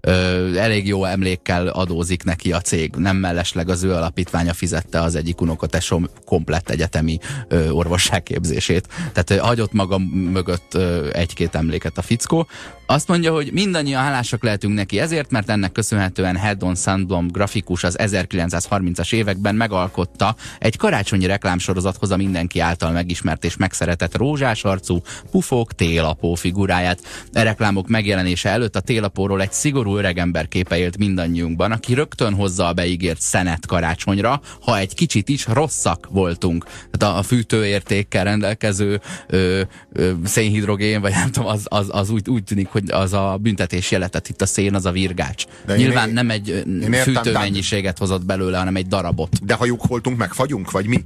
Ö, 0.00 0.54
elég 0.56 0.86
jó 0.86 1.04
emlékkel 1.04 1.66
adózik 1.66 2.24
neki 2.24 2.52
a 2.52 2.60
cég. 2.60 2.94
Nem 2.96 3.16
mellesleg 3.16 3.68
az 3.68 3.82
ő 3.82 3.92
alapítványa 3.92 4.52
fizette 4.52 5.00
az 5.00 5.14
egyik 5.14 5.40
unokatesom 5.40 6.08
komplett 6.24 6.70
egyetemi 6.70 7.18
ö, 7.48 7.68
orvosságképzését. 7.70 8.88
Tehát 9.12 9.30
ö, 9.30 9.36
hagyott 9.36 9.72
maga 9.72 9.98
mögött 10.12 10.74
egy-két 11.12 11.54
emléket 11.54 11.98
a 11.98 12.02
fickó. 12.02 12.46
Azt 12.88 13.08
mondja, 13.08 13.32
hogy 13.32 13.52
mindannyian 13.52 14.02
hálásak 14.02 14.42
lehetünk 14.42 14.74
neki 14.74 14.98
ezért, 14.98 15.30
mert 15.30 15.50
ennek 15.50 15.72
köszönhetően 15.72 16.36
Head-on 16.36 16.74
Sandblom 16.74 17.28
grafikus 17.28 17.84
az 17.84 17.96
1930-as 17.98 19.12
években 19.12 19.54
megalkotta 19.54 20.36
egy 20.58 20.76
karácsonyi 20.76 21.26
reklámsorozathoz 21.26 22.10
a 22.10 22.16
mindenki 22.16 22.60
által 22.60 22.90
megismert 22.90 23.44
és 23.44 23.56
megszeretett 23.56 24.16
rózsás 24.16 24.64
arcú 24.64 25.00
pufók 25.30 25.72
télapó 25.72 26.34
figuráját. 26.34 27.00
A 27.32 27.40
reklámok 27.40 27.88
megjelenése 27.88 28.48
előtt 28.48 28.76
a 28.76 28.80
télapóról 28.80 29.42
egy 29.42 29.52
szigorú 29.52 29.96
öregember 29.96 30.48
képe 30.48 30.78
élt 30.78 30.98
mindannyiunkban, 30.98 31.72
aki 31.72 31.94
rögtön 31.94 32.34
hozza 32.34 32.66
a 32.66 32.72
beígért 32.72 33.20
szenet 33.20 33.66
karácsonyra, 33.66 34.40
ha 34.60 34.78
egy 34.78 34.94
kicsit 34.94 35.28
is 35.28 35.46
rosszak 35.46 36.08
voltunk. 36.10 36.64
Tehát 36.90 37.16
a 37.18 37.22
fűtőértékkel 37.22 38.24
rendelkező 38.24 39.00
ö, 39.26 39.62
ö, 39.92 40.10
szénhidrogén, 40.24 41.00
vagy 41.00 41.12
nem 41.12 41.30
tudom, 41.30 41.48
az, 41.48 41.66
az, 41.68 41.86
az 41.90 42.10
úgy, 42.10 42.28
úgy 42.28 42.44
tűnik, 42.44 42.74
hogy 42.76 42.90
az 42.90 43.12
a 43.12 43.38
büntetés 43.40 43.90
jelet, 43.90 44.28
itt 44.28 44.42
a 44.42 44.46
szén 44.46 44.74
az 44.74 44.86
a 44.86 44.90
virgács. 44.90 45.44
De 45.66 45.72
én 45.72 45.78
Nyilván 45.78 46.08
é- 46.08 46.14
nem 46.14 46.30
egy 46.30 46.48
én 46.66 46.92
fűtőmennyiséget 46.92 47.98
hozott 47.98 48.24
belőle, 48.24 48.58
hanem 48.58 48.76
egy 48.76 48.86
darabot. 48.86 49.44
de 49.44 49.54
ha 49.54 49.64
lyuk 49.64 49.86
voltunk, 49.86 50.16
megfagyunk, 50.16 50.70
vagy 50.70 50.86
mi? 50.86 51.02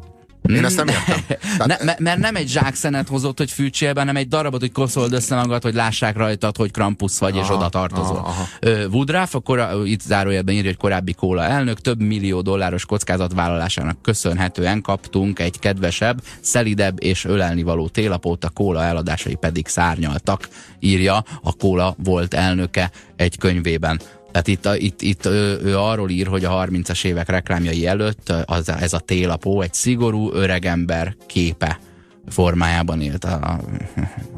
Én 0.49 0.65
ezt 0.65 0.77
nem 0.77 0.89
értem. 0.89 1.19
Ne, 1.59 1.67
Tehát, 1.67 1.85
me- 1.85 1.99
mert 1.99 2.19
nem 2.19 2.37
egy 2.37 2.49
zsákszenet 2.49 3.09
hozott, 3.09 3.39
hogy 3.39 3.51
fűtsél 3.51 3.93
be, 3.93 4.01
hanem 4.01 4.17
egy 4.17 4.29
darabot, 4.29 4.61
hogy 4.61 4.73
koszold 4.73 5.13
össze 5.13 5.37
magad, 5.37 5.63
hogy 5.63 5.75
lássák 5.75 6.17
rajtad, 6.17 6.57
hogy 6.57 6.71
Krampus 6.71 7.19
vagy, 7.19 7.37
és 7.37 7.43
Aha, 7.43 7.55
oda 7.55 7.69
tartozol. 7.69 8.17
aha, 8.17 8.47
Woodruff, 8.91 9.35
akkor 9.35 9.59
a, 9.59 9.85
itt 9.85 10.01
zárójelben 10.01 10.55
írja, 10.55 10.69
hogy 10.69 10.79
korábbi 10.79 11.13
kóla 11.13 11.45
elnök, 11.45 11.81
több 11.81 12.01
millió 12.01 12.41
dolláros 12.41 12.87
kockázatvállalásának 12.87 14.03
köszönhetően 14.03 14.81
kaptunk 14.83 15.39
egy 15.39 15.59
kedvesebb, 15.59 16.23
szelidebb 16.41 17.03
és 17.03 17.25
ölelnivaló 17.25 17.89
télapót, 17.89 18.45
a 18.45 18.49
kóla 18.49 18.85
eladásai 18.85 19.35
pedig 19.35 19.67
szárnyaltak, 19.67 20.49
írja 20.79 21.25
a 21.43 21.53
kóla 21.53 21.95
volt 22.05 22.35
elnöke 22.35 22.91
egy 23.17 23.39
könyvében. 23.39 24.01
Tehát 24.31 24.47
itt, 24.47 24.67
a, 24.67 24.77
itt, 24.77 25.03
itt 25.03 25.27
ő, 25.27 25.61
ő 25.63 25.79
arról 25.79 26.11
ír, 26.11 26.27
hogy 26.27 26.45
a 26.45 26.67
30-as 26.67 27.05
évek 27.05 27.29
reklámjai 27.29 27.87
előtt 27.87 28.33
az, 28.45 28.69
ez 28.69 28.93
a 28.93 28.99
télapó 28.99 29.61
egy 29.61 29.75
szigorú 29.75 30.33
öregember 30.33 31.17
képe 31.27 31.81
formájában 32.29 33.01
élt 33.01 33.25
a, 33.25 33.61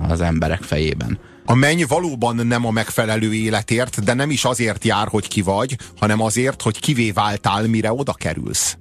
az 0.09 0.21
emberek 0.21 0.63
fejében. 0.63 1.19
A 1.45 1.55
menny 1.55 1.83
valóban 1.89 2.47
nem 2.47 2.67
a 2.67 2.71
megfelelő 2.71 3.35
életért, 3.35 4.05
de 4.05 4.15
nem 4.15 4.31
is 4.31 4.45
azért 4.45 4.85
jár, 4.85 5.09
hogy 5.09 5.29
ki 5.29 5.43
vagy, 5.43 5.77
hanem 5.99 6.21
azért, 6.21 6.63
hogy 6.63 6.81
kivé 6.81 7.11
váltál, 7.11 7.67
mire 7.67 7.93
oda 7.93 8.13
kerülsz. 8.13 8.77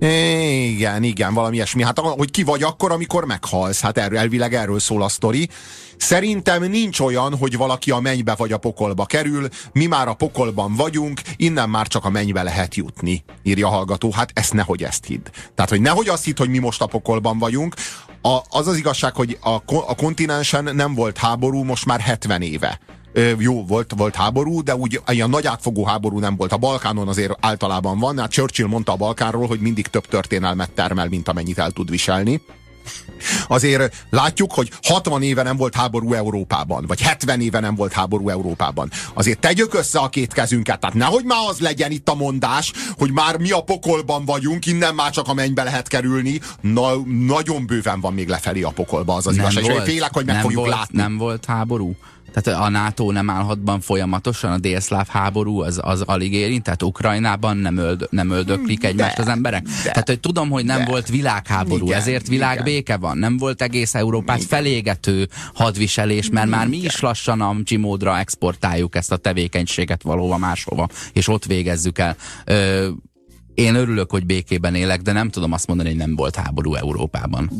Igen, 0.00 1.02
igen, 1.02 1.34
valami 1.34 1.54
ilyesmi. 1.54 1.82
Hát, 1.82 1.98
hogy 1.98 2.30
ki 2.30 2.42
vagy 2.42 2.62
akkor, 2.62 2.92
amikor 2.92 3.24
meghalsz. 3.24 3.80
Hát 3.80 3.98
erről, 3.98 4.18
elvileg 4.18 4.54
erről 4.54 4.78
szól 4.78 5.02
a 5.02 5.08
sztori. 5.08 5.48
Szerintem 5.96 6.64
nincs 6.64 7.00
olyan, 7.00 7.36
hogy 7.36 7.56
valaki 7.56 7.90
a 7.90 8.00
mennybe 8.00 8.34
vagy 8.34 8.52
a 8.52 8.58
pokolba 8.58 9.04
kerül, 9.04 9.48
mi 9.72 9.86
már 9.86 10.08
a 10.08 10.14
pokolban 10.14 10.74
vagyunk, 10.74 11.20
innen 11.36 11.70
már 11.70 11.86
csak 11.86 12.04
a 12.04 12.10
mennybe 12.10 12.42
lehet 12.42 12.74
jutni, 12.74 13.24
írja 13.42 13.66
a 13.66 13.70
hallgató. 13.70 14.12
Hát 14.12 14.30
ezt 14.34 14.52
nehogy 14.52 14.82
ezt 14.82 15.04
hidd. 15.04 15.26
Tehát, 15.54 15.70
hogy 15.70 15.80
nehogy 15.80 16.08
azt 16.08 16.24
hidd, 16.24 16.38
hogy 16.38 16.48
mi 16.48 16.58
most 16.58 16.82
a 16.82 16.86
pokolban 16.86 17.38
vagyunk. 17.38 17.74
A, 18.22 18.38
az 18.48 18.66
az 18.66 18.76
igazság, 18.76 19.14
hogy 19.14 19.38
a, 19.42 19.54
a 19.66 19.94
kontinensen 19.94 20.74
nem 20.74 20.94
volt 20.94 21.18
háború 21.18 21.62
most 21.62 21.86
már 21.86 22.00
70 22.00 22.42
éve. 22.42 22.80
Jó, 23.38 23.64
volt, 23.66 23.92
volt 23.96 24.14
háború, 24.14 24.62
de 24.62 24.76
úgy 24.76 25.00
ilyen 25.06 25.30
nagy 25.30 25.46
átfogó 25.46 25.84
háború 25.84 26.18
nem 26.18 26.36
volt. 26.36 26.52
A 26.52 26.56
Balkánon 26.56 27.08
azért 27.08 27.36
általában 27.40 27.98
van. 27.98 28.18
Hát 28.18 28.30
Churchill 28.30 28.66
mondta 28.66 28.92
a 28.92 28.96
Balkánról, 28.96 29.46
hogy 29.46 29.60
mindig 29.60 29.86
több 29.86 30.06
történelmet 30.06 30.70
termel, 30.70 31.08
mint 31.08 31.28
amennyit 31.28 31.58
el 31.58 31.70
tud 31.70 31.90
viselni. 31.90 32.42
Azért 33.48 34.06
látjuk, 34.10 34.52
hogy 34.52 34.70
60 34.82 35.22
éve 35.22 35.42
nem 35.42 35.56
volt 35.56 35.74
háború 35.74 36.12
Európában, 36.12 36.84
vagy 36.86 37.00
70 37.00 37.40
éve 37.40 37.60
nem 37.60 37.74
volt 37.74 37.92
háború 37.92 38.28
Európában. 38.28 38.90
Azért 39.14 39.38
tegyük 39.38 39.74
össze 39.74 39.98
a 39.98 40.08
két 40.08 40.32
kezünket, 40.32 40.80
tehát 40.80 40.96
nehogy 40.96 41.24
már 41.24 41.38
az 41.48 41.58
legyen 41.58 41.90
itt 41.90 42.08
a 42.08 42.14
mondás, 42.14 42.72
hogy 42.98 43.12
már 43.12 43.38
mi 43.38 43.50
a 43.50 43.60
pokolban 43.60 44.24
vagyunk, 44.24 44.66
innen 44.66 44.94
már 44.94 45.10
csak 45.10 45.28
a 45.28 45.34
mennybe 45.34 45.62
lehet 45.62 45.88
kerülni. 45.88 46.40
Na, 46.60 46.96
nagyon 47.26 47.66
bőven 47.66 48.00
van 48.00 48.14
még 48.14 48.28
lefelé 48.28 48.62
a 48.62 48.70
pokolba, 48.70 49.14
az 49.14 49.26
az 49.26 49.34
igazság. 49.34 49.64
És 49.64 49.68
én 49.68 49.82
félek, 49.84 50.12
hogy 50.12 50.24
meg 50.24 50.34
nem 50.34 50.42
fogjuk 50.42 50.60
volt, 50.60 50.74
látni. 50.74 50.96
Nem 50.96 51.16
volt 51.16 51.44
háború? 51.44 51.96
Tehát 52.32 52.60
a 52.60 52.68
NATO 52.68 53.10
nem 53.10 53.30
állhatban 53.30 53.80
folyamatosan, 53.80 54.52
a 54.52 54.58
délszláv 54.58 55.08
háború 55.08 55.60
az, 55.60 55.80
az 55.82 56.00
alig 56.00 56.32
érint, 56.32 56.62
tehát 56.62 56.82
Ukrajnában 56.82 57.56
nem, 57.56 57.76
öld, 57.76 58.06
nem 58.10 58.30
öldöklik 58.30 58.84
egymást 58.84 59.18
az 59.18 59.28
emberek. 59.28 59.66
Tehát 59.82 60.08
hogy 60.08 60.20
tudom, 60.20 60.50
hogy 60.50 60.64
nem 60.64 60.78
de. 60.78 60.90
volt 60.90 61.08
világháború, 61.08 61.86
Igen, 61.86 61.98
ezért 61.98 62.28
világbéke 62.28 62.96
van. 62.96 63.18
Nem 63.18 63.36
volt 63.36 63.62
egész 63.62 63.94
Európát 63.94 64.36
Igen. 64.36 64.48
felégető 64.48 65.28
hadviselés, 65.54 66.30
mert 66.30 66.48
már 66.48 66.66
mi 66.66 66.76
is 66.76 67.00
lassan 67.00 67.40
a 67.40 67.56
Gmódra 67.64 68.18
exportáljuk 68.18 68.94
ezt 68.94 69.12
a 69.12 69.16
tevékenységet 69.16 70.02
valahova 70.02 70.38
máshova, 70.38 70.88
és 71.12 71.28
ott 71.28 71.44
végezzük 71.44 71.98
el. 71.98 72.16
Ö, 72.44 72.88
én 73.60 73.74
örülök, 73.74 74.10
hogy 74.10 74.26
békében 74.26 74.74
élek, 74.74 75.00
de 75.00 75.12
nem 75.12 75.30
tudom 75.30 75.52
azt 75.52 75.66
mondani, 75.66 75.88
hogy 75.88 75.98
nem 75.98 76.16
volt 76.16 76.36
háború 76.36 76.74
Európában. 76.74 77.50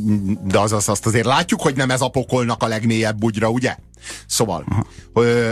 De 0.44 0.58
az, 0.58 0.72
az, 0.72 0.88
azt 0.88 1.06
azért 1.06 1.24
látjuk, 1.24 1.60
hogy 1.60 1.76
nem 1.76 1.90
ez 1.90 2.00
a 2.00 2.08
pokolnak 2.08 2.62
a 2.62 2.66
legmélyebb 2.66 3.18
bugyra, 3.18 3.48
ugye? 3.48 3.76
Szóval, 4.26 4.64
ö, 5.12 5.50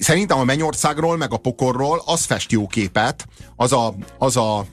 szerintem 0.00 0.38
a 0.38 0.44
mennyországról, 0.44 1.16
meg 1.16 1.32
a 1.32 1.36
pokorról 1.36 2.02
az 2.04 2.24
fest 2.24 2.52
jó 2.52 2.66
képet, 2.66 3.26
az 3.56 3.72
a, 3.72 3.94
az 4.18 4.36
a, 4.36 4.66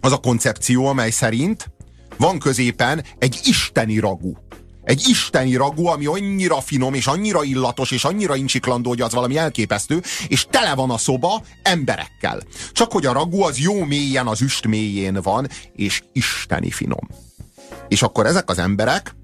az 0.00 0.12
a 0.12 0.16
koncepció, 0.16 0.86
amely 0.86 1.10
szerint 1.10 1.70
van 2.16 2.38
középen 2.38 3.04
egy 3.18 3.40
isteni 3.44 3.98
ragú. 3.98 4.36
Egy 4.84 5.08
isteni 5.08 5.56
ragú, 5.56 5.86
ami 5.86 6.06
annyira 6.06 6.60
finom, 6.60 6.94
és 6.94 7.06
annyira 7.06 7.42
illatos, 7.42 7.90
és 7.90 8.04
annyira 8.04 8.36
incsiklandó, 8.36 8.88
hogy 8.88 9.00
az 9.00 9.12
valami 9.12 9.36
elképesztő, 9.36 10.02
és 10.28 10.46
tele 10.50 10.74
van 10.74 10.90
a 10.90 10.98
szoba 10.98 11.42
emberekkel. 11.62 12.42
Csak 12.72 12.92
hogy 12.92 13.06
a 13.06 13.12
ragú 13.12 13.42
az 13.42 13.58
jó 13.58 13.84
mélyen, 13.84 14.26
az 14.26 14.40
üst 14.40 14.66
mélyén 14.66 15.18
van, 15.22 15.48
és 15.72 16.02
isteni 16.12 16.70
finom. 16.70 17.08
És 17.88 18.02
akkor 18.02 18.26
ezek 18.26 18.50
az 18.50 18.58
emberek 18.58 19.14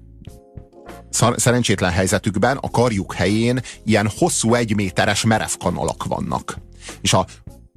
szerencsétlen 1.35 1.91
helyzetükben 1.91 2.57
a 2.57 2.69
karjuk 2.69 3.13
helyén 3.13 3.61
ilyen 3.85 4.09
hosszú 4.17 4.53
egyméteres 4.53 5.23
merev 5.23 5.51
kanalak 5.59 6.03
vannak. 6.03 6.57
És 7.01 7.13
a 7.13 7.25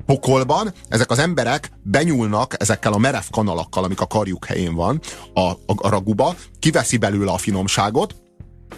pokolban 0.06 0.72
ezek 0.88 1.10
az 1.10 1.18
emberek 1.18 1.70
benyúlnak 1.82 2.54
ezekkel 2.58 2.92
a 2.92 2.98
merev 2.98 3.24
kanalakkal, 3.30 3.84
amik 3.84 4.00
a 4.00 4.06
karjuk 4.06 4.44
helyén 4.44 4.74
van, 4.74 5.00
a, 5.34 5.40
a, 5.40 5.56
a 5.66 5.88
raguba, 5.88 6.34
kiveszi 6.58 6.96
belőle 6.96 7.30
a 7.30 7.38
finomságot, 7.38 8.14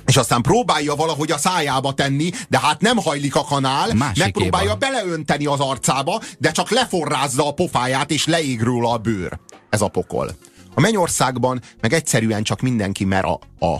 és 0.06 0.16
aztán 0.16 0.42
próbálja 0.42 0.94
valahogy 0.94 1.30
a 1.30 1.38
szájába 1.38 1.94
tenni, 1.94 2.30
de 2.48 2.58
hát 2.58 2.80
nem 2.80 2.96
hajlik 2.96 3.36
a 3.36 3.44
kanál, 3.44 3.94
Másikéba. 3.94 4.24
megpróbálja 4.24 4.74
beleönteni 4.74 5.46
az 5.46 5.60
arcába, 5.60 6.20
de 6.38 6.50
csak 6.50 6.70
leforrázza 6.70 7.46
a 7.46 7.52
pofáját, 7.52 8.10
és 8.10 8.26
leég 8.26 8.62
róla 8.62 8.92
a 8.92 8.98
bőr. 8.98 9.38
Ez 9.70 9.80
a 9.80 9.88
pokol. 9.88 10.30
A 10.74 10.80
mennyországban 10.80 11.60
meg 11.80 11.92
egyszerűen 11.92 12.42
csak 12.42 12.60
mindenki 12.60 13.04
mer 13.04 13.24
a, 13.24 13.38
a, 13.66 13.74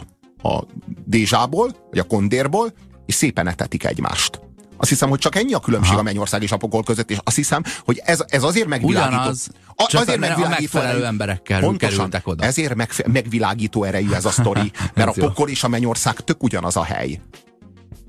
a 0.48 0.64
dézsából, 1.04 1.76
vagy 1.90 1.98
a 1.98 2.04
kondérból, 2.04 2.72
és 3.06 3.14
szépen 3.14 3.48
etetik 3.48 3.84
egymást. 3.84 4.40
Azt 4.76 4.88
hiszem, 4.88 5.08
hogy 5.08 5.18
csak 5.18 5.36
ennyi 5.36 5.52
a 5.52 5.58
különbség 5.58 5.92
Aha. 5.92 6.00
a 6.00 6.04
mennyország 6.04 6.42
és 6.42 6.52
a 6.52 6.56
pokol 6.56 6.82
között, 6.82 7.10
és 7.10 7.18
azt 7.24 7.36
hiszem, 7.36 7.62
hogy 7.84 8.00
ez, 8.04 8.24
ez 8.26 8.42
azért 8.42 8.66
megvilágító. 8.66 9.16
Ugyanaz, 9.16 9.48
a, 9.76 9.86
csak 9.86 10.00
azért 10.00 10.18
megvilágító 10.18 10.46
a 10.46 10.60
megfelelő 10.60 10.88
erejű, 10.88 11.04
emberekkel 11.04 11.60
pontosan, 11.60 12.10
oda. 12.24 12.44
Ezért 12.44 12.74
meg, 12.74 12.90
megvilágító 13.06 13.84
erejű 13.84 14.12
ez 14.12 14.24
a 14.24 14.30
sztori, 14.30 14.72
mert 14.94 15.08
a 15.08 15.12
pokol 15.12 15.48
és 15.48 15.64
a 15.64 15.68
mennyország 15.68 16.20
tök 16.20 16.42
ugyanaz 16.42 16.76
a 16.76 16.84
hely. 16.84 17.20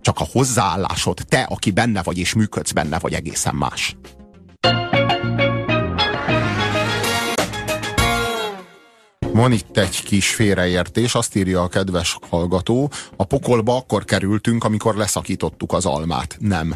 Csak 0.01 0.19
a 0.19 0.27
hozzáállásod, 0.31 1.19
te, 1.27 1.41
aki 1.41 1.71
benne 1.71 2.03
vagy 2.03 2.17
és 2.17 2.33
működsz 2.33 2.71
benne, 2.71 2.99
vagy 2.99 3.13
egészen 3.13 3.55
más. 3.55 3.95
Van 9.35 9.51
itt 9.51 9.77
egy 9.77 10.03
kis 10.03 10.29
félreértés, 10.35 11.15
azt 11.15 11.35
írja 11.35 11.61
a 11.61 11.67
kedves 11.67 12.17
hallgató, 12.29 12.91
a 13.15 13.23
pokolba 13.23 13.75
akkor 13.75 14.05
kerültünk, 14.05 14.63
amikor 14.63 14.95
leszakítottuk 14.95 15.73
az 15.73 15.85
almát. 15.85 16.37
Nem. 16.39 16.75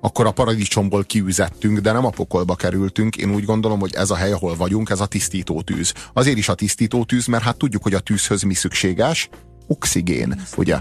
Akkor 0.00 0.26
a 0.26 0.30
paradicsomból 0.30 1.04
kiüzettünk, 1.04 1.78
de 1.78 1.92
nem 1.92 2.04
a 2.04 2.10
pokolba 2.10 2.54
kerültünk. 2.54 3.16
Én 3.16 3.34
úgy 3.34 3.44
gondolom, 3.44 3.80
hogy 3.80 3.94
ez 3.94 4.10
a 4.10 4.14
hely, 4.14 4.32
ahol 4.32 4.56
vagyunk, 4.56 4.90
ez 4.90 5.00
a 5.00 5.06
tisztító 5.06 5.62
tűz. 5.62 5.94
Azért 6.12 6.36
is 6.36 6.48
a 6.48 6.54
tisztító 6.54 7.04
tűz, 7.04 7.26
mert 7.26 7.42
hát 7.42 7.56
tudjuk, 7.56 7.82
hogy 7.82 7.94
a 7.94 8.00
tűzhöz 8.00 8.42
mi 8.42 8.54
szükséges, 8.54 9.28
oxigén, 9.66 10.40
ugye? 10.56 10.76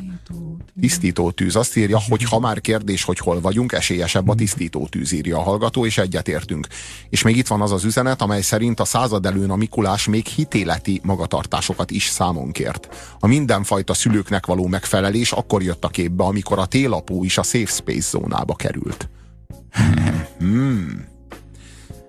Tisztító 0.80 1.32
tűz. 1.32 1.56
Azt 1.56 1.78
írja, 1.78 2.00
hogy 2.10 2.24
ha 2.24 2.40
már 2.40 2.62
kérdés, 2.62 3.04
hogy 3.04 3.20
hol 3.20 3.42
vagyunk, 3.42 3.72
esélyesebb 3.72 4.30
a 4.30 4.36
tisztító 4.36 4.88
tűz, 4.88 5.12
írja 5.12 5.38
a 5.38 5.42
hallgató, 5.42 5.86
és 5.86 5.98
egyetértünk. 5.98 6.68
És 7.10 7.22
még 7.22 7.38
itt 7.38 7.48
van 7.48 7.62
az 7.62 7.72
az 7.72 7.84
üzenet, 7.84 8.22
amely 8.22 8.42
szerint 8.42 8.80
a 8.80 8.86
század 8.86 9.26
előn 9.26 9.50
a 9.50 9.56
Mikulás 9.56 10.08
még 10.08 10.26
hitéleti 10.26 11.02
magatartásokat 11.04 11.92
is 11.92 12.06
számon 12.06 12.52
kért. 12.52 13.16
A 13.20 13.28
mindenfajta 13.28 13.94
szülőknek 13.94 14.46
való 14.46 14.68
megfelelés 14.68 15.32
akkor 15.32 15.64
jött 15.64 15.84
a 15.84 15.90
képbe, 15.90 16.24
amikor 16.24 16.60
a 16.60 16.66
télapó 16.66 17.24
is 17.24 17.38
a 17.38 17.44
safe 17.44 17.72
space 17.72 18.10
zónába 18.10 18.56
került. 18.56 19.10
Hmm. 20.40 21.12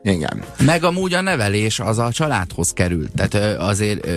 Igen. 0.03 0.45
Meg 0.59 0.85
amúgy 0.85 1.15
a 1.15 1.21
nevelés 1.21 1.81
az 1.81 1.99
a 1.99 2.13
családhoz 2.13 2.73
került. 2.73 3.13
Tehát 3.15 3.59
azért 3.59 4.09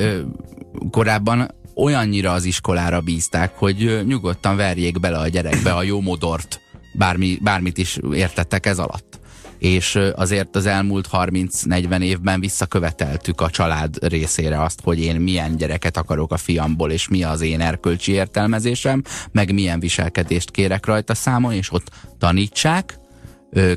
korábban 0.92 1.52
olyannyira 1.78 2.32
az 2.32 2.44
iskolára 2.44 3.02
bízták, 3.02 3.54
hogy 3.56 4.04
nyugodtan 4.06 4.56
verjék 4.56 5.00
bele 5.00 5.18
a 5.18 5.28
gyerekbe 5.28 5.74
a 5.74 5.84
jó 5.84 6.02
modort, 6.02 6.62
bármi, 6.94 7.38
bármit 7.42 7.78
is 7.78 8.00
értettek 8.14 8.66
ez 8.66 8.80
alatt. 8.80 9.20
És 9.58 10.00
azért 10.16 10.56
az 10.56 10.66
elmúlt 10.66 11.08
30-40 11.12 12.02
évben 12.02 12.40
visszaköveteltük 12.40 13.42
a 13.42 13.50
család 13.50 14.08
részére 14.08 14.62
azt, 14.62 14.82
hogy 14.84 15.00
én 15.00 15.16
milyen 15.16 15.56
gyereket 15.56 15.98
akarok 15.98 16.32
a 16.32 16.38
fiamból, 16.38 16.92
és 16.92 17.08
mi 17.08 17.24
az 17.24 17.42
én 17.42 17.62
erkölcsi 17.62 18.12
értelmezésem, 18.12 19.04
meg 19.32 19.54
milyen 19.54 19.80
viselkedést 19.80 20.52
kérek 20.52 20.86
rajta 20.86 21.14
számon, 21.14 21.54
és 21.54 21.72
ott 21.72 21.90
tanítsák, 22.20 23.00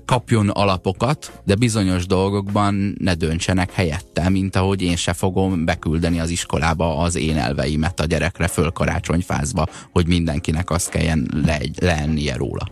kapjon 0.04 0.48
alapokat, 0.48 1.40
de 1.44 1.54
bizonyos 1.54 2.06
dolgokban 2.06 2.94
ne 2.98 3.14
döntsenek 3.14 3.72
helyette, 3.72 4.28
mint 4.28 4.56
ahogy 4.56 4.82
én 4.82 4.96
se 4.96 5.12
fogom 5.12 5.64
beküldeni 5.64 6.20
az 6.20 6.30
iskolába 6.30 6.98
az 6.98 7.16
én 7.16 7.36
elveimet 7.36 8.00
a 8.00 8.04
gyerekre 8.04 8.46
föl 8.46 8.70
karácsonyfázba, 8.70 9.66
hogy 9.92 10.06
mindenkinek 10.06 10.70
azt 10.70 10.88
kelljen 10.88 11.28
le, 11.44 11.60
leennie 11.80 12.36
róla. 12.36 12.68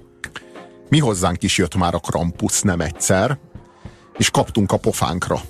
Mi 0.88 0.99
hozzánk 0.99 1.42
is 1.42 1.59
jött 1.59 1.76
már 1.76 1.94
a 1.94 1.99
Krampus 1.99 2.61
nem 2.61 2.80
egyszer, 2.80 3.38
és 4.16 4.30
kaptunk 4.30 4.72
a 4.72 4.76
pofánkra. 4.76 5.40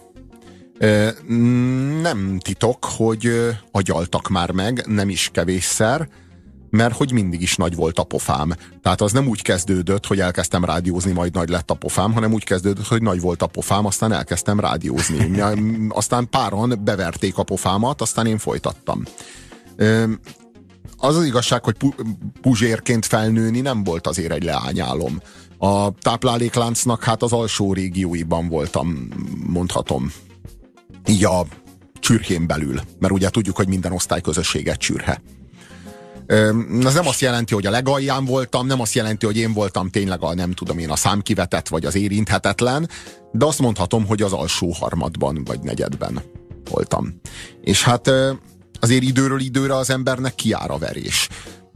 Nem 2.02 2.38
titok, 2.38 2.84
hogy 2.84 3.30
agyaltak 3.70 4.28
már 4.28 4.50
meg, 4.50 4.84
nem 4.86 5.08
is 5.08 5.30
kevésszer, 5.32 6.08
mert 6.70 6.96
hogy 6.96 7.12
mindig 7.12 7.42
is 7.42 7.56
nagy 7.56 7.74
volt 7.74 7.98
a 7.98 8.04
pofám. 8.04 8.54
Tehát 8.82 9.00
az 9.00 9.12
nem 9.12 9.28
úgy 9.28 9.42
kezdődött, 9.42 10.06
hogy 10.06 10.20
elkezdtem 10.20 10.64
rádiózni, 10.64 11.12
majd 11.12 11.34
nagy 11.34 11.48
lett 11.48 11.70
a 11.70 11.74
pofám, 11.74 12.12
hanem 12.12 12.32
úgy 12.32 12.44
kezdődött, 12.44 12.86
hogy 12.86 13.02
nagy 13.02 13.20
volt 13.20 13.42
a 13.42 13.46
pofám, 13.46 13.84
aztán 13.84 14.12
elkezdtem 14.12 14.60
rádiózni. 14.60 15.40
Aztán 15.88 16.28
páron 16.30 16.80
beverték 16.84 17.38
a 17.38 17.42
pofámat, 17.42 18.00
aztán 18.00 18.26
én 18.26 18.38
folytattam. 18.38 19.02
Az 20.96 21.16
az 21.16 21.24
igazság, 21.24 21.64
hogy 21.64 21.76
pu- 21.76 22.04
puzsérként 22.40 23.06
felnőni 23.06 23.60
nem 23.60 23.84
volt 23.84 24.06
azért 24.06 24.32
egy 24.32 24.42
leányálom. 24.42 25.20
A 25.58 25.90
táplálékláncnak 25.92 27.04
hát 27.04 27.22
az 27.22 27.32
alsó 27.32 27.72
régióiban 27.72 28.48
voltam, 28.48 29.08
mondhatom. 29.46 30.12
Így 31.06 31.24
a 31.24 31.46
csürhén 32.00 32.46
belül. 32.46 32.80
Mert 32.98 33.12
ugye 33.12 33.30
tudjuk, 33.30 33.56
hogy 33.56 33.68
minden 33.68 33.92
osztályközösséget 33.92 34.78
csürhe. 34.78 35.22
Ez 36.28 36.94
nem 36.94 37.06
azt 37.06 37.20
jelenti, 37.20 37.54
hogy 37.54 37.66
a 37.66 37.70
legalján 37.70 38.24
voltam, 38.24 38.66
nem 38.66 38.80
azt 38.80 38.94
jelenti, 38.94 39.26
hogy 39.26 39.36
én 39.36 39.52
voltam 39.52 39.90
tényleg 39.90 40.22
a 40.22 40.34
nem 40.34 40.52
tudom 40.52 40.78
én 40.78 40.90
a 40.90 40.96
számkivetett 40.96 41.68
vagy 41.68 41.84
az 41.84 41.94
érinthetetlen, 41.94 42.88
de 43.32 43.44
azt 43.44 43.58
mondhatom, 43.58 44.06
hogy 44.06 44.22
az 44.22 44.32
alsó 44.32 44.72
harmadban 44.72 45.44
vagy 45.44 45.60
negyedben 45.60 46.22
voltam. 46.70 47.20
És 47.60 47.82
hát 47.82 48.10
azért 48.80 49.02
időről 49.02 49.40
időre 49.40 49.76
az 49.76 49.90
embernek 49.90 50.34
kiára 50.34 50.74
a 50.74 50.78
verés. 50.78 51.28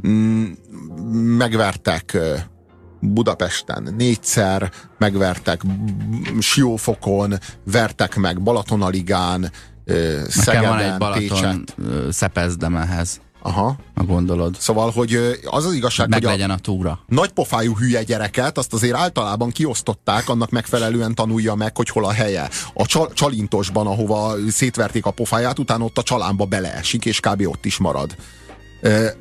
Mm, 0.08 0.44
megvertek 1.36 2.18
Budapesten 3.00 3.94
négyszer, 3.96 4.70
megvertek 4.98 5.60
Siófokon, 6.40 7.34
vertek 7.64 8.16
meg 8.16 8.42
Balatonaligán, 8.42 9.50
Szegeden, 10.28 10.68
van 10.68 10.78
egy 10.78 10.98
Balaton 10.98 11.64
Pécset. 12.08 12.74
ehhez. 12.74 13.20
Aha. 13.44 13.76
A 13.94 14.02
gondolod. 14.02 14.56
Szóval, 14.58 14.90
hogy 14.90 15.14
az 15.44 15.66
az 15.66 15.72
igazság, 15.74 16.08
Meg 16.08 16.18
hogy 16.18 16.28
legyen 16.30 16.50
a, 16.50 16.54
a 16.54 16.58
túra. 16.58 16.98
nagy 17.06 17.30
pofájú 17.30 17.76
hülye 17.76 18.02
gyereket, 18.02 18.58
azt 18.58 18.72
azért 18.72 18.94
általában 18.96 19.50
kiosztották, 19.50 20.28
annak 20.28 20.50
megfelelően 20.50 21.14
tanulja 21.14 21.54
meg, 21.54 21.76
hogy 21.76 21.88
hol 21.88 22.04
a 22.04 22.12
helye. 22.12 22.48
A 22.74 22.86
csal- 22.86 23.12
csalintosban, 23.14 23.86
ahova 23.86 24.34
szétverték 24.50 25.06
a 25.06 25.10
pofáját, 25.10 25.58
utána 25.58 25.84
ott 25.84 25.98
a 25.98 26.02
csalámba 26.02 26.44
beleesik, 26.44 27.04
és 27.04 27.20
kb. 27.20 27.46
ott 27.46 27.64
is 27.64 27.78
marad. 27.78 28.16
E, 28.82 29.14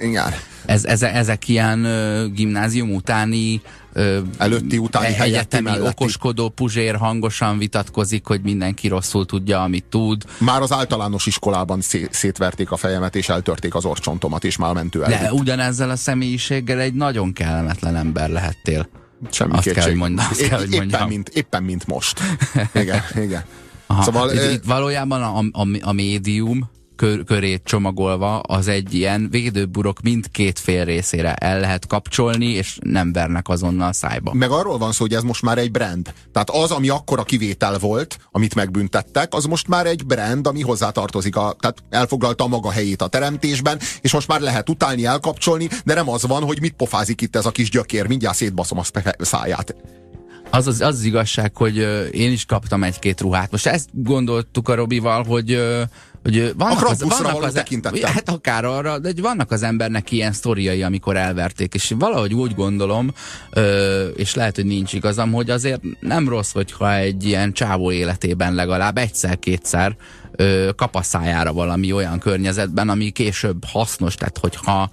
igen. 0.00 0.32
Ez, 0.66 0.84
ez, 0.84 1.02
ezek 1.02 1.48
ilyen 1.48 1.84
ö, 1.84 2.28
gimnázium 2.28 2.94
utáni 2.94 3.62
ö, 3.92 4.20
előtti, 4.38 4.78
utáni, 4.78 5.14
e- 5.16 5.22
egyetemi 5.22 5.80
okoskodó 5.80 6.48
puzsér 6.48 6.96
hangosan 6.96 7.58
vitatkozik, 7.58 8.26
hogy 8.26 8.40
mindenki 8.40 8.88
rosszul 8.88 9.26
tudja, 9.26 9.62
amit 9.62 9.84
tud. 9.84 10.24
Már 10.38 10.62
az 10.62 10.72
általános 10.72 11.26
iskolában 11.26 11.80
szé- 11.80 12.12
szétverték 12.12 12.70
a 12.70 12.76
fejemet, 12.76 13.16
és 13.16 13.28
eltörték 13.28 13.74
az 13.74 13.84
orcsontomat, 13.84 14.44
és 14.44 14.56
már 14.56 14.74
mentő 14.74 15.04
elvitt. 15.04 15.18
De 15.18 15.32
ugyanezzel 15.32 15.90
a 15.90 15.96
személyiséggel 15.96 16.80
egy 16.80 16.94
nagyon 16.94 17.32
kellemetlen 17.32 17.96
ember 17.96 18.30
lehettél. 18.30 18.88
Semmi 19.30 19.52
azt 19.52 19.62
kétség. 19.62 19.78
kell, 19.78 19.88
hogy 19.90 19.98
mondjam. 19.98 20.26
Azt 20.30 20.48
kell, 20.48 20.58
hogy 20.58 20.68
mondjam. 20.68 20.88
Éppen, 20.88 21.08
mint, 21.08 21.28
éppen 21.28 21.62
mint 21.62 21.86
most. 21.86 22.20
Igen, 22.74 23.02
igen. 23.16 23.42
Aha. 23.86 24.02
Szóval, 24.02 24.32
itt, 24.32 24.52
itt 24.52 24.64
valójában 24.64 25.22
a, 25.22 25.38
a, 25.60 25.66
a 25.80 25.92
médium 25.92 26.70
kör, 26.98 27.24
körét 27.24 27.62
csomagolva, 27.64 28.38
az 28.40 28.68
egy 28.68 28.94
ilyen 28.94 29.28
védőburok 29.30 30.00
mindkét 30.00 30.58
fél 30.58 30.84
részére 30.84 31.34
el 31.34 31.60
lehet 31.60 31.86
kapcsolni, 31.86 32.46
és 32.46 32.78
nem 32.82 33.12
vernek 33.12 33.48
azonnal 33.48 33.92
szájba. 33.92 34.32
Meg 34.32 34.50
arról 34.50 34.78
van 34.78 34.92
szó, 34.92 35.04
hogy 35.04 35.14
ez 35.14 35.22
most 35.22 35.42
már 35.42 35.58
egy 35.58 35.70
brand. 35.70 36.12
Tehát 36.32 36.50
az, 36.50 36.70
ami 36.70 36.88
akkora 36.88 37.22
kivétel 37.22 37.78
volt, 37.78 38.18
amit 38.30 38.54
megbüntettek, 38.54 39.34
az 39.34 39.44
most 39.44 39.68
már 39.68 39.86
egy 39.86 40.06
brand, 40.06 40.46
ami 40.46 40.60
hozzátartozik, 40.60 41.36
a, 41.36 41.56
tehát 41.60 41.78
elfoglalta 41.90 42.44
a 42.44 42.48
maga 42.48 42.70
helyét 42.70 43.02
a 43.02 43.06
teremtésben, 43.06 43.78
és 44.00 44.12
most 44.12 44.28
már 44.28 44.40
lehet 44.40 44.68
utálni, 44.68 45.04
elkapcsolni, 45.04 45.68
de 45.84 45.94
nem 45.94 46.08
az 46.08 46.26
van, 46.26 46.42
hogy 46.42 46.60
mit 46.60 46.72
pofázik 46.72 47.20
itt 47.20 47.36
ez 47.36 47.46
a 47.46 47.50
kis 47.50 47.70
gyökér, 47.70 48.06
mindjárt 48.06 48.36
szétbaszom 48.36 48.78
a 48.78 48.84
száját. 49.18 49.74
Az 50.50 50.66
az, 50.66 50.80
az, 50.80 50.94
az 50.94 51.02
igazság, 51.02 51.56
hogy 51.56 51.78
ö, 51.78 52.04
én 52.04 52.32
is 52.32 52.44
kaptam 52.44 52.82
egy-két 52.82 53.20
ruhát. 53.20 53.50
Most 53.50 53.66
ezt 53.66 53.88
gondoltuk 53.92 54.68
a 54.68 54.74
Robival, 54.74 55.24
hogy 55.24 55.52
ö, 55.52 55.82
hogy 56.28 56.52
vannak 56.56 56.84
a 56.84 56.88
az, 56.88 57.02
vannak 57.02 57.42
az, 57.42 57.54
Hát 58.08 58.28
akár 58.28 58.64
arra, 58.64 58.98
de 58.98 59.12
vannak 59.22 59.50
az 59.50 59.62
embernek 59.62 60.10
ilyen 60.10 60.32
sztoriai, 60.32 60.82
amikor 60.82 61.16
elverték, 61.16 61.74
és 61.74 61.94
valahogy 61.98 62.34
úgy 62.34 62.54
gondolom, 62.54 63.12
és 64.16 64.34
lehet, 64.34 64.56
hogy 64.56 64.64
nincs 64.64 64.92
igazam, 64.92 65.32
hogy 65.32 65.50
azért 65.50 65.80
nem 66.00 66.28
rossz, 66.28 66.52
hogyha 66.52 66.94
egy 66.94 67.24
ilyen 67.24 67.52
csávó 67.52 67.92
életében 67.92 68.54
legalább 68.54 68.98
egyszer-kétszer 68.98 69.96
kapaszájára 70.76 71.52
valami 71.52 71.92
olyan 71.92 72.18
környezetben, 72.18 72.88
ami 72.88 73.10
később 73.10 73.64
hasznos, 73.64 74.14
tehát 74.14 74.38
hogyha 74.38 74.90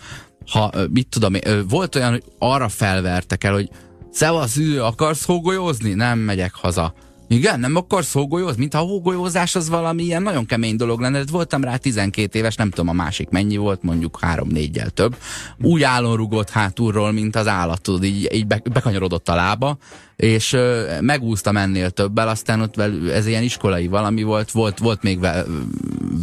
ha, 0.52 0.72
mit 0.90 1.08
tudom, 1.10 1.34
volt 1.70 1.96
olyan, 1.96 2.12
hogy 2.12 2.24
arra 2.40 2.70
felvertek 2.70 3.44
el, 3.44 3.54
hogy 3.54 3.70
Szevasz, 4.12 4.58
akarsz 4.80 5.26
hógolyózni? 5.26 5.94
Nem 5.94 6.20
megyek 6.20 6.54
haza. 6.54 6.94
Igen, 7.28 7.60
nem 7.60 7.76
akarsz 7.76 8.14
hógolyozni? 8.14 8.60
Mint 8.60 8.74
a 8.74 8.78
hógolyózás 8.78 9.56
az 9.56 9.70
valami 9.70 10.04
ilyen 10.04 10.24
nagyon 10.24 10.46
kemény 10.46 10.76
dolog 10.76 11.00
lenne. 11.00 11.24
De 11.24 11.32
voltam 11.32 11.64
rá 11.64 11.76
12 11.76 12.40
éves, 12.40 12.56
nem 12.56 12.70
tudom 12.70 12.88
a 12.88 12.94
másik 12.94 13.30
mennyi 13.30 13.58
volt, 13.58 13.84
mondjuk 13.84 14.20
3-4-jel 14.22 14.90
több. 14.90 15.16
Úgy 15.62 15.84
állon 15.84 16.16
rugott 16.16 16.50
hátulról, 16.50 17.12
mint 17.12 17.36
az 17.36 17.48
állat, 17.48 17.82
tudod, 17.82 18.04
így, 18.04 18.34
így 18.34 18.46
bekanyarodott 18.48 19.30
a 19.30 19.36
lába, 19.36 19.78
és 20.16 20.54
ö, 20.54 20.98
megúsztam 21.02 21.58
ennél 21.58 21.90
többel, 21.90 22.28
aztán 22.28 22.62
ott 22.62 22.76
vel, 22.76 23.12
ez 23.12 23.28
ilyen 23.28 23.44
iskolai 23.44 23.88
valami 23.88 24.24
volt, 24.24 24.52
volt, 24.52 24.80
volt 24.80 25.04
még 25.04 25.20
ve, 25.20 25.44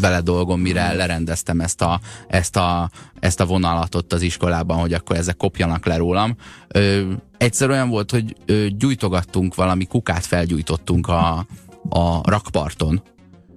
vele 0.00 0.20
dolgom, 0.20 0.60
mire 0.60 0.92
lerendeztem 0.92 1.60
ezt 1.60 1.82
a, 1.82 2.00
ezt, 2.28 2.56
a, 2.56 2.90
ezt 3.20 3.40
a 3.40 3.46
vonalat 3.46 3.94
ott 3.94 4.12
az 4.12 4.22
iskolában, 4.22 4.78
hogy 4.78 4.92
akkor 4.92 5.16
ezek 5.16 5.36
kopjanak 5.36 5.86
le 5.86 5.96
rólam. 5.96 6.36
Ö, 6.68 7.02
egyszer 7.42 7.70
olyan 7.70 7.88
volt, 7.88 8.10
hogy 8.10 8.36
ö, 8.46 8.66
gyújtogattunk 8.78 9.54
valami 9.54 9.86
kukát, 9.86 10.26
felgyújtottunk 10.26 11.08
a, 11.08 11.46
a 11.88 12.30
rakparton, 12.30 13.02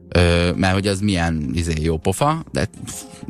Ö, 0.10 0.52
mert 0.56 0.74
hogy 0.74 0.88
az 0.88 1.00
milyen 1.00 1.50
izé, 1.54 1.74
jó 1.82 1.98
pofa, 1.98 2.44
de 2.52 2.70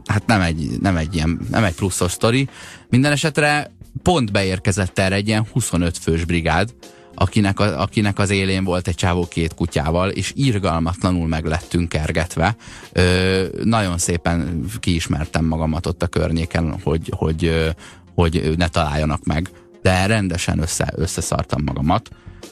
hát 0.06 0.26
nem 0.26 0.41
egy, 0.41 0.70
nem 0.82 0.97
egy 0.97 1.16
ilyen, 1.16 1.39
nem 1.49 1.64
egy 1.64 1.76
pluszos 1.76 2.12
sztori. 2.12 2.47
Minden 2.89 3.12
esetre 3.12 3.72
pont 4.03 4.32
beérkezett 4.32 4.99
erre 4.99 5.16
egy 5.16 5.28
ilyen 5.28 5.47
25 5.51 5.97
fős 5.97 6.26
brigád, 6.26 6.74
akinek, 7.16 7.60
a, 7.60 7.82
akinek 7.82 8.20
az 8.20 8.30
élén 8.30 8.64
volt 8.64 8.88
egy 8.88 8.95
csávó 8.95 9.28
két 9.28 9.53
kutyával, 9.53 10.10
és 10.10 10.32
irgalmatlanul 10.36 11.28
meg 11.28 11.45
lettünk 11.45 11.89
kergetve. 11.89 12.56
Ö, 12.91 13.43
nagyon 13.64 13.97
szépen 13.97 14.66
kiismertem 14.80 15.45
magamat 15.45 15.86
ott 15.86 16.03
a 16.03 16.08
környéken, 16.08 16.80
hogy, 16.84 17.12
hogy, 17.16 17.74
hogy 18.16 18.53
ne 18.58 18.68
találjanak 18.68 19.24
meg, 19.24 19.49
de 19.86 20.06
rendesen 20.06 20.60
össze, 20.60 20.94
összeszartam 20.96 21.64
magamat. 21.64 22.10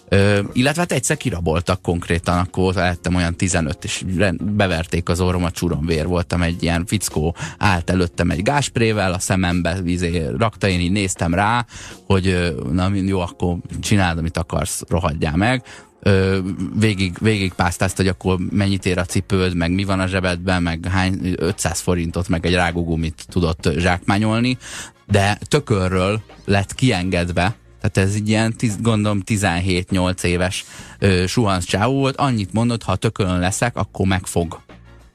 Ö, 0.09 0.39
illetve 0.53 0.81
hát 0.81 0.91
egyszer 0.91 1.17
kiraboltak 1.17 1.81
konkrétan, 1.81 2.37
akkor 2.37 2.73
lettem 2.73 3.15
olyan 3.15 3.35
15, 3.35 3.83
és 3.83 4.03
beverték 4.41 5.09
az 5.09 5.21
orromat, 5.21 5.59
vér 5.85 6.07
voltam, 6.07 6.41
egy 6.41 6.63
ilyen 6.63 6.85
fickó 6.85 7.35
állt 7.57 7.89
előttem 7.89 8.29
egy 8.29 8.41
gásprével, 8.41 9.13
a 9.13 9.19
szemembe 9.19 9.81
vízé 9.81 10.25
rakta, 10.37 10.67
én 10.67 10.79
így 10.79 10.91
néztem 10.91 11.33
rá, 11.33 11.65
hogy 12.05 12.55
na 12.71 12.91
jó, 12.93 13.19
akkor 13.19 13.57
csináld, 13.81 14.17
amit 14.17 14.37
akarsz, 14.37 14.83
rohadjál 14.89 15.35
meg 15.35 15.63
ö, 16.03 16.39
végig, 16.79 17.17
végig 17.21 17.53
pásztázt, 17.53 17.97
hogy 17.97 18.07
akkor 18.07 18.37
mennyit 18.49 18.85
ér 18.85 18.97
a 18.97 19.05
cipőd, 19.05 19.55
meg 19.55 19.71
mi 19.71 19.83
van 19.83 19.99
a 19.99 20.07
zsebedben, 20.07 20.63
meg 20.63 20.87
hány 20.91 21.33
500 21.35 21.79
forintot, 21.79 22.27
meg 22.27 22.45
egy 22.45 22.53
rágógumit 22.53 23.25
tudott 23.29 23.69
zsákmányolni, 23.77 24.57
de 25.05 25.39
tökörről 25.47 26.21
lett 26.45 26.75
kiengedve, 26.75 27.55
tehát 27.81 28.09
ez 28.09 28.15
egy 28.15 28.29
ilyen, 28.29 28.53
tiz, 28.53 28.81
gondolom 28.81 29.21
17-8 29.25 30.23
éves 30.23 30.65
ö, 30.99 31.25
suhansz 31.27 31.65
csávó 31.65 31.93
volt, 31.93 32.15
annyit 32.15 32.53
mondott, 32.53 32.83
ha 32.83 32.95
tökölön 32.95 33.39
leszek, 33.39 33.77
akkor 33.77 34.07
megfog 34.07 34.59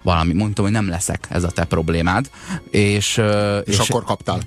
valami. 0.02 0.32
Mondtam, 0.32 0.64
hogy 0.64 0.72
nem 0.72 0.88
leszek, 0.88 1.26
ez 1.30 1.44
a 1.44 1.50
te 1.50 1.64
problémád. 1.64 2.30
És, 2.70 3.16
ö, 3.16 3.58
és, 3.58 3.78
és 3.78 3.88
akkor 3.88 4.04
kaptál? 4.04 4.40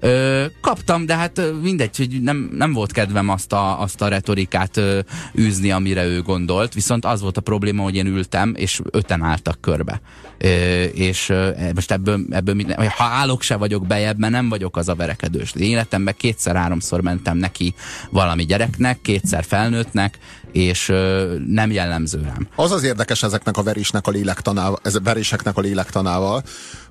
Ö, 0.00 0.44
kaptam, 0.60 1.06
de 1.06 1.16
hát 1.16 1.40
mindegy, 1.62 1.96
hogy 1.96 2.22
nem, 2.22 2.50
nem 2.52 2.72
volt 2.72 2.92
kedvem 2.92 3.28
azt 3.28 3.52
a, 3.52 3.80
azt 3.80 4.02
a 4.02 4.08
retorikát 4.08 4.76
ö, 4.76 4.98
űzni, 5.38 5.70
amire 5.70 6.06
ő 6.06 6.22
gondolt, 6.22 6.74
viszont 6.74 7.04
az 7.04 7.20
volt 7.20 7.36
a 7.36 7.40
probléma, 7.40 7.82
hogy 7.82 7.94
én 7.94 8.06
ültem, 8.06 8.54
és 8.56 8.80
öten 8.90 9.22
álltak 9.22 9.60
körbe. 9.60 10.00
Ö, 10.38 10.82
és 10.82 11.28
ö, 11.28 11.50
most 11.74 11.90
ebből, 11.90 12.20
ebből 12.30 12.54
minden, 12.54 12.88
ha 12.88 13.04
állok, 13.04 13.42
se 13.42 13.56
vagyok 13.56 13.86
bejebb, 13.86 14.18
mert 14.18 14.32
nem 14.32 14.48
vagyok 14.48 14.76
az 14.76 14.88
a 14.88 14.94
verekedős. 14.94 15.52
Életemben 15.54 16.14
kétszer-háromszor 16.16 17.00
mentem 17.00 17.36
neki 17.36 17.74
valami 18.10 18.44
gyereknek, 18.44 19.00
kétszer 19.00 19.44
felnőttnek, 19.44 20.18
és 20.52 20.88
ö, 20.88 21.34
nem 21.46 21.70
jellemző 21.70 22.20
rám. 22.22 22.48
Az 22.54 22.72
az 22.72 22.82
érdekes 22.82 23.22
ezeknek 23.22 23.56
a 23.56 23.62
verésnek 23.62 24.06
a 24.06 24.10
lélektanával, 24.10 24.78
ez, 24.82 25.02
veréseknek 25.02 25.56
a 25.56 25.60
lélektanával, 25.60 26.42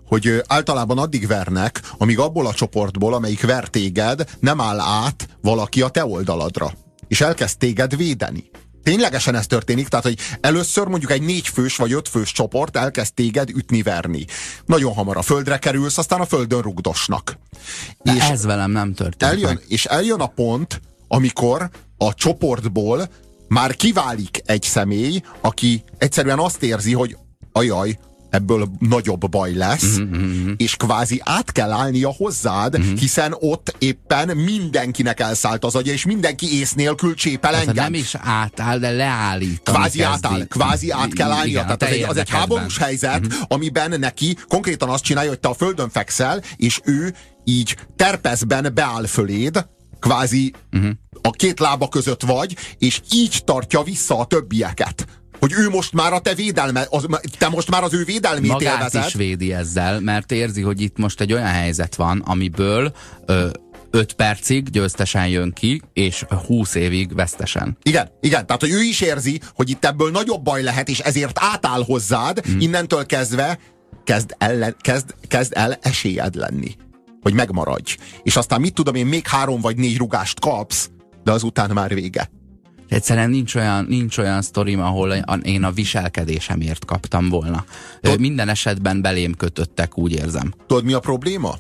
hogy 0.08 0.44
általában 0.48 0.98
addig 0.98 1.28
vernek, 1.28 1.82
amíg 1.98 2.20
abból 2.20 2.48
a 2.48 2.54
csoportból, 2.54 3.14
amelyik 3.14 3.46
ver 3.46 3.68
téged, 3.68 4.30
nem 4.40 4.62
áll 4.62 4.80
át 4.80 5.28
valaki 5.42 5.82
a 5.82 5.90
te 5.90 6.06
oldaladra. 6.06 6.74
És 7.08 7.22
elkezd 7.22 7.58
téged 7.58 7.96
védeni. 7.96 8.50
Ténylegesen 8.84 9.36
ez 9.36 9.48
történik, 9.48 9.88
tehát 9.88 10.06
hogy 10.06 10.18
először 10.42 10.88
mondjuk 10.88 11.12
egy 11.12 11.22
négy 11.22 11.48
fős 11.48 11.76
vagy 11.76 11.94
öt 11.94 12.08
fős 12.08 12.32
csoport 12.32 12.78
elkezd 12.78 13.14
téged 13.14 13.50
ütni-verni. 13.50 14.26
Nagyon 14.66 14.94
hamar 14.94 15.18
a 15.18 15.22
földre 15.22 15.58
kerülsz, 15.58 15.98
aztán 15.98 16.20
a 16.20 16.26
földön 16.26 16.62
rugdosnak. 16.62 17.38
De 18.04 18.14
és 18.16 18.24
ez 18.24 18.46
velem 18.46 18.72
nem 18.72 18.94
történik. 18.94 19.34
Eljön, 19.34 19.60
és 19.68 19.86
eljön 19.86 20.20
a 20.20 20.28
pont, 20.28 20.82
amikor 21.08 21.70
a 21.98 22.14
csoportból 22.14 23.10
már 23.48 23.76
kiválik 23.76 24.42
egy 24.46 24.64
személy, 24.64 25.22
aki 25.42 25.84
egyszerűen 25.98 26.40
azt 26.40 26.64
érzi, 26.64 26.94
hogy 26.94 27.18
ajaj, 27.52 28.00
ebből 28.30 28.70
nagyobb 28.80 29.30
baj 29.30 29.54
lesz, 29.54 29.98
mm-hmm. 30.00 30.52
és 30.58 30.76
kvázi 30.76 31.22
át 31.24 31.52
kell 31.52 31.72
állnia 31.72 32.14
hozzád, 32.18 32.80
mm-hmm. 32.80 32.96
hiszen 32.96 33.36
ott 33.40 33.76
éppen 33.80 34.38
mindenkinek 34.38 35.20
elszállt 35.20 35.66
az 35.66 35.76
agya, 35.76 35.92
és 35.92 36.06
mindenki 36.06 36.60
ész 36.60 36.74
nélkül 36.74 37.16
csépel 37.16 37.56
engem. 37.56 37.76
nem 37.76 37.94
is 37.94 38.16
átáll, 38.20 38.78
de 38.78 38.92
leállít. 38.92 39.62
Kvázi 39.64 40.02
átáll, 40.02 40.46
kvázi 40.46 40.92
át 40.92 41.14
kell 41.14 41.32
állnia. 41.32 41.48
Igen, 41.48 41.64
Tehát 41.64 41.82
az 41.82 41.90
egy, 41.90 42.04
az 42.04 42.18
egy 42.18 42.30
háborús 42.30 42.78
helyzet, 42.78 43.20
mm-hmm. 43.20 43.40
amiben 43.48 44.00
neki 44.00 44.38
konkrétan 44.48 44.90
azt 44.90 45.04
csinálja, 45.04 45.30
hogy 45.30 45.40
te 45.40 45.48
a 45.48 45.54
földön 45.54 45.90
fekszel, 45.90 46.42
és 46.56 46.82
ő 46.84 47.14
így 47.44 47.78
terpezben 47.96 48.72
beáll 48.74 49.06
föléd, 49.06 49.66
kvázi 50.00 50.54
uh-huh. 50.72 50.92
a 51.22 51.32
két 51.32 51.60
lába 51.60 51.90
között 51.90 52.22
vagy, 52.22 52.56
és 52.78 53.02
így 53.12 53.42
tartja 53.46 53.84
vissza 53.84 54.20
a 54.20 54.26
többieket. 54.26 55.06
Hogy 55.40 55.54
ő 55.54 55.70
most 55.70 55.94
már 55.94 56.14
a 56.14 56.20
te 56.20 56.34
védelme, 56.34 56.88
az, 56.90 57.06
te 57.38 57.50
most 57.50 57.70
már 57.70 57.84
az 57.84 57.94
ő 57.94 58.04
védelmét 58.04 58.52
Magát 58.52 58.78
élvezed. 58.78 59.06
is 59.08 59.14
védi 59.14 59.54
ezzel, 59.54 60.00
mert 60.00 60.32
érzi, 60.32 60.62
hogy 60.62 60.82
itt 60.82 60.98
most 60.98 61.22
egy 61.22 61.34
olyan 61.34 61.48
helyzet 61.48 61.96
van, 61.96 62.20
amiből 62.26 62.94
ö, 63.26 63.48
5 63.92 64.14
percig 64.14 64.70
győztesen 64.70 65.28
jön 65.28 65.54
ki, 65.54 65.82
és 65.94 66.26
20 66.46 66.76
évig 66.76 67.16
vesztesen. 67.16 67.78
Igen, 67.84 68.10
igen, 68.22 68.46
tehát 68.46 68.62
hogy 68.62 68.72
ő 68.72 68.82
is 68.82 69.02
érzi, 69.02 69.42
hogy 69.54 69.70
itt 69.70 69.86
ebből 69.86 70.12
nagyobb 70.12 70.44
baj 70.44 70.64
lehet, 70.64 70.90
és 70.90 71.00
ezért 71.00 71.40
átáll 71.42 71.84
hozzád, 71.84 72.42
mm. 72.50 72.60
innentől 72.60 73.06
kezdve 73.06 73.60
kezd 74.08 74.36
el, 74.38 74.76
kezd, 74.82 75.16
kezd 75.28 75.54
el 75.56 75.78
esélyed 75.82 76.36
lenni, 76.36 76.76
hogy 77.22 77.34
megmaradj. 77.34 77.98
És 78.24 78.36
aztán 78.36 78.62
mit 78.62 78.74
tudom 78.74 78.96
én, 78.96 79.06
még 79.06 79.28
három 79.28 79.62
vagy 79.62 79.78
négy 79.78 79.98
rugást 79.98 80.40
kapsz, 80.40 80.90
de 81.24 81.32
azután 81.32 81.70
már 81.70 81.94
vége. 81.94 82.30
Egyszerűen 82.88 83.30
nincs 83.30 83.56
olyan, 83.56 83.86
nincs 83.86 84.18
olyan 84.18 84.42
sztorim, 84.42 84.80
ahol 84.82 85.12
én 85.44 85.64
a 85.64 85.72
viselkedésemért 85.72 86.86
kaptam 86.86 87.30
volna. 87.30 87.66
Tud, 88.02 88.20
Minden 88.20 88.50
esetben 88.50 89.02
belém 89.02 89.36
kötöttek, 89.36 89.98
úgy 89.98 90.12
érzem. 90.12 90.54
Tudod, 90.68 90.84
mi 90.84 90.94
a 90.94 91.00
probléma? 91.00 91.56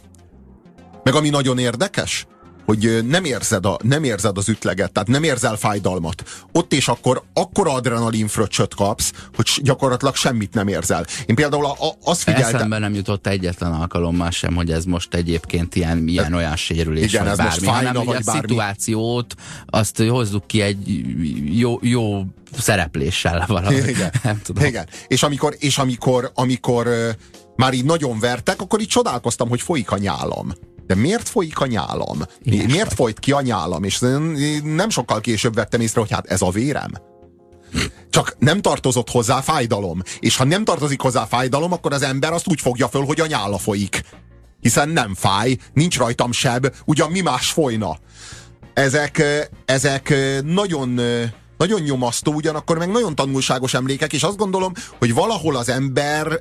Meg 1.03 1.15
ami 1.15 1.29
nagyon 1.29 1.57
érdekes? 1.57 2.27
Hogy 2.67 3.05
nem 3.05 3.25
érzed, 3.25 3.65
a, 3.65 3.77
nem 3.83 4.03
érzed 4.03 4.37
az 4.37 4.49
ütleget, 4.49 4.91
tehát 4.91 5.07
nem 5.07 5.23
érzel 5.23 5.55
fájdalmat. 5.55 6.23
Ott 6.51 6.73
és 6.73 6.87
akkor 6.87 7.23
akkora 7.33 7.73
adrenalin 7.73 8.27
fröccsöt 8.27 8.75
kapsz, 8.75 9.11
hogy 9.35 9.49
gyakorlatilag 9.61 10.15
semmit 10.15 10.53
nem 10.53 10.67
érzel. 10.67 11.05
Én 11.25 11.35
például 11.35 11.65
a, 11.65 11.71
a, 11.71 11.93
azt 12.03 12.21
figyeltem... 12.21 12.55
Eszembe 12.55 12.77
nem 12.77 12.93
jutott 12.93 13.27
egyetlen 13.27 13.73
alkalommal 13.73 14.31
sem, 14.31 14.55
hogy 14.55 14.71
ez 14.71 14.85
most 14.85 15.13
egyébként 15.13 15.75
ilyen, 15.75 16.07
ilyen 16.07 16.33
olyan 16.33 16.55
sérülés, 16.55 17.13
igen, 17.13 17.23
vagy 17.23 17.31
ez 17.31 17.37
bármi, 17.37 17.51
most 17.51 17.71
fájna, 17.71 17.87
hanem 17.87 18.05
vagy 18.05 18.15
a 18.15 18.19
bármi. 18.25 18.41
szituációt, 18.41 19.35
azt 19.65 19.97
hozzuk 19.97 20.47
ki 20.47 20.61
egy 20.61 21.03
jó, 21.57 21.79
jó 21.81 22.25
szerepléssel 22.57 23.45
valahogy. 23.47 23.87
Igen. 23.87 24.11
nem 24.23 24.41
tudom. 24.43 24.65
Igen. 24.65 24.87
És 25.07 25.23
amikor, 25.23 25.55
és 25.59 25.77
amikor, 25.77 26.31
amikor 26.33 26.87
már 27.55 27.73
így 27.73 27.85
nagyon 27.85 28.19
vertek, 28.19 28.61
akkor 28.61 28.81
így 28.81 28.87
csodálkoztam, 28.87 29.49
hogy 29.49 29.61
folyik 29.61 29.91
a 29.91 29.97
nyálam 29.97 30.53
de 30.87 30.95
miért 30.95 31.29
folyik 31.29 31.59
a 31.59 31.65
nyálam? 31.65 32.17
Ilyes 32.41 32.65
miért 32.65 32.87
vagy. 32.87 32.95
folyt 32.95 33.19
ki 33.19 33.31
a 33.31 33.41
nyálam? 33.41 33.83
És 33.83 33.99
nem 34.63 34.89
sokkal 34.89 35.21
később 35.21 35.53
vettem 35.53 35.81
észre, 35.81 35.99
hogy 35.99 36.11
hát 36.11 36.25
ez 36.25 36.41
a 36.41 36.49
vérem. 36.49 36.91
Csak 38.09 38.35
nem 38.39 38.61
tartozott 38.61 39.09
hozzá 39.09 39.41
fájdalom. 39.41 40.01
És 40.19 40.35
ha 40.35 40.43
nem 40.43 40.63
tartozik 40.63 41.01
hozzá 41.01 41.25
fájdalom, 41.25 41.71
akkor 41.71 41.93
az 41.93 42.01
ember 42.01 42.33
azt 42.33 42.47
úgy 42.47 42.61
fogja 42.61 42.87
föl, 42.87 43.05
hogy 43.05 43.19
a 43.19 43.27
nyála 43.27 43.57
folyik. 43.57 44.01
Hiszen 44.61 44.89
nem 44.89 45.15
fáj, 45.15 45.57
nincs 45.73 45.97
rajtam 45.97 46.31
seb, 46.31 46.73
ugyan 46.85 47.11
mi 47.11 47.21
más 47.21 47.51
folyna. 47.51 47.97
ezek, 48.73 49.23
ezek 49.65 50.13
nagyon 50.43 51.01
nagyon 51.57 51.81
nyomasztó, 51.81 52.33
ugyanakkor 52.33 52.77
meg 52.77 52.91
nagyon 52.91 53.15
tanulságos 53.15 53.73
emlékek, 53.73 54.13
és 54.13 54.23
azt 54.23 54.37
gondolom, 54.37 54.71
hogy 54.99 55.13
valahol 55.13 55.55
az 55.55 55.69
ember 55.69 56.39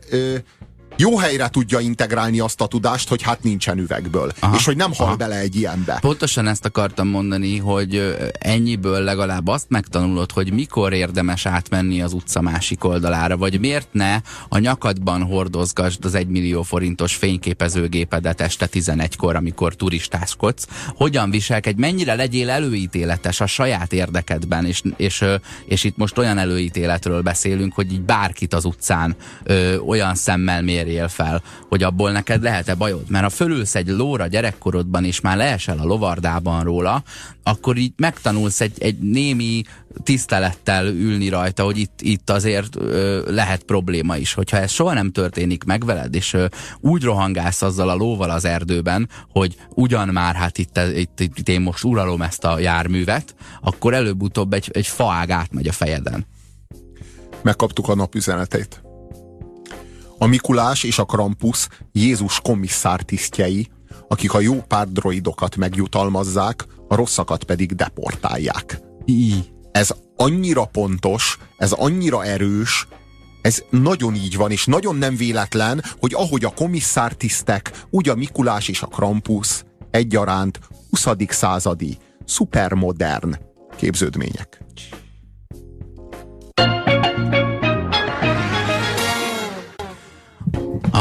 jó 0.97 1.19
helyre 1.19 1.49
tudja 1.49 1.81
integrálni 1.81 2.41
azt 2.41 2.61
a 2.61 2.67
tudást, 2.67 3.09
hogy 3.09 3.23
hát 3.23 3.43
nincsen 3.43 3.79
üvegből. 3.79 4.33
Aha, 4.41 4.57
és 4.57 4.65
hogy 4.65 4.77
nem 4.77 4.93
hal 4.93 5.07
aha. 5.07 5.17
bele 5.17 5.39
egy 5.39 5.57
ilyenbe. 5.57 5.99
Pontosan 6.01 6.49
ezt 6.49 6.65
akartam 6.65 7.09
mondani, 7.09 7.59
hogy 7.59 8.17
ennyiből 8.39 9.01
legalább 9.01 9.49
azt 9.49 9.67
megtanulod, 9.69 10.33
hogy 10.33 10.53
mikor 10.53 10.93
érdemes 10.93 11.47
átmenni 11.47 12.03
az 12.03 12.13
utca 12.13 12.41
másik 12.41 12.85
oldalára, 12.85 13.37
vagy 13.37 13.61
miért 13.61 13.89
ne 13.93 14.21
a 14.49 14.59
nyakadban 14.59 15.23
hordozgasd 15.23 16.05
az 16.05 16.15
egymillió 16.15 16.63
forintos 16.63 17.15
fényképezőgépedet 17.15 18.41
este 18.41 18.69
11-kor, 18.73 19.37
amikor 19.37 19.75
turistáskodsz. 19.75 20.67
Hogyan 20.95 21.31
viselkedj, 21.31 21.81
mennyire 21.81 22.15
legyél 22.15 22.51
előítéletes 22.51 23.41
a 23.41 23.47
saját 23.47 23.93
érdekedben, 23.93 24.67
és, 24.67 24.83
és, 24.97 25.25
és 25.65 25.85
itt 25.85 25.97
most 25.97 26.19
olyan 26.19 26.39
előítéletről 26.39 27.23
beszélünk, 27.23 27.75
hogy 27.75 27.93
így 27.93 28.03
bárkit 28.03 28.55
az 28.55 28.65
utcán 28.65 29.17
ö, 29.45 29.77
olyan 29.77 30.15
szemmel 30.15 30.63
mér 30.63 30.86
mérjél 30.87 31.09
fel, 31.09 31.43
hogy 31.69 31.83
abból 31.83 32.11
neked 32.11 32.43
lehet-e 32.43 32.75
bajod. 32.75 33.05
Mert 33.09 33.25
ha 33.25 33.31
fölülsz 33.31 33.75
egy 33.75 33.89
lóra 33.89 34.27
gyerekkorodban, 34.27 35.05
és 35.05 35.21
már 35.21 35.37
leesel 35.37 35.79
a 35.79 35.85
lovardában 35.85 36.65
róla, 36.65 37.03
akkor 37.43 37.77
így 37.77 37.93
megtanulsz 37.97 38.61
egy, 38.61 38.73
egy 38.79 38.99
némi 38.99 39.63
tisztelettel 40.03 40.87
ülni 40.87 41.29
rajta, 41.29 41.65
hogy 41.65 41.79
itt, 41.79 42.01
itt 42.01 42.31
azért 42.31 42.77
ö, 42.77 43.23
lehet 43.33 43.63
probléma 43.63 44.17
is. 44.17 44.35
Hogyha 44.35 44.57
ez 44.57 44.71
soha 44.71 44.93
nem 44.93 45.13
történik 45.13 45.65
meg 45.65 45.85
veled, 45.85 46.15
és 46.15 46.33
ö, 46.33 46.47
úgy 46.81 47.03
rohangálsz 47.03 47.63
azzal 47.63 47.89
a 47.89 47.95
lóval 47.95 48.31
az 48.31 48.45
erdőben, 48.45 49.09
hogy 49.31 49.57
ugyan 49.75 50.09
már 50.09 50.35
hát 50.35 50.59
itt, 50.59 50.81
itt, 50.95 51.21
itt, 51.21 51.49
én 51.49 51.61
most 51.61 51.85
uralom 51.85 52.23
ezt 52.23 52.45
a 52.45 52.59
járművet, 52.59 53.35
akkor 53.61 53.95
előbb-utóbb 53.95 54.53
egy, 54.53 54.71
egy 54.73 54.87
faág 54.87 55.31
átmegy 55.31 55.69
a 55.69 55.73
fejeden. 55.73 56.27
Megkaptuk 57.43 57.89
a 57.89 57.95
napüzeneteit. 57.95 58.86
A 60.19 60.27
Mikulás 60.27 60.83
és 60.83 60.99
a 60.99 61.05
Krampus 61.05 61.69
Jézus 61.93 62.41
komisszár 62.41 63.01
tisztjei, 63.03 63.69
akik 64.09 64.35
a 64.35 64.41
jó 64.41 64.63
pár 64.63 64.89
droidokat 64.89 65.57
megjutalmazzák, 65.57 66.67
a 66.89 66.95
rosszakat 66.95 67.45
pedig 67.45 67.75
deportálják. 67.75 68.81
I. 69.05 69.33
Ez 69.73 69.95
annyira 70.17 70.65
pontos, 70.65 71.39
ez 71.57 71.73
annyira 71.73 72.25
erős, 72.25 72.89
ez 73.43 73.63
nagyon 73.71 74.15
így 74.15 74.37
van, 74.37 74.51
és 74.51 74.65
nagyon 74.65 74.97
nem 74.97 75.17
véletlen, 75.17 75.83
hogy 75.99 76.15
ahogy 76.15 76.45
a 76.45 76.55
komisszár 76.55 77.13
tisztek, 77.13 77.85
úgy 77.91 78.09
a 78.09 78.15
Mikulás 78.15 78.69
és 78.69 78.83
a 78.83 78.87
Krampus 78.87 79.65
egyaránt 79.91 80.61
20. 80.91 81.07
századi, 81.29 81.99
szupermodern 82.25 83.39
képződmények. 83.77 84.65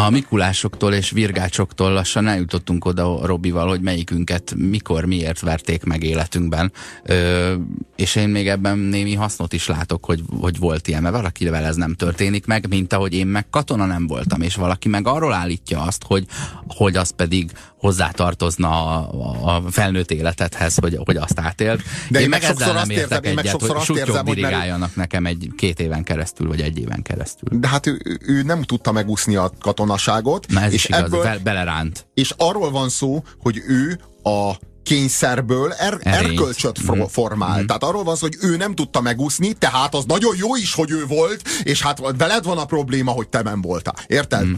A 0.06 0.10
Mikulásoktól 0.10 0.94
és 0.94 1.10
Virgácsoktól 1.10 1.92
lassan 1.92 2.28
eljutottunk 2.28 2.86
oda 2.86 3.26
Robival, 3.26 3.68
hogy 3.68 3.82
melyikünket 3.82 4.54
mikor, 4.58 5.06
miért 5.06 5.40
verték 5.40 5.84
meg 5.84 6.04
életünkben. 6.04 6.72
Ö, 7.04 7.54
és 7.96 8.16
én 8.16 8.30
még 8.30 8.48
ebben 8.48 8.78
némi 8.78 9.14
hasznot 9.14 9.54
is 9.54 9.68
látok, 9.68 10.06
hogy, 10.06 10.22
hogy 10.40 10.60
volt 10.60 10.88
ilyen, 10.88 11.02
mert 11.02 11.16
valakivel 11.16 11.66
ez 11.66 11.76
nem 11.76 11.94
történik 11.94 12.46
meg, 12.46 12.68
mint 12.70 12.94
ahogy 12.94 13.14
én 13.14 13.28
meg 13.28 13.50
katona 13.50 13.86
nem 13.86 14.08
voltam, 14.08 14.42
és 14.42 14.56
valaki 14.56 14.90
meg 14.90 15.08
arról 15.08 15.34
állítja 15.34 15.82
azt, 15.82 16.04
hogy, 16.04 16.26
hogy 16.68 16.96
az 16.96 17.12
pedig 17.12 17.52
hozzátartozna 17.86 18.70
a, 18.70 19.56
a 19.56 19.72
felnőtt 19.72 20.12
életedhez, 20.12 20.76
hogy, 20.76 21.00
hogy 21.06 21.18
azt 21.18 21.40
átélt. 21.40 21.82
De 22.10 22.20
én, 22.20 22.24
én 22.24 22.30
meg 22.30 22.42
nem 22.58 22.90
értek 22.90 23.26
érzem, 23.26 23.38
egyet, 23.38 23.62
hogy 23.62 23.70
azt 23.76 23.90
érzem, 23.90 24.26
hogy 24.26 24.40
mert... 24.40 24.96
nekem 24.96 25.26
egy 25.26 25.52
két 25.58 25.80
éven 25.80 26.04
keresztül, 26.04 26.48
vagy 26.48 26.62
egy 26.62 26.80
éven 26.80 27.02
keresztül. 27.02 27.60
De 27.60 27.68
hát 27.68 27.88
ő, 27.88 28.20
ő 28.20 28.44
nem 28.44 28.64
tudta 28.64 28.92
megúszni 28.92 29.36
a 29.36 29.52
katonaságot. 29.60 30.48
Na 30.48 30.62
ez 30.62 30.74
és 30.74 30.84
is 30.84 30.90
igaz, 30.90 31.02
ebből, 31.02 31.40
beleránt. 31.44 32.08
És 32.14 32.34
arról 32.38 32.72
van 32.72 32.90
szó, 32.90 33.24
hogy 33.40 33.62
ő 33.68 34.00
a 34.24 34.52
kényszerből 34.84 35.72
er, 35.72 35.98
erkölcsöt 36.02 36.96
mm. 36.96 37.02
formál. 37.02 37.62
Mm. 37.62 37.66
Tehát 37.66 37.84
arról 37.84 38.04
van 38.04 38.16
szó, 38.16 38.28
hogy 38.28 38.50
ő 38.50 38.58
nem 38.58 38.76
tudta 38.76 39.02
megúszni, 39.02 39.54
tehát 39.54 39.96
az 39.96 40.06
nagyon 40.06 40.36
jó 40.38 40.56
is, 40.56 40.74
hogy 40.74 40.92
ő 40.92 41.06
volt, 41.06 41.48
és 41.64 41.82
hát 41.82 42.00
veled 42.18 42.44
van 42.44 42.58
a 42.58 42.66
probléma, 42.66 43.12
hogy 43.12 43.28
te 43.28 43.42
nem 43.42 43.62
voltál. 43.62 43.96
Érted? 44.08 44.46
Mm. 44.46 44.54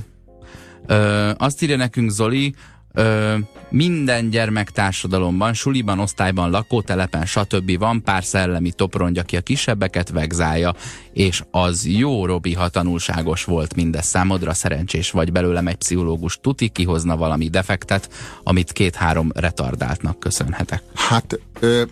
Ö, 0.87 1.31
azt 1.37 1.61
írja 1.61 1.77
nekünk 1.77 2.11
Zoli, 2.11 2.55
Ö, 2.97 3.35
minden 3.69 4.29
gyermektársadalomban, 4.29 5.53
suliban, 5.53 5.99
osztályban, 5.99 6.49
lakótelepen, 6.49 7.25
stb. 7.25 7.77
van 7.77 8.03
pár 8.03 8.23
szellemi 8.23 8.71
toprongy, 8.71 9.17
aki 9.17 9.37
a 9.37 9.41
kisebbeket 9.41 10.09
vegzálja, 10.09 10.75
és 11.13 11.43
az 11.51 11.87
jó, 11.87 12.25
Robi, 12.25 12.53
ha 12.53 12.69
tanulságos 12.69 13.43
volt 13.43 13.75
mindez 13.75 14.05
számodra, 14.05 14.53
szerencsés 14.53 15.11
vagy 15.11 15.31
belőlem 15.31 15.67
egy 15.67 15.75
pszichológus 15.75 16.39
tuti 16.41 16.67
kihozna 16.69 17.17
valami 17.17 17.47
defektet, 17.47 18.09
amit 18.43 18.71
két-három 18.71 19.31
retardáltnak 19.35 20.19
köszönhetek. 20.19 20.81
Hát 20.93 21.39
ö, 21.59 21.83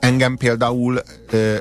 engem 0.00 0.36
például 0.36 1.00
ö, 1.30 1.56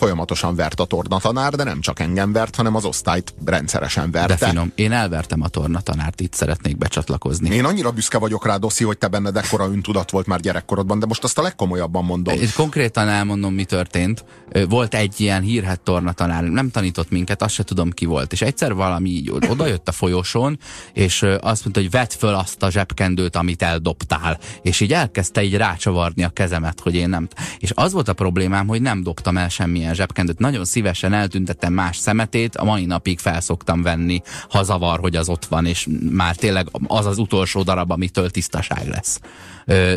folyamatosan 0.00 0.54
vert 0.54 0.80
a 0.80 0.84
tornatanár, 0.84 1.52
de 1.52 1.64
nem 1.64 1.80
csak 1.80 2.00
engem 2.00 2.32
vert, 2.32 2.56
hanem 2.56 2.74
az 2.74 2.84
osztályt 2.84 3.34
rendszeresen 3.44 4.10
verte. 4.10 4.34
De 4.34 4.46
finom, 4.46 4.72
én 4.74 4.92
elvertem 4.92 5.42
a 5.42 5.48
tornatanárt, 5.48 6.20
itt 6.20 6.32
szeretnék 6.32 6.78
becsatlakozni. 6.78 7.54
Én 7.54 7.64
annyira 7.64 7.90
büszke 7.90 8.18
vagyok 8.18 8.46
rá, 8.46 8.56
Doszi, 8.56 8.84
hogy 8.84 8.98
te 8.98 9.08
benned 9.08 9.36
ekkora 9.36 9.64
öntudat 9.64 10.10
volt 10.10 10.26
már 10.26 10.40
gyerekkorodban, 10.40 10.98
de 10.98 11.06
most 11.06 11.24
azt 11.24 11.38
a 11.38 11.42
legkomolyabban 11.42 12.04
mondom. 12.04 12.34
Én 12.34 12.48
konkrétan 12.56 13.08
elmondom, 13.08 13.54
mi 13.54 13.64
történt. 13.64 14.24
Volt 14.68 14.94
egy 14.94 15.20
ilyen 15.20 15.42
hírhet 15.42 15.80
tornatanár, 15.80 16.42
nem 16.42 16.70
tanított 16.70 17.10
minket, 17.10 17.42
azt 17.42 17.54
se 17.54 17.62
tudom 17.62 17.90
ki 17.90 18.04
volt. 18.04 18.32
És 18.32 18.42
egyszer 18.42 18.74
valami 18.74 19.08
így 19.08 19.30
odajött 19.48 19.88
a 19.88 19.92
folyosón, 19.92 20.58
és 20.92 21.22
azt 21.22 21.62
mondta, 21.62 21.80
hogy 21.80 21.90
vedd 21.90 22.10
föl 22.18 22.34
azt 22.34 22.62
a 22.62 22.70
zsebkendőt, 22.70 23.36
amit 23.36 23.62
eldobtál. 23.62 24.38
És 24.62 24.80
így 24.80 24.92
elkezdte 24.92 25.42
így 25.42 25.56
rácsavarni 25.56 26.24
a 26.24 26.28
kezemet, 26.28 26.80
hogy 26.80 26.94
én 26.94 27.08
nem. 27.08 27.28
És 27.58 27.72
az 27.74 27.92
volt 27.92 28.08
a 28.08 28.12
problémám, 28.12 28.66
hogy 28.66 28.82
nem 28.82 29.02
dobtam 29.02 29.36
el 29.36 29.48
semmilyen 29.48 29.89
ilyen 29.90 30.06
zsebkendőt. 30.06 30.38
Nagyon 30.38 30.64
szívesen 30.64 31.12
eltüntettem 31.12 31.72
más 31.72 31.96
szemetét, 31.96 32.56
a 32.56 32.64
mai 32.64 32.84
napig 32.84 33.18
felszoktam 33.18 33.82
venni, 33.82 34.22
ha 34.48 34.62
zavar, 34.62 34.98
hogy 34.98 35.16
az 35.16 35.28
ott 35.28 35.44
van, 35.44 35.66
és 35.66 35.88
már 36.10 36.36
tényleg 36.36 36.68
az 36.86 37.06
az 37.06 37.18
utolsó 37.18 37.62
darab, 37.62 37.90
amitől 37.90 38.30
tisztaság 38.30 38.88
lesz. 38.88 39.20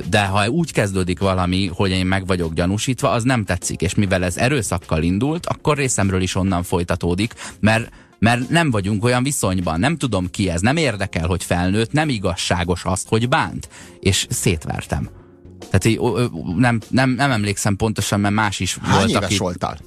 De 0.09 0.25
ha 0.25 0.47
úgy 0.47 0.71
kezdődik 0.71 1.19
valami, 1.19 1.67
hogy 1.67 1.91
én 1.91 2.05
meg 2.05 2.27
vagyok 2.27 2.53
gyanúsítva, 2.53 3.09
az 3.09 3.23
nem 3.23 3.45
tetszik, 3.45 3.81
és 3.81 3.95
mivel 3.95 4.23
ez 4.23 4.37
erőszakkal 4.37 5.03
indult, 5.03 5.45
akkor 5.45 5.77
részemről 5.77 6.21
is 6.21 6.35
onnan 6.35 6.63
folytatódik, 6.63 7.33
mert 7.59 7.91
mert 8.19 8.49
nem 8.49 8.71
vagyunk 8.71 9.03
olyan 9.03 9.23
viszonyban, 9.23 9.79
nem 9.79 9.97
tudom 9.97 10.29
ki 10.31 10.49
ez, 10.49 10.61
nem 10.61 10.77
érdekel, 10.77 11.27
hogy 11.27 11.43
felnőtt, 11.43 11.91
nem 11.91 12.09
igazságos 12.09 12.85
azt, 12.85 13.07
hogy 13.07 13.29
bánt, 13.29 13.69
és 13.99 14.27
szétvertem. 14.29 15.22
Tehát 15.65 15.85
így, 15.85 15.99
ö, 16.01 16.25
nem, 16.57 16.79
nem, 16.89 17.09
nem 17.09 17.31
emlékszem 17.31 17.75
pontosan, 17.75 18.19
mert 18.19 18.33
más 18.33 18.59
is 18.59 18.77
Hány 18.77 18.89
volt. 18.89 19.01
Hány 19.01 19.09
éves 19.09 19.23
aki... 19.23 19.37
voltál? 19.37 19.77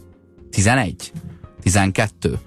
11? 0.51 1.13
12? 1.63 2.39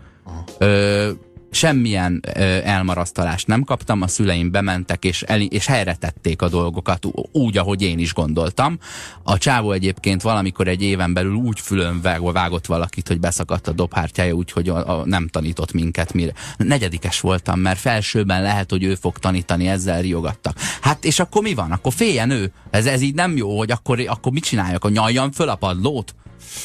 Ö, 0.58 1.12
semmilyen 1.52 2.22
ö, 2.36 2.42
elmarasztalást 2.64 3.48
nem 3.48 3.64
kaptam, 3.64 4.02
a 4.02 4.08
szüleim 4.08 4.52
bementek 4.52 5.06
és, 5.06 5.22
el, 5.22 5.42
és 5.42 5.66
helyre 5.66 5.96
tették 5.96 6.42
a 6.42 6.50
dolgokat 6.50 7.06
úgy, 7.32 7.58
ahogy 7.58 7.82
én 7.82 8.00
is 8.00 8.14
gondoltam. 8.14 8.80
A 9.24 9.38
csávó 9.38 9.72
egyébként 9.72 10.22
valamikor 10.22 10.68
egy 10.68 10.82
éven 10.82 11.14
belül 11.14 11.34
úgy 11.34 11.60
fülön 11.60 12.02
vágott 12.34 12.66
valakit, 12.66 13.08
hogy 13.08 13.20
beszakadt 13.20 13.68
a 13.68 13.72
dobhártyája, 13.72 14.34
úgyhogy 14.34 14.70
a, 14.70 15.00
a, 15.00 15.06
nem 15.06 15.28
tanított 15.28 15.72
minket 15.74 16.14
mire. 16.14 16.34
Negyedikes 16.58 17.20
voltam, 17.20 17.60
mert 17.60 17.80
felsőben 17.80 18.42
lehet, 18.42 18.70
hogy 18.70 18.84
ő 18.84 18.96
fog 18.96 19.18
tanítani, 19.18 19.68
ezzel 19.68 20.02
riogattak. 20.02 20.58
Hát 20.82 21.06
és 21.06 21.20
akkor 21.20 21.42
mi 21.42 21.54
van? 21.54 21.72
Akkor 21.72 21.94
féljen 21.94 22.30
ő. 22.30 22.52
Ez, 22.70 22.86
ez 22.86 23.02
így 23.02 23.16
nem 23.16 23.38
jó, 23.38 23.58
hogy 23.58 23.72
akkor, 23.72 24.04
akkor 24.08 24.32
mit 24.32 24.44
csináljak? 24.44 24.86
A 24.86 24.90
nyaljam 24.90 25.32
föl 25.32 25.50
a 25.50 25.56
padlót? 25.56 26.16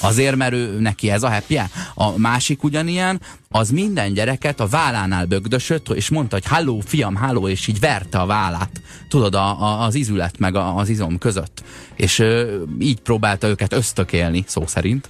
Azért, 0.00 0.36
mert 0.36 0.52
ő, 0.52 0.80
neki 0.80 1.10
ez 1.10 1.22
a 1.22 1.30
happy? 1.30 1.60
A 1.94 2.18
másik 2.18 2.62
ugyanilyen, 2.62 3.20
az 3.48 3.70
minden 3.70 4.12
gyereket 4.12 4.60
a 4.60 4.66
vállánál 4.66 5.26
bögdösött, 5.26 5.88
és 5.88 6.08
mondta, 6.08 6.34
hogy 6.34 6.46
halló, 6.46 6.80
fiam, 6.80 7.14
halló, 7.14 7.48
és 7.48 7.66
így 7.66 7.80
verte 7.80 8.18
a 8.18 8.26
vállát. 8.26 8.70
Tudod, 9.08 9.34
a, 9.34 9.62
a, 9.62 9.84
az 9.84 9.94
izület 9.94 10.38
meg 10.38 10.54
a, 10.54 10.76
az 10.76 10.88
izom 10.88 11.18
között. 11.18 11.62
És 11.94 12.18
ö, 12.18 12.62
így 12.78 13.00
próbálta 13.00 13.48
őket 13.48 13.72
ösztökélni, 13.72 14.44
szó 14.46 14.66
szerint, 14.66 15.08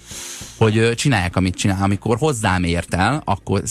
hogy 0.56 0.78
ö, 0.78 0.94
csinálják, 0.94 1.36
amit 1.36 1.54
csinál. 1.54 1.82
Amikor 1.82 2.18
hozzám 2.18 2.64
ért 2.64 2.94
el, 2.94 3.22
akkor 3.24 3.62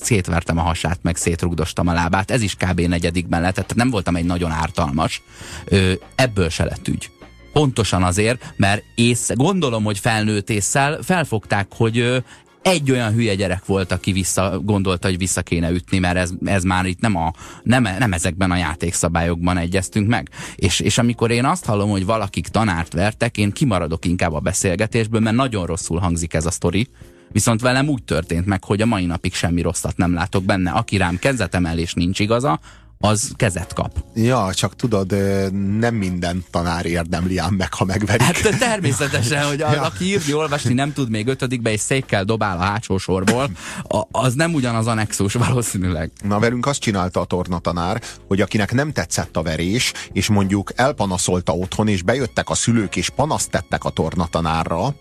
szétvertem 0.00 0.58
a 0.58 0.62
hasát, 0.62 0.98
meg 1.02 1.16
szétrugdostam 1.16 1.88
a 1.88 1.92
lábát. 1.92 2.30
Ez 2.30 2.42
is 2.42 2.54
kb. 2.54 2.80
negyedikben 2.80 3.40
lett, 3.40 3.54
tehát 3.54 3.74
nem 3.74 3.90
voltam 3.90 4.16
egy 4.16 4.24
nagyon 4.24 4.50
ártalmas. 4.50 5.22
Ö, 5.64 5.92
ebből 6.14 6.48
se 6.48 6.64
lett 6.64 6.88
ügy. 6.88 7.10
Pontosan 7.54 8.02
azért, 8.02 8.54
mert 8.56 8.84
ész, 8.94 9.30
gondolom, 9.34 9.84
hogy 9.84 9.98
felnőtt 9.98 10.50
észszel 10.50 10.98
felfogták, 11.02 11.66
hogy 11.76 12.22
egy 12.62 12.90
olyan 12.90 13.12
hülye 13.12 13.34
gyerek 13.34 13.66
volt, 13.66 13.92
aki 13.92 14.12
vissza, 14.12 14.60
gondolta, 14.62 15.08
hogy 15.08 15.18
vissza 15.18 15.42
kéne 15.42 15.70
ütni, 15.70 15.98
mert 15.98 16.16
ez, 16.16 16.30
ez 16.44 16.62
már 16.62 16.86
itt 16.86 17.00
nem, 17.00 17.16
a, 17.16 17.32
nem, 17.62 17.82
nem 17.82 18.12
ezekben 18.12 18.50
a 18.50 18.56
játékszabályokban 18.56 19.56
egyeztünk 19.56 20.08
meg. 20.08 20.28
És, 20.54 20.80
és 20.80 20.98
amikor 20.98 21.30
én 21.30 21.44
azt 21.44 21.64
hallom, 21.64 21.90
hogy 21.90 22.04
valakik 22.04 22.48
tanárt 22.48 22.92
vertek, 22.92 23.38
én 23.38 23.52
kimaradok 23.52 24.04
inkább 24.04 24.32
a 24.32 24.40
beszélgetésből, 24.40 25.20
mert 25.20 25.36
nagyon 25.36 25.66
rosszul 25.66 25.98
hangzik 25.98 26.34
ez 26.34 26.46
a 26.46 26.50
sztori. 26.50 26.88
Viszont 27.32 27.60
velem 27.60 27.88
úgy 27.88 28.02
történt 28.02 28.46
meg, 28.46 28.64
hogy 28.64 28.80
a 28.80 28.86
mai 28.86 29.06
napig 29.06 29.34
semmi 29.34 29.60
rosszat 29.60 29.96
nem 29.96 30.14
látok 30.14 30.44
benne. 30.44 30.70
Aki 30.70 30.96
rám 30.96 31.18
kezetemelés 31.18 31.94
nincs 31.94 32.18
igaza, 32.18 32.60
az 33.04 33.30
kezet 33.36 33.72
kap. 33.72 34.04
Ja, 34.14 34.50
csak 34.54 34.76
tudod, 34.76 35.14
nem 35.78 35.94
minden 35.94 36.44
tanár 36.50 36.86
érdemli 36.86 37.38
ám 37.38 37.54
meg, 37.54 37.74
ha 37.74 37.84
megverik. 37.84 38.22
Hát 38.22 38.58
természetesen, 38.58 39.46
hogy 39.46 39.62
az, 39.62 39.72
ja. 39.72 39.82
aki 39.82 40.04
írni, 40.04 40.34
olvasni 40.34 40.74
nem 40.74 40.92
tud 40.92 41.10
még 41.10 41.26
ötödikbe, 41.26 41.72
és 41.72 41.80
székkel 41.80 42.24
dobál 42.24 42.58
a 42.58 42.62
hátsó 42.62 42.98
sorból, 42.98 43.50
az 44.10 44.34
nem 44.34 44.54
ugyanaz 44.54 44.86
a 44.86 44.94
nexus 44.94 45.32
valószínűleg. 45.32 46.10
Na, 46.22 46.38
velünk 46.38 46.66
azt 46.66 46.80
csinálta 46.80 47.20
a 47.20 47.24
tornatanár, 47.24 48.02
hogy 48.28 48.40
akinek 48.40 48.72
nem 48.72 48.92
tetszett 48.92 49.36
a 49.36 49.42
verés, 49.42 49.92
és 50.12 50.28
mondjuk 50.28 50.72
elpanaszolta 50.76 51.52
otthon, 51.52 51.88
és 51.88 52.02
bejöttek 52.02 52.50
a 52.50 52.54
szülők, 52.54 52.96
és 52.96 53.10
panaszt 53.10 53.50
tettek 53.50 53.84
a 53.84 53.90
tornatanárra, 53.90 54.94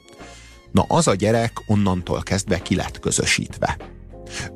na 0.72 0.86
az 0.88 1.08
a 1.08 1.16
gyerek 1.16 1.52
onnantól 1.68 2.24
kezdve 2.24 2.62
ki 2.62 2.76
lett 2.76 3.00
közösítve. 3.00 3.78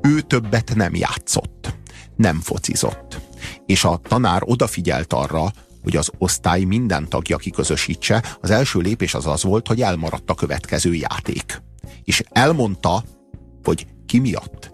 Ő 0.01 0.21
többet 0.21 0.75
nem 0.75 0.95
játszott, 0.95 1.75
nem 2.15 2.39
focizott 2.39 3.26
és 3.67 3.83
a 3.83 3.99
tanár 4.07 4.41
odafigyelt 4.45 5.13
arra, 5.13 5.51
hogy 5.83 5.95
az 5.95 6.11
osztály 6.17 6.63
minden 6.63 7.09
tagja 7.09 7.37
kiközösítse, 7.37 8.23
az 8.41 8.49
első 8.49 8.79
lépés 8.79 9.13
az 9.13 9.25
az 9.25 9.43
volt, 9.43 9.67
hogy 9.67 9.81
elmaradt 9.81 10.29
a 10.29 10.35
következő 10.35 10.93
játék. 10.93 11.61
És 12.03 12.23
elmondta, 12.29 13.03
hogy 13.63 13.87
ki 14.05 14.19
miatt. 14.19 14.71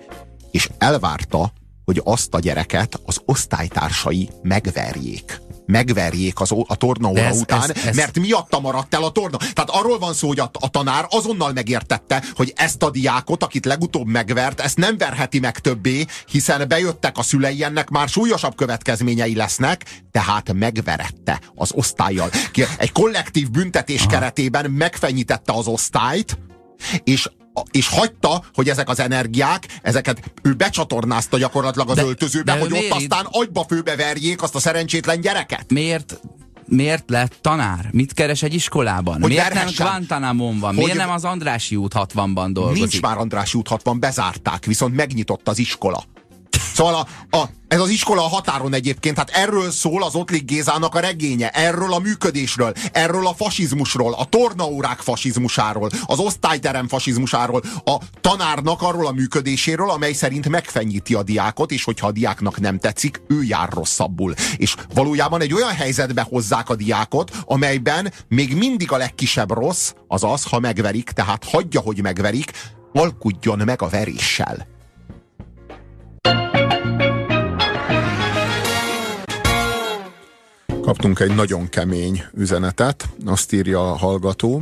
És 0.52 0.70
elvárta, 0.78 1.54
hogy 1.86 2.02
azt 2.04 2.34
a 2.34 2.40
gyereket 2.40 3.02
az 3.06 3.22
osztálytársai 3.26 4.30
megverjék 4.42 5.42
megverjék 5.66 6.40
az, 6.40 6.52
a 6.68 6.76
tornaóra 6.76 7.22
ez, 7.22 7.40
után, 7.40 7.72
ez, 7.72 7.86
ez... 7.86 7.96
mert 7.96 8.20
miatta 8.20 8.60
maradt 8.60 8.94
el 8.94 9.04
a 9.04 9.12
torna. 9.12 9.38
Tehát 9.38 9.70
arról 9.70 10.00
van 10.00 10.14
szó, 10.14 10.28
hogy 10.28 10.40
a, 10.40 10.50
a 10.60 10.70
tanár 10.70 11.06
azonnal 11.10 11.52
megértette, 11.54 12.24
hogy 12.36 12.54
ezt 12.56 12.84
a 12.84 12.90
diákot, 12.90 13.44
akit 13.44 13.66
legutóbb 13.66 14.08
megvert, 14.08 14.60
ezt 14.60 14.78
nem 14.78 14.98
verheti 14.98 15.40
meg 15.40 15.60
többé, 15.60 16.06
hiszen 16.28 16.68
bejöttek 16.68 17.18
a 17.18 17.24
szülei, 17.24 17.64
ennek 17.64 17.90
már 17.90 18.10
súlyosabb 18.10 18.56
következményei 18.56 19.36
lesznek, 19.36 20.02
tehát 20.12 20.54
megverette 20.54 21.40
az 21.56 21.72
osztályjal. 21.74 22.30
Egy 22.78 22.92
kollektív 22.92 23.50
büntetés 23.50 24.02
Aha. 24.02 24.10
keretében 24.10 24.72
megfenyítette 24.72 25.54
az 25.54 25.68
osztályt, 25.68 26.38
és 27.04 27.30
és 27.72 27.88
hagyta, 27.88 28.44
hogy 28.54 28.70
ezek 28.70 28.90
az 28.90 29.00
energiák, 29.00 29.68
ezeket 29.82 30.32
ő 30.42 30.54
becsatornázta 30.54 31.38
gyakorlatilag 31.38 31.90
az 31.90 31.96
de, 31.96 32.04
öltözőbe, 32.04 32.54
de 32.54 32.60
hogy 32.60 32.74
ott 32.74 32.92
aztán 32.92 33.28
agyba 33.32 33.66
főbe 33.68 33.96
verjék 33.96 34.42
azt 34.42 34.56
a 34.56 34.60
szerencsétlen 34.60 35.22
gyereket. 35.22 35.72
Miért 35.72 36.20
miért 36.66 37.10
lett 37.10 37.38
tanár? 37.42 37.90
Mit 37.92 38.14
keres 38.14 38.44
egy 38.44 38.54
iskolában? 38.54 39.22
Hogy 39.22 39.30
miért 39.30 39.54
verhessen? 39.54 39.86
nem 39.86 39.88
Guantanamon 39.88 40.60
van? 40.60 40.76
Hogy 40.76 40.84
miért 40.84 40.98
nem 40.98 41.10
az 41.10 41.24
Andrási 41.24 41.76
út 41.76 41.94
60-ban 41.96 42.50
dolgozik? 42.52 42.80
Nincs 42.80 43.02
már 43.02 43.18
Andrási 43.18 43.58
út 43.58 43.68
60, 43.68 44.00
bezárták, 44.00 44.66
viszont 44.66 44.96
megnyitott 44.96 45.48
az 45.48 45.60
iskola. 45.60 46.04
Szóval 46.74 46.94
a, 46.94 47.38
a, 47.38 47.50
ez 47.68 47.80
az 47.80 47.90
iskola 47.90 48.26
a 48.26 48.28
határon 48.28 48.74
egyébként, 48.74 49.18
hát 49.18 49.30
erről 49.30 49.72
szól 49.72 50.04
az 50.04 50.16
Ottlik 50.16 50.46
Gézának 50.46 50.96
a 50.96 51.00
regénye, 51.00 51.50
erről 51.50 51.94
a 51.94 52.00
működésről, 52.00 52.74
erről 52.92 53.28
a 53.28 53.34
fasizmusról, 53.34 54.14
a 54.14 54.26
tornaórák 54.26 55.00
fasizmusáról, 55.00 55.90
az 56.06 56.20
osztályterem 56.20 56.88
fasizmusáról, 56.88 57.64
a 57.86 57.98
tanárnak 58.22 58.82
arról 58.82 59.08
a 59.08 59.12
működéséről, 59.12 59.90
amely 59.90 60.14
szerint 60.14 60.50
megfenyíti 60.50 61.14
a 61.14 61.24
diákot, 61.24 61.72
és 61.72 61.84
hogyha 61.84 62.08
a 62.08 62.12
diáknak 62.12 62.60
nem 62.60 62.80
tetszik, 62.80 63.22
ő 63.28 63.44
jár 63.44 63.70
rosszabbul. 63.70 64.34
És 64.58 64.76
valójában 64.94 65.42
egy 65.42 65.54
olyan 65.54 65.74
helyzetbe 65.74 66.22
hozzák 66.22 66.70
a 66.70 66.76
diákot, 66.76 67.32
amelyben 67.46 68.14
még 68.28 68.56
mindig 68.56 68.92
a 68.92 68.98
legkisebb 68.98 69.52
rossz 69.52 69.92
az 70.08 70.24
az, 70.24 70.44
ha 70.44 70.60
megverik, 70.60 71.10
tehát 71.10 71.44
hagyja, 71.44 71.80
hogy 71.80 72.02
megverik, 72.02 72.52
alkudjon 72.94 73.62
meg 73.66 73.82
a 73.82 73.90
veréssel. 73.90 74.73
Kaptunk 80.84 81.20
egy 81.20 81.36
nagyon 81.36 81.70
kemény 81.70 82.24
üzenetet, 82.34 83.10
azt 83.26 83.54
írja 83.54 83.92
a 83.92 83.96
hallgató, 83.96 84.62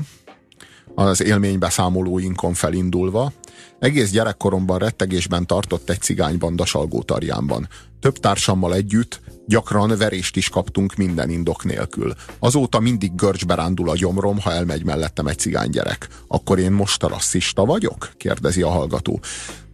az 0.96 1.24
élménybeszámolóinkon 1.24 2.54
felindulva. 2.54 3.32
Egész 3.80 4.12
gyerekkoromban 4.12 4.78
rettegésben 4.80 5.48
tartott 5.48 5.90
egy 5.90 6.02
cigánybanda 6.02 6.66
Salgótarjánban. 6.66 7.68
Több 8.00 8.18
társammal 8.18 8.74
együtt 8.74 9.20
gyakran 9.48 9.98
verést 9.98 10.36
is 10.36 10.50
kaptunk 10.50 10.96
minden 10.96 11.30
indok 11.30 11.64
nélkül. 11.64 12.14
Azóta 12.40 12.80
mindig 12.80 13.16
görcsbe 13.16 13.56
rándul 13.56 13.90
a 13.90 13.96
gyomrom, 13.96 14.40
ha 14.40 14.52
elmegy 14.52 14.86
mellettem 14.86 15.28
egy 15.28 15.38
cigánygyerek. 15.38 16.08
Akkor 16.28 16.60
én 16.60 16.72
most 16.72 17.04
rasszista 17.04 17.66
vagyok? 17.66 18.12
kérdezi 18.18 18.62
a 18.62 18.70
hallgató. 18.70 19.20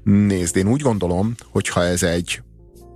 Nézd, 0.03 0.55
én 0.55 0.67
úgy 0.67 0.81
gondolom, 0.81 1.35
hogyha 1.51 1.83
ez 1.83 2.03
egy 2.03 2.41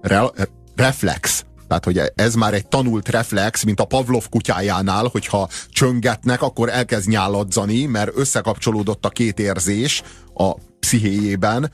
re- 0.02 0.50
reflex, 0.76 1.46
tehát, 1.72 1.86
hogy 1.86 2.12
ez 2.16 2.36
már 2.36 2.54
egy 2.54 2.68
tanult 2.68 3.10
reflex, 3.10 3.64
mint 3.64 3.80
a 3.80 3.86
Pavlov 3.86 4.30
kutyájánál, 4.30 5.08
hogyha 5.12 5.50
csöngetnek, 5.70 6.42
akkor 6.42 6.70
elkezd 6.70 7.10
nyáladzani, 7.10 7.86
mert 7.86 8.12
összekapcsolódott 8.16 9.06
a 9.06 9.10
két 9.10 9.40
érzés 9.40 10.04
a 10.34 10.54
pszichéjében, 10.80 11.72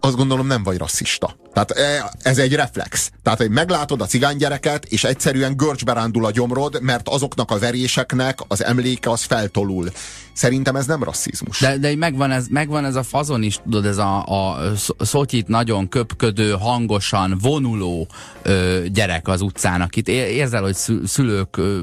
azt 0.00 0.16
gondolom 0.16 0.46
nem 0.46 0.62
vagy 0.62 0.78
rasszista. 0.78 1.36
Tehát 1.52 2.04
ez 2.22 2.38
egy 2.38 2.54
reflex. 2.54 3.10
Tehát, 3.22 3.38
hogy 3.38 3.50
meglátod 3.50 4.00
a 4.00 4.06
cigánygyereket, 4.06 4.84
és 4.84 5.04
egyszerűen 5.04 5.56
görcsbe 5.56 5.92
rándul 5.92 6.24
a 6.24 6.30
gyomrod, 6.30 6.82
mert 6.82 7.08
azoknak 7.08 7.50
a 7.50 7.58
veréseknek 7.58 8.38
az 8.48 8.64
emléke 8.64 9.10
az 9.10 9.22
feltolul. 9.22 9.90
Szerintem 10.32 10.76
ez 10.76 10.86
nem 10.86 11.02
rasszizmus. 11.02 11.60
De, 11.60 11.78
de 11.78 11.96
megvan, 11.96 12.30
ez, 12.30 12.46
megvan 12.50 12.84
ez 12.84 12.94
a 12.94 13.02
fazon 13.02 13.42
is, 13.42 13.60
tudod, 13.64 13.86
ez 13.86 13.98
a, 13.98 14.24
a 14.26 14.72
szotyit 14.98 15.48
nagyon 15.48 15.88
köpködő, 15.88 16.50
hangosan 16.50 17.38
vonuló 17.42 18.08
ö, 18.42 18.82
gyerek 18.92 19.28
az 19.28 19.40
utcán, 19.40 19.80
akit 19.80 20.08
érzel, 20.08 20.62
hogy 20.62 20.76
szülők 21.04 21.56
ö, 21.56 21.80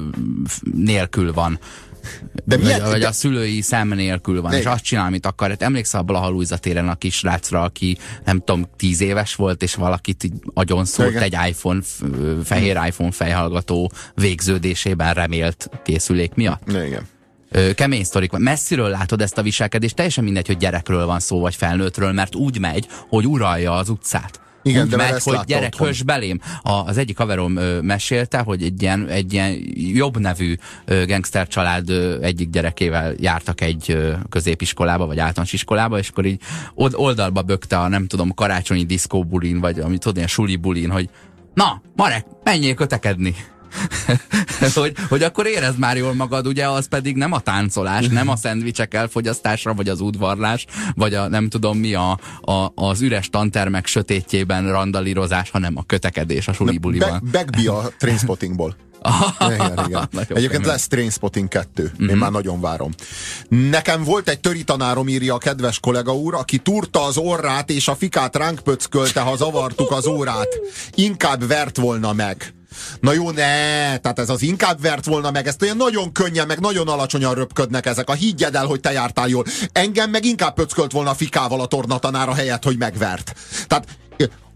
nélkül 0.74 1.32
van. 1.32 1.58
De 2.44 2.56
milyen, 2.56 2.80
vagy, 2.80 2.90
vagy 2.90 3.00
de... 3.00 3.08
a 3.08 3.12
szülői 3.12 3.60
szem 3.60 3.88
nélkül 3.88 4.42
van, 4.42 4.50
de... 4.50 4.58
és 4.58 4.64
azt 4.64 4.82
csinál, 4.82 5.06
amit 5.06 5.26
akar. 5.26 5.48
Hát 5.48 5.62
emlékszel 5.62 6.00
a 6.00 6.02
Blaha 6.02 6.58
téren 6.60 6.88
a 6.88 6.94
kisrácra, 6.94 7.62
aki 7.62 7.98
nem 8.24 8.38
tudom, 8.38 8.68
tíz 8.76 9.00
éves 9.00 9.34
volt, 9.34 9.62
és 9.62 9.74
valakit 9.74 10.24
így 10.24 10.32
agyon 10.54 10.84
szólt 10.84 11.10
Igen. 11.10 11.22
egy 11.22 11.36
iPhone, 11.48 11.80
fehér 12.44 12.78
iPhone 12.86 13.10
fejhallgató 13.10 13.90
végződésében 14.14 15.14
remélt 15.14 15.70
készülék 15.84 16.34
miatt? 16.34 16.62
Igen 16.68 17.06
kemény 17.74 18.04
sztorik 18.04 18.30
van. 18.30 18.40
Messziről 18.40 18.88
látod 18.88 19.20
ezt 19.20 19.38
a 19.38 19.42
viselkedést, 19.42 19.94
teljesen 19.94 20.24
mindegy, 20.24 20.46
hogy 20.46 20.56
gyerekről 20.56 21.06
van 21.06 21.20
szó, 21.20 21.40
vagy 21.40 21.54
felnőttről, 21.54 22.12
mert 22.12 22.34
úgy 22.34 22.58
megy, 22.58 22.86
hogy 23.08 23.26
uralja 23.26 23.72
az 23.72 23.88
utcát. 23.88 24.40
Igen, 24.66 24.84
úgy 24.84 24.90
de 24.90 24.96
megy, 24.96 25.22
hogy 25.22 25.38
gyerek 25.46 25.76
hös 25.76 26.02
belém. 26.02 26.40
A, 26.62 26.70
az 26.70 26.96
egyik 26.98 27.18
haverom 27.18 27.56
ö, 27.56 27.80
mesélte, 27.80 28.38
hogy 28.38 28.62
egy 28.62 28.82
ilyen, 28.82 29.08
egy 29.08 29.32
ilyen 29.32 29.58
jobb 29.74 30.18
nevű 30.18 30.54
ö, 30.84 31.04
gangster 31.06 31.48
család 31.48 31.90
ö, 31.90 32.20
egyik 32.20 32.50
gyerekével 32.50 33.14
jártak 33.18 33.60
egy 33.60 33.84
ö, 33.88 34.12
középiskolába, 34.28 35.06
vagy 35.06 35.18
általános 35.18 35.52
iskolába, 35.52 35.98
és 35.98 36.08
akkor 36.08 36.24
így 36.24 36.40
oldalba 36.74 37.42
bökte 37.42 37.78
a 37.78 37.88
nem 37.88 38.06
tudom, 38.06 38.34
karácsonyi 38.34 38.84
diszkó 38.84 39.24
bulin, 39.24 39.60
vagy 39.60 39.78
amit 39.78 40.00
tudod, 40.00 40.16
ilyen 40.16 40.28
suli 40.28 40.56
bulin, 40.56 40.90
hogy 40.90 41.08
na, 41.54 41.82
Marek, 41.96 42.26
menjél 42.44 42.74
kötekedni. 42.74 43.34
Hogy, 44.74 44.92
hogy 45.08 45.22
akkor 45.22 45.46
érezd 45.46 45.78
már 45.78 45.96
jól 45.96 46.14
magad, 46.14 46.46
ugye 46.46 46.68
az 46.68 46.88
pedig 46.88 47.16
nem 47.16 47.32
a 47.32 47.40
táncolás, 47.40 48.06
nem 48.06 48.28
a 48.28 48.36
szendvicsek 48.36 48.94
elfogyasztásra, 48.94 49.74
vagy 49.74 49.88
az 49.88 50.00
udvarlás, 50.00 50.66
vagy 50.94 51.14
a 51.14 51.28
nem 51.28 51.48
tudom 51.48 51.78
mi 51.78 51.94
a, 51.94 52.18
a, 52.40 52.72
az 52.74 53.00
üres 53.00 53.28
tantermek 53.28 53.86
sötétjében 53.86 54.70
randalírozás, 54.70 55.50
hanem 55.50 55.76
a 55.76 55.82
kötekedés 55.86 56.48
a 56.48 56.52
sulibuliban. 56.52 57.28
Begbi 57.30 57.66
a 57.66 57.90
Trainspottingból. 57.98 58.76
igen, 59.54 59.80
igen. 59.86 60.08
Egyébként 60.28 60.66
lesz 60.66 60.86
Trainspotting 60.86 61.48
2. 61.48 61.82
Mm-hmm. 61.82 62.00
Én 62.00 62.06
mhm. 62.06 62.18
már 62.18 62.30
nagyon 62.30 62.60
várom. 62.60 62.92
Nekem 63.48 64.04
volt 64.04 64.28
egy 64.28 64.40
töri 64.40 64.64
tanárom, 64.64 65.08
írja 65.08 65.34
a 65.34 65.38
kedves 65.38 65.80
kollega 65.80 66.16
úr, 66.16 66.34
aki 66.34 66.58
turta 66.58 67.04
az 67.04 67.16
orrát, 67.16 67.70
és 67.70 67.88
a 67.88 67.94
fikát 67.94 68.36
ránk 68.36 68.58
pöckölte, 68.58 69.20
ha 69.20 69.36
zavartuk 69.36 69.90
az 69.90 70.06
órát. 70.06 70.48
Inkább 70.94 71.46
vert 71.46 71.76
volna 71.76 72.12
meg. 72.12 72.55
Na 73.00 73.12
jó, 73.12 73.30
ne, 73.30 73.96
tehát 73.98 74.18
ez 74.18 74.28
az 74.28 74.42
inkább 74.42 74.80
vert 74.80 75.04
volna 75.04 75.30
meg, 75.30 75.46
ezt 75.46 75.62
olyan 75.62 75.76
nagyon 75.76 76.12
könnyen, 76.12 76.46
meg 76.46 76.60
nagyon 76.60 76.88
alacsonyan 76.88 77.34
röpködnek 77.34 77.86
ezek. 77.86 78.08
A 78.08 78.12
higgyed 78.12 78.54
el, 78.54 78.66
hogy 78.66 78.80
te 78.80 78.92
jártál 78.92 79.28
jól. 79.28 79.44
Engem 79.72 80.10
meg 80.10 80.24
inkább 80.24 80.54
pöckölt 80.54 80.92
volna 80.92 81.10
a 81.10 81.14
fikával 81.14 81.60
a 81.60 81.66
tornatanár 81.66 82.28
a 82.28 82.34
helyet, 82.34 82.64
hogy 82.64 82.78
megvert. 82.78 83.34
Tehát 83.66 83.86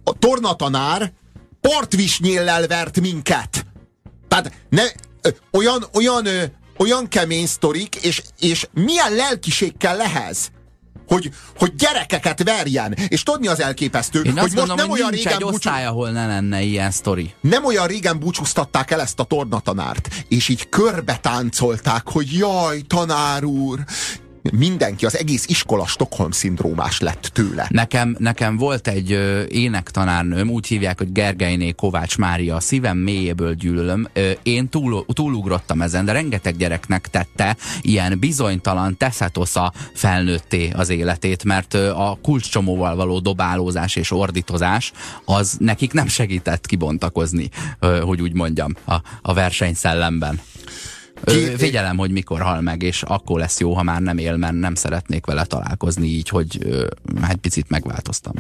a 0.05 0.13
tornatanár 0.19 1.13
partvisnyéllel 1.61 2.67
vert 2.67 3.01
minket. 3.01 3.67
Tehát 4.29 4.53
ne, 4.69 4.83
olyan, 5.51 5.85
olyan, 5.93 6.27
olyan 6.77 7.09
kemény 7.09 7.47
sztorik, 7.47 7.95
és, 7.95 8.23
és 8.39 8.67
milyen 8.73 9.15
lelkiség 9.15 9.77
kell 9.77 9.97
lehez, 9.97 10.51
hogy, 11.11 11.31
hogy 11.59 11.75
gyerekeket 11.75 12.43
verjen. 12.43 12.95
És 13.09 13.23
tudni 13.23 13.47
az 13.47 13.61
elképesztő, 13.61 14.19
Én 14.23 14.33
hogy 14.33 14.41
most 14.41 14.55
mondom, 14.55 14.77
nem 14.77 14.89
hogy 14.89 15.01
olyan 15.01 15.11
régen 15.11 15.33
egy 15.33 15.39
búcsú... 15.39 15.55
osztály, 15.55 15.87
ahol 15.87 16.11
ne 16.11 16.27
lenne 16.27 16.63
ilyen 16.63 16.91
sztori. 16.91 17.35
Nem 17.41 17.65
olyan 17.65 17.87
régen 17.87 18.19
búcsúztatták 18.19 18.91
el 18.91 19.01
ezt 19.01 19.21
a 19.21 19.25
tornatanárt, 19.25 20.09
és 20.29 20.49
így 20.49 20.69
körbe 20.69 21.17
táncolták, 21.17 22.09
hogy 22.09 22.33
jaj, 22.33 22.81
tanár 22.81 23.45
úr, 23.45 23.79
mindenki, 24.53 25.07
az 25.07 25.19
egész 25.19 25.47
iskola 25.47 25.87
Stockholm-szindrómás 25.87 27.01
lett 27.01 27.23
tőle. 27.23 27.67
Nekem, 27.69 28.17
nekem 28.19 28.57
volt 28.57 28.89
egy 28.89 29.11
énektanárnőm, 29.49 30.51
úgy 30.51 30.67
hívják, 30.67 30.99
hogy 30.99 31.13
Gergelyné 31.13 31.71
Kovács 31.71 32.19
Mária, 32.19 32.57
a 32.57 32.61
szívem 32.61 32.99
mélyéből 32.99 33.55
gyűlölöm. 33.55 34.09
Én 34.43 34.69
túl, 34.69 35.05
túlugrottam 35.13 35.83
ezen, 35.83 36.05
de 36.05 36.13
rengeteg 36.13 36.57
gyereknek 36.57 37.09
tette 37.09 37.57
ilyen 37.81 38.19
bizonytalan 38.19 38.97
teszetosza 38.97 39.73
felnőtté 39.95 40.71
az 40.71 40.89
életét, 40.89 41.45
mert 41.45 41.75
a 41.75 42.19
kulcscsomóval 42.23 42.97
való 42.97 43.19
dobálózás 43.19 43.97
és 43.97 44.11
ordítozás 44.11 44.93
az 45.25 45.57
nekik 45.59 45.93
nem 45.93 46.07
segített 46.07 46.67
kibontakozni, 46.67 47.49
hogy 48.03 48.21
úgy 48.21 48.33
mondjam, 48.33 48.75
a, 48.85 48.95
a 49.23 49.35
versenyszellemben. 49.35 50.41
Ö, 51.25 51.33
figyelem, 51.57 51.97
hogy 51.97 52.11
mikor 52.11 52.41
hal 52.41 52.61
meg, 52.61 52.83
és 52.83 53.03
akkor 53.03 53.39
lesz 53.39 53.61
jó, 53.61 53.75
ha 53.75 53.83
már 53.83 54.01
nem 54.01 54.19
él, 54.19 54.37
mert 54.37 54.55
nem 54.55 54.75
szeretnék 54.75 55.27
vele 55.27 55.45
találkozni, 55.45 56.07
így, 56.07 56.29
hogy 56.29 56.67
egy 57.29 57.37
picit 57.37 57.69
megváltoztam. 57.69 58.35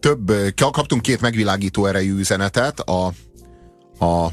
Több, 0.00 0.32
kaptunk 0.54 1.02
két 1.02 1.20
megvilágító 1.20 1.86
erejű 1.86 2.18
üzenetet 2.18 2.80
a, 2.80 3.12
a 4.04 4.32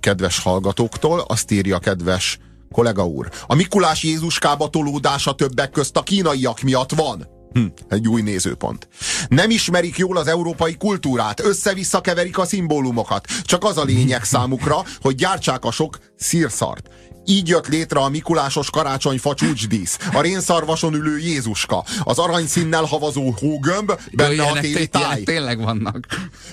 kedves 0.00 0.38
hallgatóktól. 0.38 1.20
Azt 1.20 1.50
írja 1.50 1.78
kedves 1.78 2.38
kollega 2.72 3.06
úr. 3.06 3.30
A 3.46 3.54
Mikulás 3.54 4.02
Jézuskába 4.02 4.68
tolódása 4.68 5.34
többek 5.34 5.70
közt 5.70 5.96
a 5.96 6.02
kínaiak 6.02 6.60
miatt 6.60 6.92
van. 6.92 7.26
Hm, 7.52 7.66
egy 7.88 8.08
új 8.08 8.22
nézőpont. 8.22 8.88
Nem 9.28 9.50
ismerik 9.50 9.96
jól 9.96 10.16
az 10.16 10.26
európai 10.26 10.76
kultúrát, 10.76 11.40
össze-vissza 11.40 12.00
keverik 12.00 12.38
a 12.38 12.44
szimbólumokat. 12.44 13.26
Csak 13.42 13.64
az 13.64 13.78
a 13.78 13.84
lényeg 13.84 14.24
számukra, 14.24 14.84
hogy 15.00 15.14
gyártsák 15.14 15.64
a 15.64 15.70
sok 15.70 15.98
szírszart. 16.16 16.88
Így 17.28 17.48
jött 17.48 17.68
létre 17.68 18.00
a 18.00 18.08
Mikulásos 18.08 18.70
karácsonyfa 18.70 19.34
csúcsdísz, 19.34 19.98
a 20.12 20.20
rénszarvason 20.20 20.94
ülő 20.94 21.18
Jézuska, 21.18 21.84
az 22.04 22.18
aranyszínnel 22.18 22.84
havazó 22.84 23.34
hógömb, 23.40 23.92
benne 24.12 24.34
Jó, 24.34 24.44
a 24.44 24.60
téli 24.60 24.74
té- 24.74 24.90
táj. 24.90 25.22
tényleg 25.22 25.62
vannak. 25.62 26.06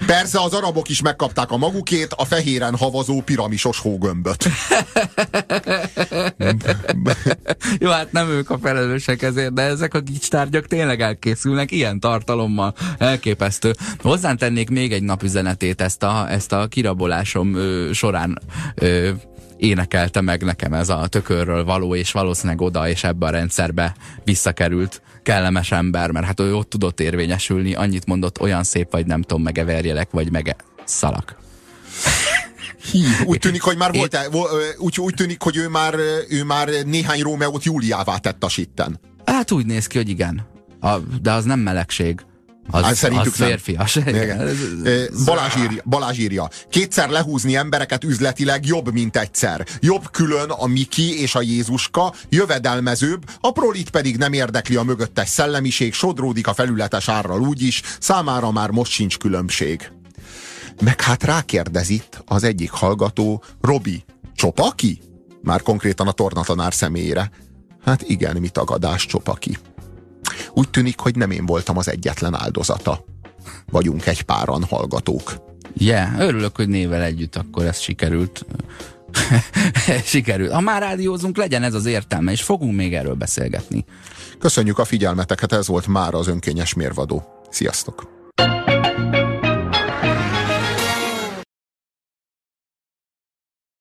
Persze 0.05 0.39
az 0.39 0.53
arabok 0.53 0.89
is 0.89 1.01
megkapták 1.01 1.51
a 1.51 1.57
magukét, 1.57 2.13
a 2.15 2.25
fehéren 2.25 2.75
havazó 2.75 3.21
piramisos 3.21 3.79
hógömböt. 3.79 4.49
Jó, 7.79 7.89
hát 7.89 8.11
nem 8.11 8.29
ők 8.29 8.49
a 8.49 8.57
felelősek 8.61 9.21
ezért, 9.21 9.53
de 9.53 9.61
ezek 9.61 9.93
a 9.93 9.99
gicstárgyak 9.99 10.67
tényleg 10.67 11.01
elkészülnek 11.01 11.71
ilyen 11.71 11.99
tartalommal. 11.99 12.73
Elképesztő. 12.97 13.75
Hozzán 14.01 14.37
tennék 14.37 14.69
még 14.69 14.93
egy 14.93 15.03
napüzenetét 15.03 15.81
ezt 15.81 16.03
a, 16.03 16.31
ezt 16.31 16.51
a 16.51 16.67
kirabolásom 16.67 17.55
ö, 17.55 17.89
során 17.93 18.41
ö, 18.75 19.09
énekelte 19.63 20.21
meg 20.21 20.43
nekem 20.43 20.73
ez 20.73 20.89
a 20.89 21.07
tökörről 21.07 21.63
való, 21.63 21.95
és 21.95 22.11
valószínűleg 22.11 22.61
oda 22.61 22.89
és 22.89 23.03
ebbe 23.03 23.25
a 23.25 23.29
rendszerbe 23.29 23.95
visszakerült 24.23 25.01
kellemes 25.23 25.71
ember, 25.71 26.11
mert 26.11 26.25
hát 26.25 26.39
ő 26.39 26.55
ott 26.55 26.69
tudott 26.69 26.99
érvényesülni, 26.99 27.73
annyit 27.73 28.05
mondott, 28.05 28.41
olyan 28.41 28.63
szép 28.63 28.91
vagy, 28.91 29.05
nem 29.05 29.21
tudom, 29.21 29.43
megeverjelek, 29.43 30.11
vagy 30.11 30.31
mege 30.31 30.55
szalak. 30.83 31.41
Hí, 32.91 33.03
úgy 33.25 33.39
tűnik, 33.39 33.61
hogy 33.61 33.77
már 33.77 33.93
volt, 33.93 34.29
úgy, 34.77 34.99
úgy 34.99 35.13
tűnik, 35.13 35.41
hogy 35.41 35.57
ő 35.57 35.67
már, 35.67 35.95
ő 36.29 36.43
már 36.43 36.69
néhány 36.85 37.21
Rómeót 37.21 37.63
Júliává 37.63 38.17
tett 38.17 38.43
a 38.43 38.49
sitten. 38.49 38.99
Hát 39.25 39.51
úgy 39.51 39.65
néz 39.65 39.87
ki, 39.87 39.97
hogy 39.97 40.09
igen. 40.09 40.45
A, 40.79 40.97
de 41.21 41.31
az 41.31 41.45
nem 41.45 41.59
melegség. 41.59 42.21
Az, 42.71 42.83
Hát 42.83 42.95
szerintük 42.95 43.33
az 43.33 43.39
nem. 43.39 43.47
férfias. 43.47 43.95
Igen. 43.95 44.49
Balázs 45.25 45.55
írja, 45.55 45.81
Balázs 45.85 46.17
írja, 46.17 46.49
kétszer 46.69 47.09
lehúzni 47.09 47.55
embereket 47.55 48.03
üzletileg 48.03 48.65
jobb, 48.65 48.93
mint 48.93 49.17
egyszer. 49.17 49.65
Jobb 49.79 50.11
külön 50.11 50.49
a 50.49 50.67
Miki 50.67 51.21
és 51.21 51.35
a 51.35 51.41
Jézuska, 51.41 52.13
jövedelmezőbb, 52.29 53.29
a 53.41 53.51
prolit 53.51 53.89
pedig 53.89 54.17
nem 54.17 54.33
érdekli 54.33 54.75
a 54.75 54.83
mögöttes 54.83 55.29
szellemiség, 55.29 55.93
sodródik 55.93 56.47
a 56.47 56.53
felületes 56.53 57.09
árral 57.09 57.41
úgyis, 57.41 57.81
számára 57.99 58.51
már 58.51 58.69
most 58.69 58.91
sincs 58.91 59.17
különbség. 59.17 59.91
Meg 60.81 61.01
hát 61.01 61.23
rákérdez 61.23 61.89
itt 61.89 62.23
az 62.25 62.43
egyik 62.43 62.71
hallgató, 62.71 63.43
Robi, 63.61 64.03
Csopaki? 64.35 65.01
Már 65.41 65.61
konkrétan 65.61 66.07
a 66.07 66.11
tornatanár 66.11 66.73
személyére. 66.73 67.31
Hát 67.85 68.01
igen, 68.01 68.37
mi 68.37 68.49
tagadás, 68.49 69.05
Csopaki. 69.05 69.57
Úgy 70.53 70.69
tűnik, 70.69 70.99
hogy 70.99 71.15
nem 71.15 71.31
én 71.31 71.45
voltam 71.45 71.77
az 71.77 71.89
egyetlen 71.89 72.35
áldozata. 72.35 73.05
Vagyunk 73.71 74.05
egy 74.05 74.21
páran 74.21 74.63
hallgatók. 74.63 75.33
Yeah, 75.77 76.19
örülök, 76.19 76.55
hogy 76.55 76.67
nével 76.67 77.01
együtt 77.01 77.35
akkor 77.35 77.65
ez 77.65 77.79
sikerült. 77.79 78.45
sikerült. 80.05 80.51
Ha 80.51 80.59
már 80.59 80.81
rádiózunk, 80.81 81.37
legyen 81.37 81.63
ez 81.63 81.73
az 81.73 81.85
értelme, 81.85 82.31
és 82.31 82.41
fogunk 82.41 82.75
még 82.75 82.93
erről 82.93 83.13
beszélgetni. 83.13 83.85
Köszönjük 84.39 84.79
a 84.79 84.85
figyelmeteket, 84.85 85.51
ez 85.51 85.67
volt 85.67 85.87
már 85.87 86.13
az 86.13 86.27
önkényes 86.27 86.73
mérvadó. 86.73 87.23
Sziasztok! 87.49 88.11